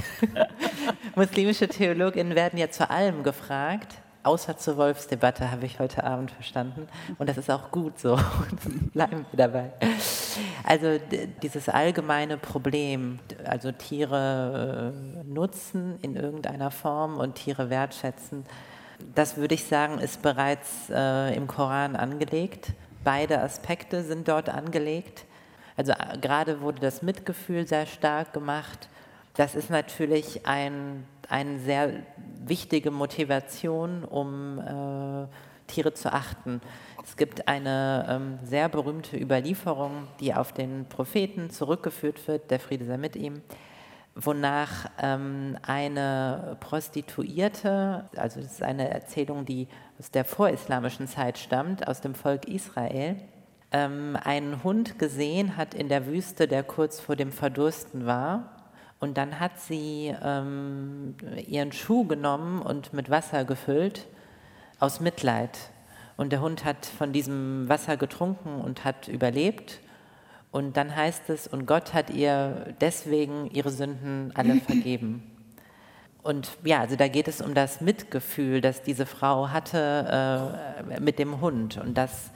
Muslimische 1.16 1.68
Theologinnen 1.68 2.36
werden 2.36 2.58
ja 2.58 2.70
zu 2.70 2.90
allem 2.90 3.22
gefragt, 3.22 3.96
außer 4.24 4.58
zur 4.58 4.78
Wolfsdebatte, 4.78 5.52
habe 5.52 5.68
ich 5.68 5.80
heute 5.80 6.04
Abend 6.04 6.32
verstanden. 6.32 6.88
Und 7.20 7.30
das 7.30 7.38
ist 7.38 7.52
auch 7.52 7.70
gut 7.70 8.00
so. 8.00 8.20
Bleiben 8.94 9.26
wir 9.32 9.38
dabei. 9.38 9.72
Also 10.64 11.00
dieses 11.44 11.70
allgemeine 11.70 12.38
Problem, 12.38 13.20
also 13.46 13.72
Tiere 13.72 14.94
äh, 14.96 15.24
nutzen 15.32 16.00
in 16.02 16.16
irgendeiner 16.16 16.72
Form 16.72 17.18
und 17.18 17.36
Tiere 17.36 17.70
wertschätzen, 17.70 18.46
das 19.14 19.38
würde 19.38 19.56
ich 19.56 19.66
sagen, 19.66 20.00
ist 20.00 20.22
bereits 20.22 20.90
äh, 20.90 21.36
im 21.36 21.48
Koran 21.48 21.96
angelegt. 21.96 22.74
Beide 23.04 23.42
Aspekte 23.42 24.04
sind 24.04 24.28
dort 24.28 24.50
angelegt. 24.50 25.26
Also 25.78 25.92
äh, 25.92 26.18
gerade 26.20 26.62
wurde 26.62 26.80
das 26.80 27.02
Mitgefühl 27.02 27.68
sehr 27.68 27.86
stark 27.86 28.34
gemacht. 28.34 28.90
Das 29.36 29.56
ist 29.56 29.70
natürlich 29.70 30.46
ein, 30.46 31.06
eine 31.30 31.60
sehr 31.60 31.92
wichtige 32.46 32.92
Motivation, 32.92 34.04
um 34.04 34.60
äh, 34.60 35.28
Tiere 35.68 35.94
zu 35.94 36.14
achten. 36.14 36.62
Es 37.04 37.18
gibt 37.18 37.48
eine 37.48 38.06
ähm, 38.10 38.40
sehr 38.44 38.70
berühmte 38.70 39.18
Überlieferung, 39.18 40.08
die 40.20 40.34
auf 40.34 40.54
den 40.54 40.86
Propheten 40.88 41.50
zurückgeführt 41.50 42.28
wird, 42.28 42.50
der 42.50 42.60
Friede 42.60 42.86
sei 42.86 42.98
mit 42.98 43.16
ihm, 43.16 43.42
wonach 44.16 44.90
ähm, 45.02 45.58
eine 45.62 46.56
Prostituierte, 46.62 48.10
also 48.16 48.40
das 48.40 48.54
ist 48.54 48.64
eine 48.64 48.90
Erzählung, 48.90 49.46
die 49.46 49.68
aus 50.00 50.10
der 50.10 50.24
vorislamischen 50.24 51.08
Zeit 51.08 51.38
stammt, 51.38 51.88
aus 51.88 52.00
dem 52.00 52.16
Volk 52.16 52.48
Israel, 52.48 53.18
ähm, 53.72 54.18
einen 54.24 54.64
Hund 54.64 54.98
gesehen 55.00 55.58
hat 55.58 55.74
in 55.74 55.90
der 55.90 56.08
Wüste, 56.08 56.48
der 56.48 56.64
kurz 56.64 57.02
vor 57.02 57.18
dem 57.18 57.32
Verdursten 57.32 58.06
war. 58.06 58.52
Und 59.00 59.18
dann 59.18 59.42
hat 59.42 59.60
sie 59.60 60.16
ähm, 60.24 61.16
ihren 61.46 61.74
Schuh 61.74 62.06
genommen 62.06 62.62
und 62.62 62.94
mit 62.94 63.10
Wasser 63.10 63.44
gefüllt, 63.44 64.08
aus 64.80 65.02
Mitleid. 65.02 65.58
Und 66.16 66.32
der 66.32 66.40
Hund 66.40 66.64
hat 66.64 66.86
von 66.86 67.12
diesem 67.12 67.68
Wasser 67.68 67.98
getrunken 67.98 68.62
und 68.62 68.86
hat 68.86 69.10
überlebt. 69.10 69.82
Und 70.56 70.78
dann 70.78 70.96
heißt 70.96 71.30
es, 71.32 71.48
und 71.50 71.66
Gott 71.66 71.94
hat 71.94 72.10
ihr 72.12 72.74
deswegen 72.80 73.52
ihre 73.52 73.72
Sünden 73.72 74.32
alle 74.36 74.56
vergeben. 74.62 75.22
Und 76.24 76.58
ja, 76.64 76.80
also 76.80 76.96
da 76.96 77.10
geht 77.10 77.28
es 77.28 77.42
um 77.42 77.54
das 77.54 77.82
Mitgefühl, 77.82 78.62
das 78.62 78.82
diese 78.82 79.06
Frau 79.06 79.50
hatte 79.50 80.56
äh, 80.90 81.02
mit 81.02 81.20
dem 81.20 81.42
Hund. 81.42 81.78
Und 81.78 81.98
das 81.98 82.32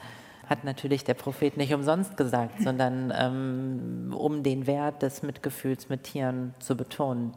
hat 0.46 0.64
natürlich 0.64 1.02
der 1.02 1.14
Prophet 1.14 1.56
nicht 1.56 1.72
umsonst 1.72 2.18
gesagt, 2.18 2.56
sondern 2.62 3.10
ähm, 3.16 4.14
um 4.14 4.42
den 4.42 4.66
Wert 4.66 5.00
des 5.00 5.22
Mitgefühls 5.22 5.88
mit 5.88 6.02
Tieren 6.02 6.52
zu 6.58 6.76
betonen. 6.76 7.32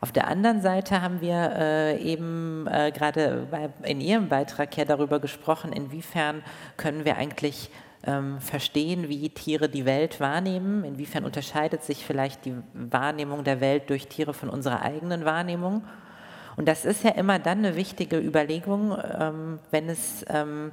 Auf 0.00 0.12
der 0.12 0.28
anderen 0.28 0.62
Seite 0.62 1.02
haben 1.02 1.20
wir 1.20 1.52
äh, 1.58 2.02
eben 2.02 2.66
äh, 2.68 2.90
gerade 2.90 3.46
in 3.82 4.00
Ihrem 4.00 4.30
Beitrag 4.30 4.74
ja 4.78 4.86
darüber 4.86 5.20
gesprochen, 5.20 5.74
inwiefern 5.74 6.42
können 6.78 7.04
wir 7.04 7.18
eigentlich 7.18 7.70
ähm, 8.04 8.40
verstehen, 8.40 9.08
wie 9.08 9.28
Tiere 9.28 9.68
die 9.68 9.84
Welt 9.84 10.20
wahrnehmen. 10.20 10.84
Inwiefern 10.84 11.24
unterscheidet 11.24 11.82
sich 11.82 12.04
vielleicht 12.04 12.44
die 12.44 12.54
Wahrnehmung 12.72 13.44
der 13.44 13.60
Welt 13.60 13.90
durch 13.90 14.08
Tiere 14.08 14.34
von 14.34 14.48
unserer 14.48 14.82
eigenen 14.82 15.24
Wahrnehmung? 15.24 15.84
Und 16.56 16.66
das 16.66 16.84
ist 16.84 17.04
ja 17.04 17.10
immer 17.10 17.38
dann 17.38 17.58
eine 17.58 17.76
wichtige 17.76 18.18
Überlegung, 18.18 18.96
ähm, 19.18 19.58
wenn 19.70 19.88
es 19.88 20.24
ähm, 20.28 20.72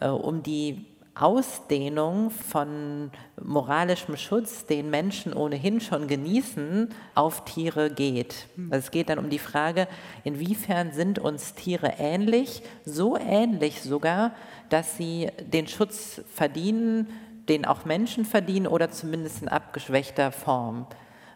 äh, 0.00 0.08
um 0.08 0.42
die 0.42 0.86
Ausdehnung 1.14 2.30
von 2.30 3.10
moralischem 3.42 4.16
Schutz, 4.16 4.66
den 4.66 4.88
Menschen 4.88 5.32
ohnehin 5.32 5.80
schon 5.80 6.06
genießen, 6.06 6.90
auf 7.14 7.44
Tiere 7.44 7.90
geht. 7.90 8.46
Also 8.70 8.86
es 8.86 8.90
geht 8.92 9.08
dann 9.08 9.18
um 9.18 9.28
die 9.28 9.40
Frage, 9.40 9.88
inwiefern 10.22 10.92
sind 10.92 11.18
uns 11.18 11.54
Tiere 11.54 11.94
ähnlich, 11.98 12.62
so 12.84 13.16
ähnlich 13.16 13.82
sogar, 13.82 14.32
dass 14.68 14.96
sie 14.96 15.28
den 15.40 15.66
Schutz 15.66 16.22
verdienen, 16.34 17.08
den 17.48 17.64
auch 17.64 17.84
Menschen 17.84 18.24
verdienen 18.24 18.66
oder 18.66 18.90
zumindest 18.90 19.42
in 19.42 19.48
abgeschwächter 19.48 20.32
Form 20.32 20.86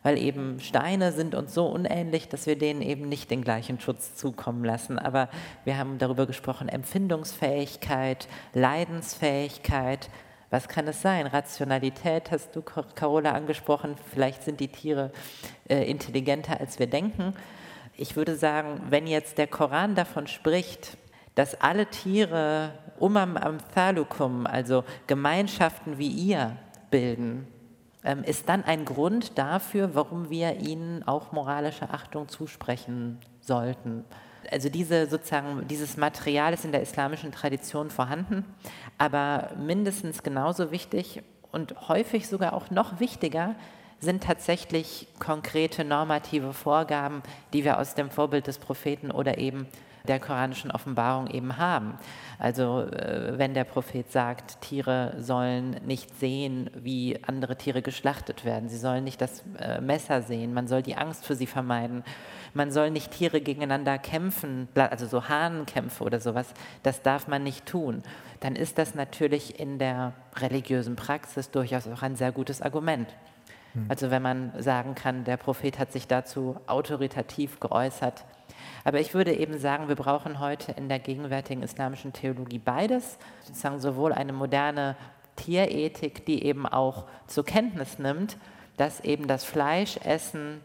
weil 0.03 0.19
eben 0.19 0.59
Steine 0.61 1.13
sind 1.13 1.35
uns 1.35 1.55
so 1.55 1.67
unähnlich, 1.67 2.29
dass 2.29 2.47
wir 2.47 2.59
denen 2.59 2.83
eben 2.83 3.09
nicht 3.09 3.31
den 3.31 3.43
gleichen 3.43 3.81
Schutz 3.81 4.17
zukommen 4.17 4.65
lassen. 4.65 4.99
Aber 4.99 5.29
wir 5.65 5.79
haben 5.79 5.99
darüber 5.99 6.27
gesprochen, 6.27 6.69
Empfindungsfähigkeit, 6.69 8.29
Leidensfähigkeit. 8.53 10.11
Was 10.51 10.69
kann 10.69 10.89
es 10.89 11.01
sein? 11.01 11.27
Rationalität 11.27 12.31
hast 12.31 12.55
du, 12.57 12.63
Carola, 12.63 13.33
angesprochen. 13.33 13.95
Vielleicht 14.13 14.43
sind 14.43 14.61
die 14.61 14.69
Tiere 14.69 15.13
äh, 15.69 15.89
intelligenter, 15.89 16.61
als 16.61 16.79
wir 16.79 16.89
denken. 16.89 17.35
Ich 17.97 18.17
würde 18.17 18.37
sagen, 18.37 18.83
wenn 18.91 19.07
jetzt 19.07 19.39
der 19.39 19.47
Koran 19.47 19.95
davon 19.95 20.27
spricht, 20.27 20.97
dass 21.35 21.59
alle 21.61 21.87
Tiere 21.87 22.73
umam 23.03 23.37
am 23.37 23.59
Thalukum, 23.75 24.47
also 24.47 24.85
Gemeinschaften 25.09 25.99
wie 25.99 26.07
ihr, 26.07 26.57
bilden, 26.91 27.49
ähm, 28.05 28.23
ist 28.23 28.49
dann 28.49 28.65
ein 28.65 28.85
Grund 28.85 29.39
dafür, 29.39 29.95
warum 29.95 30.31
wir 30.31 30.61
ihnen 30.61 31.03
auch 31.03 31.33
moralische 31.33 31.91
Achtung 31.91 32.29
zusprechen 32.29 33.19
sollten. 33.41 34.05
Also 34.51 34.69
diese 34.69 35.07
sozusagen, 35.07 35.67
dieses 35.67 35.97
Material 35.97 36.53
ist 36.53 36.65
in 36.65 36.71
der 36.71 36.83
islamischen 36.83 37.33
Tradition 37.33 37.91
vorhanden, 37.91 38.45
aber 38.99 39.51
mindestens 39.59 40.23
genauso 40.23 40.71
wichtig 40.71 41.23
und 41.51 41.89
häufig 41.89 42.29
sogar 42.29 42.53
auch 42.53 42.71
noch 42.71 43.01
wichtiger 43.01 43.57
sind 43.99 44.23
tatsächlich 44.23 45.09
konkrete 45.19 45.85
normative 45.85 46.53
Vorgaben, 46.53 47.23
die 47.53 47.65
wir 47.65 47.79
aus 47.79 47.95
dem 47.95 48.11
Vorbild 48.11 48.47
des 48.47 48.59
Propheten 48.59 49.11
oder 49.11 49.39
eben 49.39 49.67
der 50.09 50.21
koranischen 50.21 50.71
Offenbarung 50.71 51.29
eben 51.29 51.59
haben. 51.59 51.95
Also 52.39 52.83
äh, 52.83 53.39
wenn 53.39 53.55
der 53.55 53.65
Prophet 53.65 54.11
sagt, 54.11 54.61
Tiere 54.61 55.15
sollen 55.19 55.77
nicht 55.87 56.19
sehen, 56.19 56.71
wie 56.75 57.19
andere 57.27 57.57
Tiere 57.57 57.83
geschlachtet 57.83 58.45
werden, 58.45 58.69
sie 58.69 58.79
sollen 58.79 59.05
nicht 59.05 59.21
das 59.21 59.45
äh, 59.59 59.81
Messer 59.81 60.23
sehen, 60.23 60.53
man 60.55 60.67
soll 60.67 60.83
die 60.83 60.97
Angst 60.97 61.25
für 61.25 61.37
sie 61.37 61.47
vermeiden, 61.47 62.03
man 62.55 62.71
soll 62.71 62.91
nicht 62.91 63.13
Tiere 63.13 63.41
gegeneinander 63.41 63.99
kämpfen, 63.99 64.69
also 64.75 65.07
so 65.07 65.29
Hahnenkämpfe 65.29 66.05
oder 66.05 66.21
sowas, 66.21 66.53
das 66.83 67.03
darf 67.03 67.29
man 67.29 67.43
nicht 67.43 67.67
tun. 67.67 68.03
Dann 68.41 68.57
ist 68.57 68.79
das 68.79 68.95
natürlich 68.95 69.61
in 69.61 69.79
der 69.79 70.13
religiösen 70.37 70.97
Praxis 70.97 71.51
durchaus 71.51 71.87
auch 71.87 72.03
ein 72.03 72.17
sehr 72.17 72.33
gutes 72.33 72.61
Argument. 72.61 73.09
Hm. 73.75 73.87
Also 73.89 74.11
wenn 74.11 74.23
man 74.23 74.53
sagen 74.61 74.95
kann, 74.95 75.25
der 75.25 75.37
Prophet 75.37 75.79
hat 75.79 75.93
sich 75.93 76.07
dazu 76.07 76.57
autoritativ 76.67 77.61
geäußert, 77.61 78.25
aber 78.85 79.01
ich 79.01 79.15
würde 79.15 79.35
eben 79.35 79.59
sagen, 79.59 79.89
wir 79.89 79.97
brauchen 79.97 80.41
heute 80.41 80.73
in 80.73 80.89
der 80.89 80.99
gegenwärtigen 80.99 81.63
islamischen 81.63 82.13
Theologie 82.13 82.59
beides, 82.59 83.19
sozusagen 83.45 83.81
sowohl 83.81 84.13
eine 84.13 84.33
moderne 84.33 84.97
Tierethik, 85.37 86.27
die 86.27 86.45
eben 86.45 86.67
auch 86.67 87.07
zur 87.27 87.45
Kenntnis 87.45 87.99
nimmt, 87.99 88.37
dass 88.77 89.01
eben 89.01 89.27
das 89.29 89.45
Fleischessen 89.45 90.61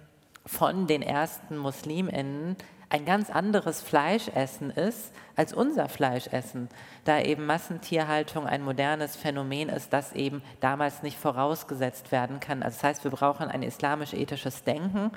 von 0.46 0.88
den 0.88 1.02
ersten 1.02 1.58
Musliminnen 1.58 2.56
ein 2.90 3.04
ganz 3.04 3.30
anderes 3.30 3.82
Fleischessen 3.82 4.70
ist 4.72 5.12
als 5.36 5.54
unser 5.54 5.90
Fleischessen, 5.90 6.70
da 7.04 7.20
eben 7.20 7.46
Massentierhaltung 7.46 8.48
ein 8.48 8.64
modernes 8.64 9.18
Phänomen 9.18 9.68
ist, 9.70 9.92
das 9.92 10.14
eben 10.14 10.42
damals 10.62 11.04
nicht 11.04 11.18
vorausgesetzt 11.18 12.12
werden 12.14 12.40
kann. 12.40 12.64
Also 12.64 12.78
das 12.78 12.84
heißt, 12.84 13.04
wir 13.04 13.12
brauchen 13.12 13.50
ein 13.50 13.62
islamisch-ethisches 13.62 14.64
Denken, 14.64 15.12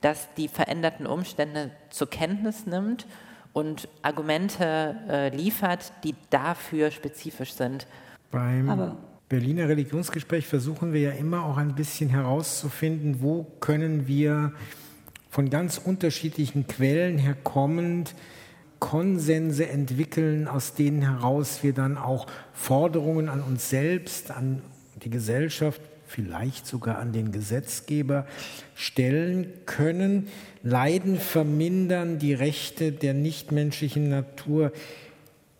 das 0.00 0.28
die 0.36 0.48
veränderten 0.48 1.06
Umstände 1.06 1.70
zur 1.90 2.08
Kenntnis 2.08 2.66
nimmt 2.66 3.06
und 3.52 3.88
Argumente 4.02 4.96
äh, 5.08 5.36
liefert, 5.36 5.92
die 6.04 6.14
dafür 6.30 6.90
spezifisch 6.90 7.52
sind. 7.52 7.86
Beim 8.30 8.68
Aber 8.68 8.96
Berliner 9.28 9.68
Religionsgespräch 9.68 10.46
versuchen 10.46 10.92
wir 10.92 11.00
ja 11.00 11.10
immer 11.12 11.44
auch 11.44 11.56
ein 11.56 11.74
bisschen 11.74 12.10
herauszufinden, 12.10 13.22
wo 13.22 13.44
können 13.60 14.06
wir 14.06 14.52
von 15.30 15.50
ganz 15.50 15.78
unterschiedlichen 15.78 16.66
Quellen 16.66 17.18
herkommend 17.18 18.14
Konsense 18.80 19.68
entwickeln, 19.68 20.48
aus 20.48 20.74
denen 20.74 21.02
heraus 21.02 21.62
wir 21.62 21.74
dann 21.74 21.96
auch 21.96 22.26
Forderungen 22.52 23.28
an 23.28 23.42
uns 23.42 23.70
selbst, 23.70 24.30
an 24.30 24.62
die 25.04 25.10
Gesellschaft 25.10 25.80
vielleicht 26.10 26.66
sogar 26.66 26.98
an 26.98 27.12
den 27.12 27.30
Gesetzgeber 27.30 28.26
stellen 28.74 29.46
können. 29.64 30.28
Leiden 30.62 31.18
vermindern, 31.18 32.18
die 32.18 32.34
Rechte 32.34 32.90
der 32.90 33.14
nichtmenschlichen 33.14 34.08
Natur 34.08 34.72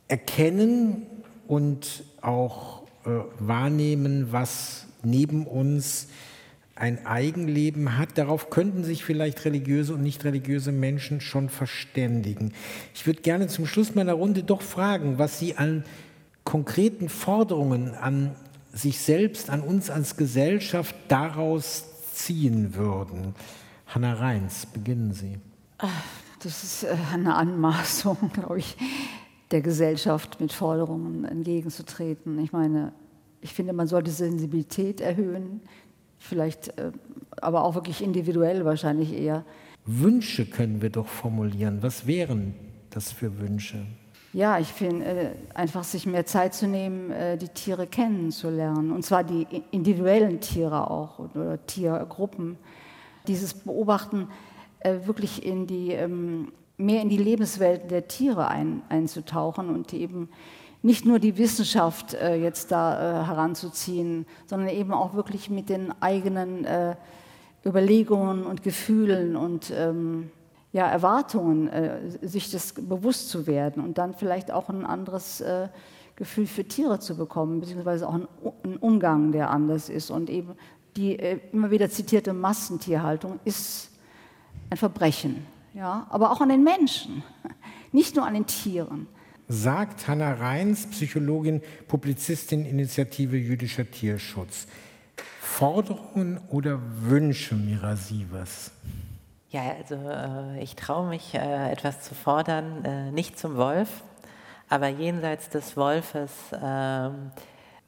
erkennen 0.09 1.07
und 1.47 2.03
auch 2.21 2.83
äh, 3.05 3.11
wahrnehmen, 3.39 4.29
was 4.33 4.87
neben 5.05 5.47
uns 5.47 6.09
ein 6.75 7.07
Eigenleben 7.07 7.97
hat. 7.97 8.19
Darauf 8.19 8.51
könnten 8.51 8.83
sich 8.83 9.05
vielleicht 9.05 9.45
religiöse 9.45 9.95
und 9.95 10.03
nicht 10.03 10.25
religiöse 10.25 10.73
Menschen 10.73 11.21
schon 11.21 11.49
verständigen. 11.49 12.53
Ich 12.95 13.07
würde 13.07 13.23
gerne 13.23 13.47
zum 13.47 13.67
Schluss 13.67 13.95
meiner 13.95 14.15
Runde 14.15 14.43
doch 14.43 14.63
fragen, 14.63 15.19
was 15.19 15.39
Sie 15.39 15.57
an 15.57 15.85
konkreten 16.43 17.09
Forderungen 17.09 17.95
an 17.95 18.35
sich 18.73 18.99
selbst 19.01 19.51
an 19.51 19.61
uns 19.61 19.91
als 19.91 20.17
Gesellschaft 20.17 20.95
daraus 21.09 21.85
ziehen 22.13 22.75
würden. 22.75 23.35
Hanna 23.87 24.15
Reins, 24.15 24.67
beginnen 24.67 25.13
Sie. 25.13 25.39
Das 26.43 26.63
ist 26.63 26.85
äh, 26.85 26.97
eine 27.13 27.35
Anmaßung, 27.35 28.17
glaube 28.33 28.59
ich, 28.59 28.77
der 29.51 29.63
Gesellschaft 29.63 30.41
mit 30.41 30.53
Forderungen 30.53 31.25
entgegenzutreten. 31.25 32.39
Ich 32.39 32.53
meine, 32.53 32.93
ich 33.41 33.53
finde, 33.53 33.73
man 33.73 33.87
sollte 33.87 34.11
Sensibilität 34.11 35.01
erhöhen, 35.01 35.61
vielleicht 36.19 36.79
äh, 36.79 36.93
aber 37.41 37.65
auch 37.65 37.75
wirklich 37.75 38.03
individuell 38.03 38.65
wahrscheinlich 38.65 39.13
eher. 39.13 39.45
Wünsche 39.87 40.47
können 40.47 40.83
wir 40.83 40.91
doch 40.91 41.09
formulieren. 41.09 41.83
Was 41.83 42.07
wären 42.07 42.55
das 42.91 43.11
für 43.13 43.39
Wünsche? 43.39 43.87
Ja, 44.33 44.59
ich 44.59 44.69
finde, 44.69 45.05
äh, 45.05 45.31
einfach 45.55 45.83
sich 45.83 46.07
mehr 46.07 46.25
Zeit 46.25 46.55
zu 46.55 46.69
nehmen, 46.69 47.11
äh, 47.11 47.37
die 47.37 47.49
Tiere 47.49 47.87
kennenzulernen. 47.87 48.93
Und 48.93 49.05
zwar 49.05 49.25
die 49.25 49.47
individuellen 49.73 50.41
Tiere 50.41 50.91
auch 50.91 51.19
oder 51.19 51.65
Tiergruppen. 51.67 52.57
Dieses 53.27 53.55
Beobachten 53.55 54.29
äh, 54.81 54.99
wirklich 55.05 55.45
in 55.45 55.67
die, 55.67 55.91
ähm, 55.91 56.53
mehr 56.77 57.03
in 57.03 57.09
die 57.09 57.17
Lebenswelt 57.17 57.91
der 57.91 58.07
Tiere 58.07 58.47
ein, 58.49 58.83
einzutauchen 58.89 59.69
und 59.69 59.93
eben 59.93 60.29
nicht 60.83 61.05
nur 61.05 61.19
die 61.19 61.37
Wissenschaft 61.37 62.15
jetzt 62.15 62.73
da 62.73 63.27
heranzuziehen, 63.27 64.25
sondern 64.47 64.71
eben 64.71 64.95
auch 64.95 65.13
wirklich 65.13 65.51
mit 65.51 65.69
den 65.69 65.93
eigenen 66.01 66.67
Überlegungen 67.67 68.45
und 68.45 68.63
Gefühlen 68.63 69.37
und 69.37 69.71
ähm, 69.77 70.31
ja, 70.73 70.89
Erwartungen, 70.89 71.69
äh, 71.69 71.99
sich 72.23 72.51
das 72.51 72.75
bewusst 72.75 73.29
zu 73.29 73.47
werden 73.47 73.83
und 73.83 73.99
dann 73.99 74.15
vielleicht 74.15 74.51
auch 74.51 74.69
ein 74.69 74.87
anderes 74.87 75.41
äh, 75.41 75.69
Gefühl 76.17 76.47
für 76.47 76.65
Tiere 76.65 77.01
zu 77.01 77.17
bekommen, 77.17 77.61
beziehungsweise 77.61 78.07
auch 78.07 78.15
einen 78.15 78.77
Umgang, 78.77 79.33
der 79.33 79.51
anders 79.51 79.89
ist. 79.89 80.11
Und 80.11 80.31
eben 80.31 80.55
die 80.97 81.19
äh, 81.19 81.41
immer 81.53 81.71
wieder 81.71 81.91
zitierte 81.91 82.33
Massentierhaltung 82.33 83.41
ist 83.45 83.91
ein 84.69 84.77
Verbrechen, 84.77 85.47
ja, 85.75 86.07
aber 86.11 86.31
auch 86.31 86.41
an 86.41 86.49
den 86.49 86.63
Menschen, 86.63 87.23
nicht 87.93 88.15
nur 88.15 88.27
an 88.27 88.35
den 88.35 88.47
Tieren. 88.47 89.09
Sagt 89.49 90.07
Hannah 90.07 90.35
Reins, 90.35 90.87
Psychologin, 90.87 91.61
Publizistin, 91.89 92.65
Initiative 92.65 93.37
Jüdischer 93.37 93.91
Tierschutz. 93.91 94.69
Forderungen 95.41 96.39
oder 96.51 96.81
Wünsche 97.03 97.57
Mira 97.57 97.97
Sievers? 97.97 98.71
Ja, 99.51 99.63
also 99.77 99.97
äh, 99.97 100.63
ich 100.63 100.77
traue 100.77 101.09
mich, 101.09 101.35
äh, 101.35 101.73
etwas 101.73 102.03
zu 102.03 102.15
fordern, 102.15 102.85
äh, 102.85 103.11
nicht 103.11 103.37
zum 103.37 103.57
Wolf, 103.57 104.05
aber 104.69 104.87
jenseits 104.87 105.49
des 105.49 105.77
Wolfes 105.77 106.31
ähm, 106.53 107.33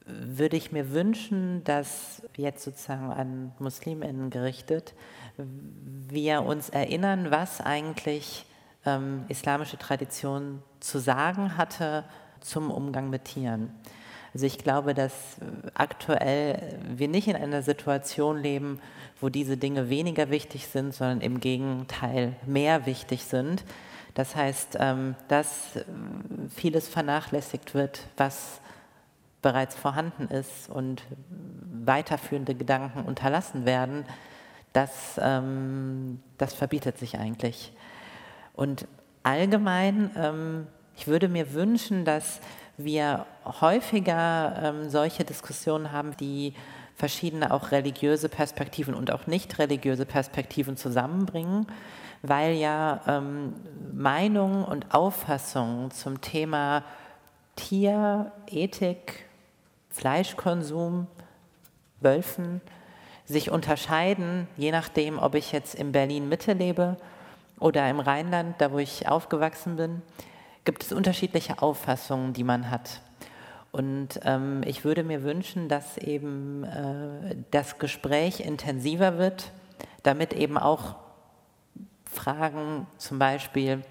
würde 0.04 0.56
ich 0.56 0.72
mir 0.72 0.90
wünschen, 0.90 1.62
dass 1.62 2.22
jetzt 2.36 2.64
sozusagen 2.64 3.12
an 3.12 3.52
Musliminnen 3.60 4.30
gerichtet, 4.30 4.94
wir 5.36 6.42
uns 6.42 6.68
erinnern, 6.68 7.30
was 7.30 7.60
eigentlich 7.60 8.44
ähm, 8.84 9.24
islamische 9.28 9.78
Tradition 9.78 10.64
zu 10.80 10.98
sagen 10.98 11.56
hatte 11.56 12.02
zum 12.40 12.72
Umgang 12.72 13.08
mit 13.08 13.26
Tieren. 13.26 13.70
Also 14.34 14.46
ich 14.46 14.58
glaube, 14.58 14.94
dass 14.94 15.12
aktuell 15.74 16.78
wir 16.88 17.08
nicht 17.08 17.28
in 17.28 17.36
einer 17.36 17.62
Situation 17.62 18.38
leben, 18.38 18.80
wo 19.20 19.28
diese 19.28 19.56
Dinge 19.56 19.90
weniger 19.90 20.30
wichtig 20.30 20.66
sind, 20.68 20.94
sondern 20.94 21.20
im 21.20 21.40
Gegenteil 21.40 22.34
mehr 22.46 22.86
wichtig 22.86 23.24
sind. 23.24 23.64
Das 24.14 24.34
heißt, 24.34 24.76
ähm, 24.80 25.14
dass 25.28 25.76
äh, 25.76 25.84
vieles 26.54 26.88
vernachlässigt 26.88 27.74
wird, 27.74 28.06
was 28.16 28.60
bereits 29.42 29.74
vorhanden 29.74 30.28
ist 30.28 30.70
und 30.70 31.02
weiterführende 31.84 32.54
Gedanken 32.54 33.02
unterlassen 33.02 33.64
werden, 33.64 34.04
das, 34.72 35.20
ähm, 35.20 36.20
das 36.38 36.54
verbietet 36.54 36.98
sich 36.98 37.18
eigentlich. 37.18 37.72
Und 38.54 38.86
allgemein, 39.22 40.10
ähm, 40.16 40.66
ich 40.96 41.06
würde 41.06 41.28
mir 41.28 41.52
wünschen, 41.54 42.04
dass 42.04 42.40
wir 42.76 43.26
häufiger 43.44 44.74
solche 44.88 45.24
Diskussionen 45.24 45.92
haben, 45.92 46.16
die 46.16 46.54
verschiedene 46.96 47.52
auch 47.52 47.70
religiöse 47.70 48.28
Perspektiven 48.28 48.94
und 48.94 49.10
auch 49.10 49.26
nicht 49.26 49.58
religiöse 49.58 50.06
Perspektiven 50.06 50.76
zusammenbringen, 50.76 51.66
weil 52.22 52.54
ja 52.54 53.00
ähm, 53.06 53.54
Meinungen 53.92 54.64
und 54.64 54.94
Auffassungen 54.94 55.90
zum 55.90 56.20
Thema 56.20 56.84
Tierethik, 57.56 59.26
Fleischkonsum, 59.90 61.06
Wölfen 62.00 62.60
sich 63.26 63.50
unterscheiden, 63.50 64.48
je 64.56 64.72
nachdem, 64.72 65.18
ob 65.18 65.34
ich 65.34 65.52
jetzt 65.52 65.74
in 65.74 65.92
Berlin 65.92 66.28
Mitte 66.28 66.52
lebe 66.52 66.96
oder 67.58 67.88
im 67.88 68.00
Rheinland, 68.00 68.60
da 68.60 68.72
wo 68.72 68.78
ich 68.78 69.08
aufgewachsen 69.08 69.76
bin, 69.76 70.02
gibt 70.64 70.82
es 70.82 70.92
unterschiedliche 70.92 71.60
Auffassungen, 71.60 72.32
die 72.32 72.44
man 72.44 72.70
hat. 72.70 73.00
Und 73.72 74.20
ähm, 74.24 74.60
ich 74.66 74.84
würde 74.84 75.02
mir 75.02 75.22
wünschen, 75.22 75.68
dass 75.68 75.96
eben 75.96 76.64
äh, 76.64 77.36
das 77.50 77.78
Gespräch 77.78 78.40
intensiver 78.40 79.18
wird, 79.18 79.50
damit 80.02 80.34
eben 80.34 80.58
auch 80.58 80.96
Fragen 82.04 82.86
zum 82.98 83.18
Beispiel, 83.18 83.82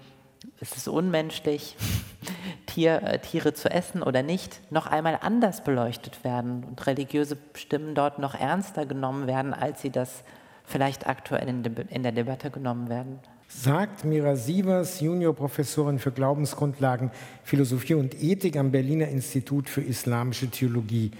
ist 0.60 0.76
es 0.76 0.86
unmenschlich, 0.86 1.76
Tier, 2.66 3.02
äh, 3.02 3.18
Tiere 3.18 3.54
zu 3.54 3.68
essen 3.68 4.02
oder 4.02 4.22
nicht, 4.22 4.60
noch 4.70 4.86
einmal 4.86 5.18
anders 5.20 5.64
beleuchtet 5.64 6.22
werden 6.22 6.62
und 6.62 6.86
religiöse 6.86 7.36
Stimmen 7.54 7.96
dort 7.96 8.20
noch 8.20 8.34
ernster 8.34 8.86
genommen 8.86 9.26
werden, 9.26 9.52
als 9.52 9.82
sie 9.82 9.90
das 9.90 10.22
vielleicht 10.64 11.08
aktuell 11.08 11.48
in, 11.48 11.62
de 11.64 11.86
in 11.88 12.04
der 12.04 12.12
Debatte 12.12 12.50
genommen 12.50 12.88
werden 12.88 13.18
sagt 13.54 14.04
Mira 14.04 14.34
Sievers, 14.36 15.00
Juniorprofessorin 15.00 15.98
für 15.98 16.10
Glaubensgrundlagen, 16.10 17.10
Philosophie 17.44 17.94
und 17.94 18.20
Ethik 18.22 18.56
am 18.56 18.70
Berliner 18.70 19.08
Institut 19.08 19.68
für 19.68 19.82
Islamische 19.82 20.48
Theologie 20.48 21.10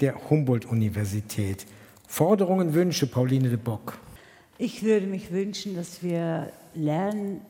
der 0.00 0.30
Humboldt-Universität. 0.30 1.66
Forderungen, 2.06 2.74
Wünsche, 2.74 3.06
Pauline 3.06 3.48
de 3.48 3.58
Bock. 3.58 3.98
Ich 4.58 4.82
würde 4.82 5.06
mich 5.06 5.32
wünschen, 5.32 5.74
dass 5.74 6.02
wir 6.02 6.52
lernen, 6.74 7.40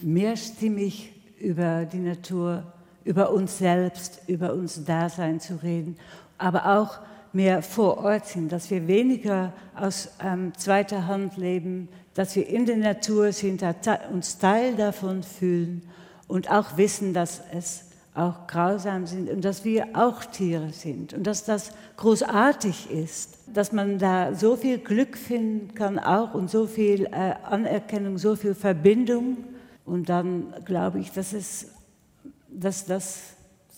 mehrstimmig 0.00 1.12
über 1.38 1.84
die 1.84 1.98
Natur, 1.98 2.64
über 3.04 3.32
uns 3.32 3.58
selbst, 3.58 4.22
über 4.26 4.52
unser 4.52 4.82
Dasein 4.82 5.40
zu 5.40 5.62
reden, 5.62 5.96
aber 6.36 6.78
auch 6.78 6.98
mehr 7.32 7.62
vor 7.62 7.98
Ort 7.98 8.26
sind, 8.26 8.52
dass 8.52 8.70
wir 8.70 8.86
weniger 8.86 9.52
aus 9.76 10.10
ähm, 10.24 10.52
zweiter 10.56 11.06
Hand 11.06 11.36
leben, 11.36 11.88
dass 12.18 12.34
wir 12.34 12.48
in 12.48 12.66
der 12.66 12.76
Natur 12.76 13.30
sind, 13.30 13.64
uns 14.12 14.38
Teil 14.38 14.74
davon 14.74 15.22
fühlen 15.22 15.82
und 16.26 16.50
auch 16.50 16.76
wissen, 16.76 17.14
dass 17.14 17.40
es 17.52 17.84
auch 18.12 18.48
grausam 18.48 19.06
sind 19.06 19.30
und 19.30 19.44
dass 19.44 19.64
wir 19.64 19.90
auch 19.92 20.24
Tiere 20.24 20.70
sind 20.70 21.14
und 21.14 21.28
dass 21.28 21.44
das 21.44 21.70
großartig 21.96 22.90
ist, 22.90 23.38
dass 23.54 23.70
man 23.70 24.00
da 24.00 24.34
so 24.34 24.56
viel 24.56 24.78
Glück 24.78 25.16
finden 25.16 25.76
kann 25.76 26.00
auch 26.00 26.34
und 26.34 26.50
so 26.50 26.66
viel 26.66 27.06
äh, 27.06 27.34
Anerkennung, 27.44 28.18
so 28.18 28.34
viel 28.34 28.56
Verbindung 28.56 29.36
und 29.84 30.08
dann 30.08 30.52
glaube 30.64 30.98
ich, 30.98 31.12
dass 31.12 31.32
es, 31.32 31.68
dass 32.48 32.84
das 32.84 33.20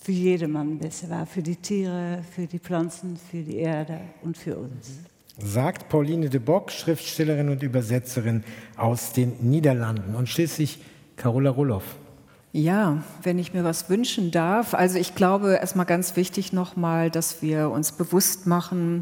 für 0.01 0.13
jedermann 0.13 0.79
besser 0.79 1.11
war, 1.11 1.27
für 1.27 1.43
die 1.43 1.57
Tiere, 1.57 2.23
für 2.33 2.47
die 2.47 2.57
Pflanzen, 2.57 3.17
für 3.17 3.43
die 3.43 3.57
Erde 3.57 4.01
und 4.23 4.35
für 4.35 4.57
uns 4.57 5.11
sagt 5.37 5.89
Pauline 5.89 6.29
de 6.29 6.39
Bock, 6.39 6.71
Schriftstellerin 6.71 7.49
und 7.49 7.63
Übersetzerin 7.63 8.43
aus 8.77 9.13
den 9.13 9.49
Niederlanden. 9.49 10.15
Und 10.15 10.29
schließlich 10.29 10.79
Carola 11.15 11.49
Roloff. 11.49 11.83
Ja, 12.53 13.01
wenn 13.23 13.39
ich 13.39 13.53
mir 13.53 13.63
was 13.63 13.89
wünschen 13.89 14.31
darf. 14.31 14.73
Also 14.73 14.99
ich 14.99 15.15
glaube 15.15 15.53
erstmal 15.53 15.85
ganz 15.85 16.17
wichtig 16.17 16.51
nochmal, 16.51 17.09
dass 17.09 17.41
wir 17.41 17.69
uns 17.69 17.93
bewusst 17.93 18.45
machen, 18.45 19.01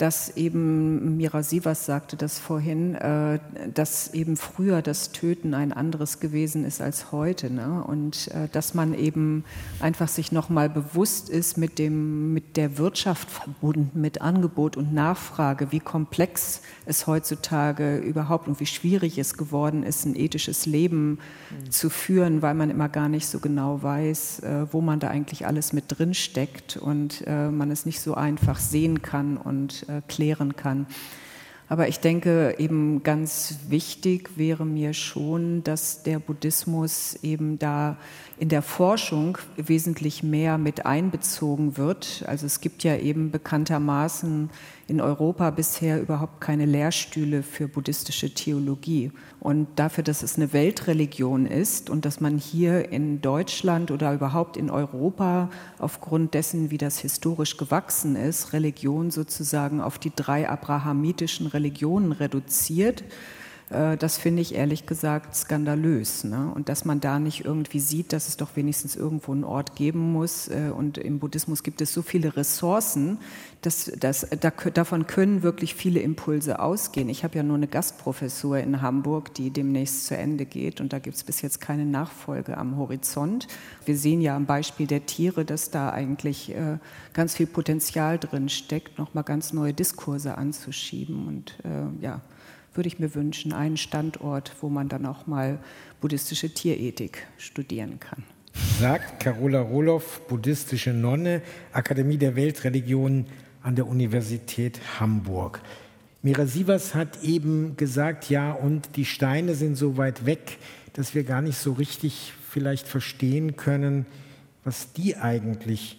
dass 0.00 0.34
eben 0.38 1.18
Mira 1.18 1.42
Sievers 1.42 1.84
sagte 1.84 2.16
das 2.16 2.38
vorhin, 2.38 2.94
äh, 2.94 3.38
dass 3.74 4.14
eben 4.14 4.38
früher 4.38 4.80
das 4.80 5.12
Töten 5.12 5.52
ein 5.52 5.74
anderes 5.74 6.20
gewesen 6.20 6.64
ist 6.64 6.80
als 6.80 7.12
heute. 7.12 7.52
Ne? 7.52 7.84
Und 7.84 8.28
äh, 8.28 8.48
dass 8.50 8.72
man 8.72 8.94
eben 8.94 9.44
einfach 9.78 10.08
sich 10.08 10.32
nochmal 10.32 10.70
bewusst 10.70 11.28
ist 11.28 11.58
mit, 11.58 11.78
dem, 11.78 12.32
mit 12.32 12.56
der 12.56 12.78
Wirtschaft 12.78 13.30
verbunden, 13.30 14.00
mit 14.00 14.22
Angebot 14.22 14.78
und 14.78 14.94
Nachfrage, 14.94 15.70
wie 15.70 15.80
komplex 15.80 16.62
es 16.86 17.06
heutzutage 17.06 17.98
überhaupt 17.98 18.48
und 18.48 18.58
wie 18.58 18.66
schwierig 18.66 19.18
es 19.18 19.36
geworden 19.36 19.82
ist, 19.82 20.06
ein 20.06 20.16
ethisches 20.16 20.64
Leben 20.64 21.18
mhm. 21.50 21.70
zu 21.70 21.90
führen, 21.90 22.40
weil 22.40 22.54
man 22.54 22.70
immer 22.70 22.88
gar 22.88 23.10
nicht 23.10 23.26
so 23.26 23.38
genau 23.38 23.82
weiß, 23.82 24.40
äh, 24.40 24.66
wo 24.72 24.80
man 24.80 24.98
da 24.98 25.08
eigentlich 25.08 25.46
alles 25.46 25.74
mit 25.74 25.84
drin 25.88 26.14
steckt 26.14 26.78
und 26.78 27.26
man 27.26 27.70
es 27.70 27.86
nicht 27.86 28.00
so 28.00 28.14
einfach 28.14 28.58
sehen 28.58 29.02
kann 29.02 29.36
und 29.36 29.84
äh, 29.89 29.89
klären 30.08 30.56
kann. 30.56 30.86
Aber 31.70 31.86
ich 31.86 32.00
denke, 32.00 32.56
eben 32.58 33.04
ganz 33.04 33.58
wichtig 33.68 34.30
wäre 34.36 34.66
mir 34.66 34.92
schon, 34.92 35.62
dass 35.62 36.02
der 36.02 36.18
Buddhismus 36.18 37.14
eben 37.22 37.60
da 37.60 37.96
in 38.40 38.48
der 38.48 38.62
Forschung 38.62 39.36
wesentlich 39.58 40.22
mehr 40.22 40.56
mit 40.56 40.86
einbezogen 40.86 41.76
wird. 41.76 42.24
Also 42.26 42.46
es 42.46 42.62
gibt 42.62 42.82
ja 42.84 42.96
eben 42.96 43.30
bekanntermaßen 43.30 44.48
in 44.88 45.02
Europa 45.02 45.50
bisher 45.50 46.00
überhaupt 46.00 46.40
keine 46.40 46.64
Lehrstühle 46.64 47.42
für 47.42 47.68
buddhistische 47.68 48.32
Theologie. 48.32 49.12
Und 49.40 49.68
dafür, 49.76 50.02
dass 50.02 50.22
es 50.22 50.36
eine 50.36 50.54
Weltreligion 50.54 51.44
ist 51.44 51.90
und 51.90 52.06
dass 52.06 52.20
man 52.20 52.38
hier 52.38 52.90
in 52.90 53.20
Deutschland 53.20 53.90
oder 53.90 54.14
überhaupt 54.14 54.56
in 54.56 54.70
Europa 54.70 55.50
aufgrund 55.78 56.32
dessen, 56.32 56.70
wie 56.70 56.78
das 56.78 56.98
historisch 56.98 57.58
gewachsen 57.58 58.16
ist, 58.16 58.54
Religion 58.54 59.10
sozusagen 59.10 59.82
auf 59.82 59.98
die 59.98 60.12
drei 60.16 60.48
abrahamitischen 60.48 61.46
Religionen 61.46 62.12
reduziert, 62.12 63.04
das 63.70 64.18
finde 64.18 64.42
ich 64.42 64.56
ehrlich 64.56 64.86
gesagt 64.86 65.36
skandalös. 65.36 66.24
Ne? 66.24 66.50
Und 66.52 66.68
dass 66.68 66.84
man 66.84 66.98
da 66.98 67.20
nicht 67.20 67.44
irgendwie 67.44 67.78
sieht, 67.78 68.12
dass 68.12 68.26
es 68.26 68.36
doch 68.36 68.56
wenigstens 68.56 68.96
irgendwo 68.96 69.30
einen 69.30 69.44
Ort 69.44 69.76
geben 69.76 70.12
muss. 70.12 70.48
Äh, 70.48 70.72
und 70.76 70.98
im 70.98 71.20
Buddhismus 71.20 71.62
gibt 71.62 71.80
es 71.80 71.94
so 71.94 72.02
viele 72.02 72.36
Ressourcen, 72.36 73.18
dass, 73.62 73.84
dass, 73.84 74.26
da, 74.40 74.50
davon 74.50 75.06
können 75.06 75.44
wirklich 75.44 75.76
viele 75.76 76.00
Impulse 76.00 76.58
ausgehen. 76.58 77.08
Ich 77.08 77.22
habe 77.22 77.36
ja 77.36 77.44
nur 77.44 77.56
eine 77.56 77.68
Gastprofessur 77.68 78.58
in 78.58 78.82
Hamburg, 78.82 79.34
die 79.34 79.50
demnächst 79.50 80.06
zu 80.06 80.16
Ende 80.16 80.46
geht. 80.46 80.80
Und 80.80 80.92
da 80.92 80.98
gibt 80.98 81.16
es 81.16 81.22
bis 81.22 81.40
jetzt 81.40 81.60
keine 81.60 81.84
Nachfolge 81.84 82.56
am 82.56 82.76
Horizont. 82.76 83.46
Wir 83.84 83.96
sehen 83.96 84.20
ja 84.20 84.34
am 84.34 84.46
Beispiel 84.46 84.88
der 84.88 85.06
Tiere, 85.06 85.44
dass 85.44 85.70
da 85.70 85.90
eigentlich 85.90 86.50
äh, 86.56 86.78
ganz 87.12 87.36
viel 87.36 87.46
Potenzial 87.46 88.18
drin 88.18 88.48
steckt, 88.48 88.98
nochmal 88.98 89.22
ganz 89.22 89.52
neue 89.52 89.74
Diskurse 89.74 90.36
anzuschieben. 90.36 91.28
Und 91.28 91.56
äh, 91.62 92.02
ja, 92.02 92.20
würde 92.74 92.88
ich 92.88 92.98
mir 92.98 93.14
wünschen, 93.14 93.52
einen 93.52 93.76
Standort, 93.76 94.52
wo 94.60 94.68
man 94.68 94.88
dann 94.88 95.06
auch 95.06 95.26
mal 95.26 95.58
buddhistische 96.00 96.52
Tierethik 96.52 97.26
studieren 97.38 98.00
kann. 98.00 98.22
sagt 98.78 99.20
Carola 99.20 99.60
Roloff, 99.60 100.26
buddhistische 100.28 100.92
Nonne, 100.92 101.42
Akademie 101.72 102.18
der 102.18 102.36
Weltreligionen 102.36 103.26
an 103.62 103.76
der 103.76 103.86
Universität 103.86 104.80
Hamburg. 104.98 105.60
Mira 106.22 106.46
Sievers 106.46 106.94
hat 106.94 107.22
eben 107.22 107.76
gesagt, 107.76 108.28
ja, 108.28 108.52
und 108.52 108.96
die 108.96 109.06
Steine 109.06 109.54
sind 109.54 109.76
so 109.76 109.96
weit 109.96 110.26
weg, 110.26 110.58
dass 110.92 111.14
wir 111.14 111.24
gar 111.24 111.40
nicht 111.40 111.58
so 111.58 111.72
richtig 111.72 112.32
vielleicht 112.50 112.86
verstehen 112.86 113.56
können, 113.56 114.06
was 114.64 114.92
die 114.92 115.16
eigentlich 115.16 115.98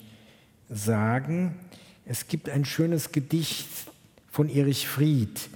sagen. 0.70 1.56
Es 2.06 2.28
gibt 2.28 2.50
ein 2.50 2.66
schönes 2.66 3.12
Gedicht 3.12 3.68
von 4.30 4.50
Erich 4.50 4.88
Fried. 4.88 5.50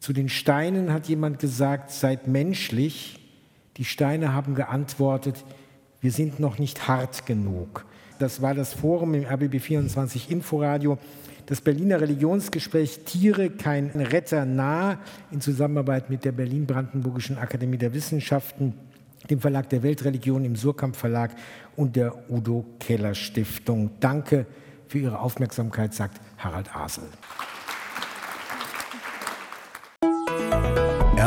Zu 0.00 0.12
den 0.12 0.28
Steinen 0.28 0.92
hat 0.92 1.08
jemand 1.08 1.38
gesagt, 1.38 1.90
seid 1.90 2.28
menschlich. 2.28 3.18
Die 3.76 3.84
Steine 3.84 4.32
haben 4.32 4.54
geantwortet, 4.54 5.44
wir 6.00 6.12
sind 6.12 6.38
noch 6.38 6.58
nicht 6.58 6.86
hart 6.86 7.26
genug. 7.26 7.84
Das 8.18 8.42
war 8.42 8.54
das 8.54 8.72
Forum 8.72 9.14
im 9.14 9.24
RBB 9.24 9.60
24 9.60 10.30
Inforadio. 10.30 10.98
Das 11.46 11.60
Berliner 11.60 12.00
Religionsgespräch 12.00 13.04
Tiere 13.04 13.50
kein 13.50 13.90
Retter 13.90 14.44
nah 14.44 14.98
in 15.30 15.40
Zusammenarbeit 15.40 16.10
mit 16.10 16.24
der 16.24 16.32
Berlin-Brandenburgischen 16.32 17.38
Akademie 17.38 17.78
der 17.78 17.94
Wissenschaften, 17.94 18.74
dem 19.30 19.40
Verlag 19.40 19.68
der 19.70 19.82
Weltreligion 19.82 20.44
im 20.44 20.56
Surkamp 20.56 20.94
Verlag 20.94 21.34
und 21.74 21.96
der 21.96 22.30
Udo 22.30 22.66
Keller 22.78 23.14
Stiftung. 23.14 23.90
Danke 24.00 24.46
für 24.88 24.98
Ihre 24.98 25.20
Aufmerksamkeit, 25.20 25.94
sagt 25.94 26.20
Harald 26.38 26.74
Asel. 26.74 27.04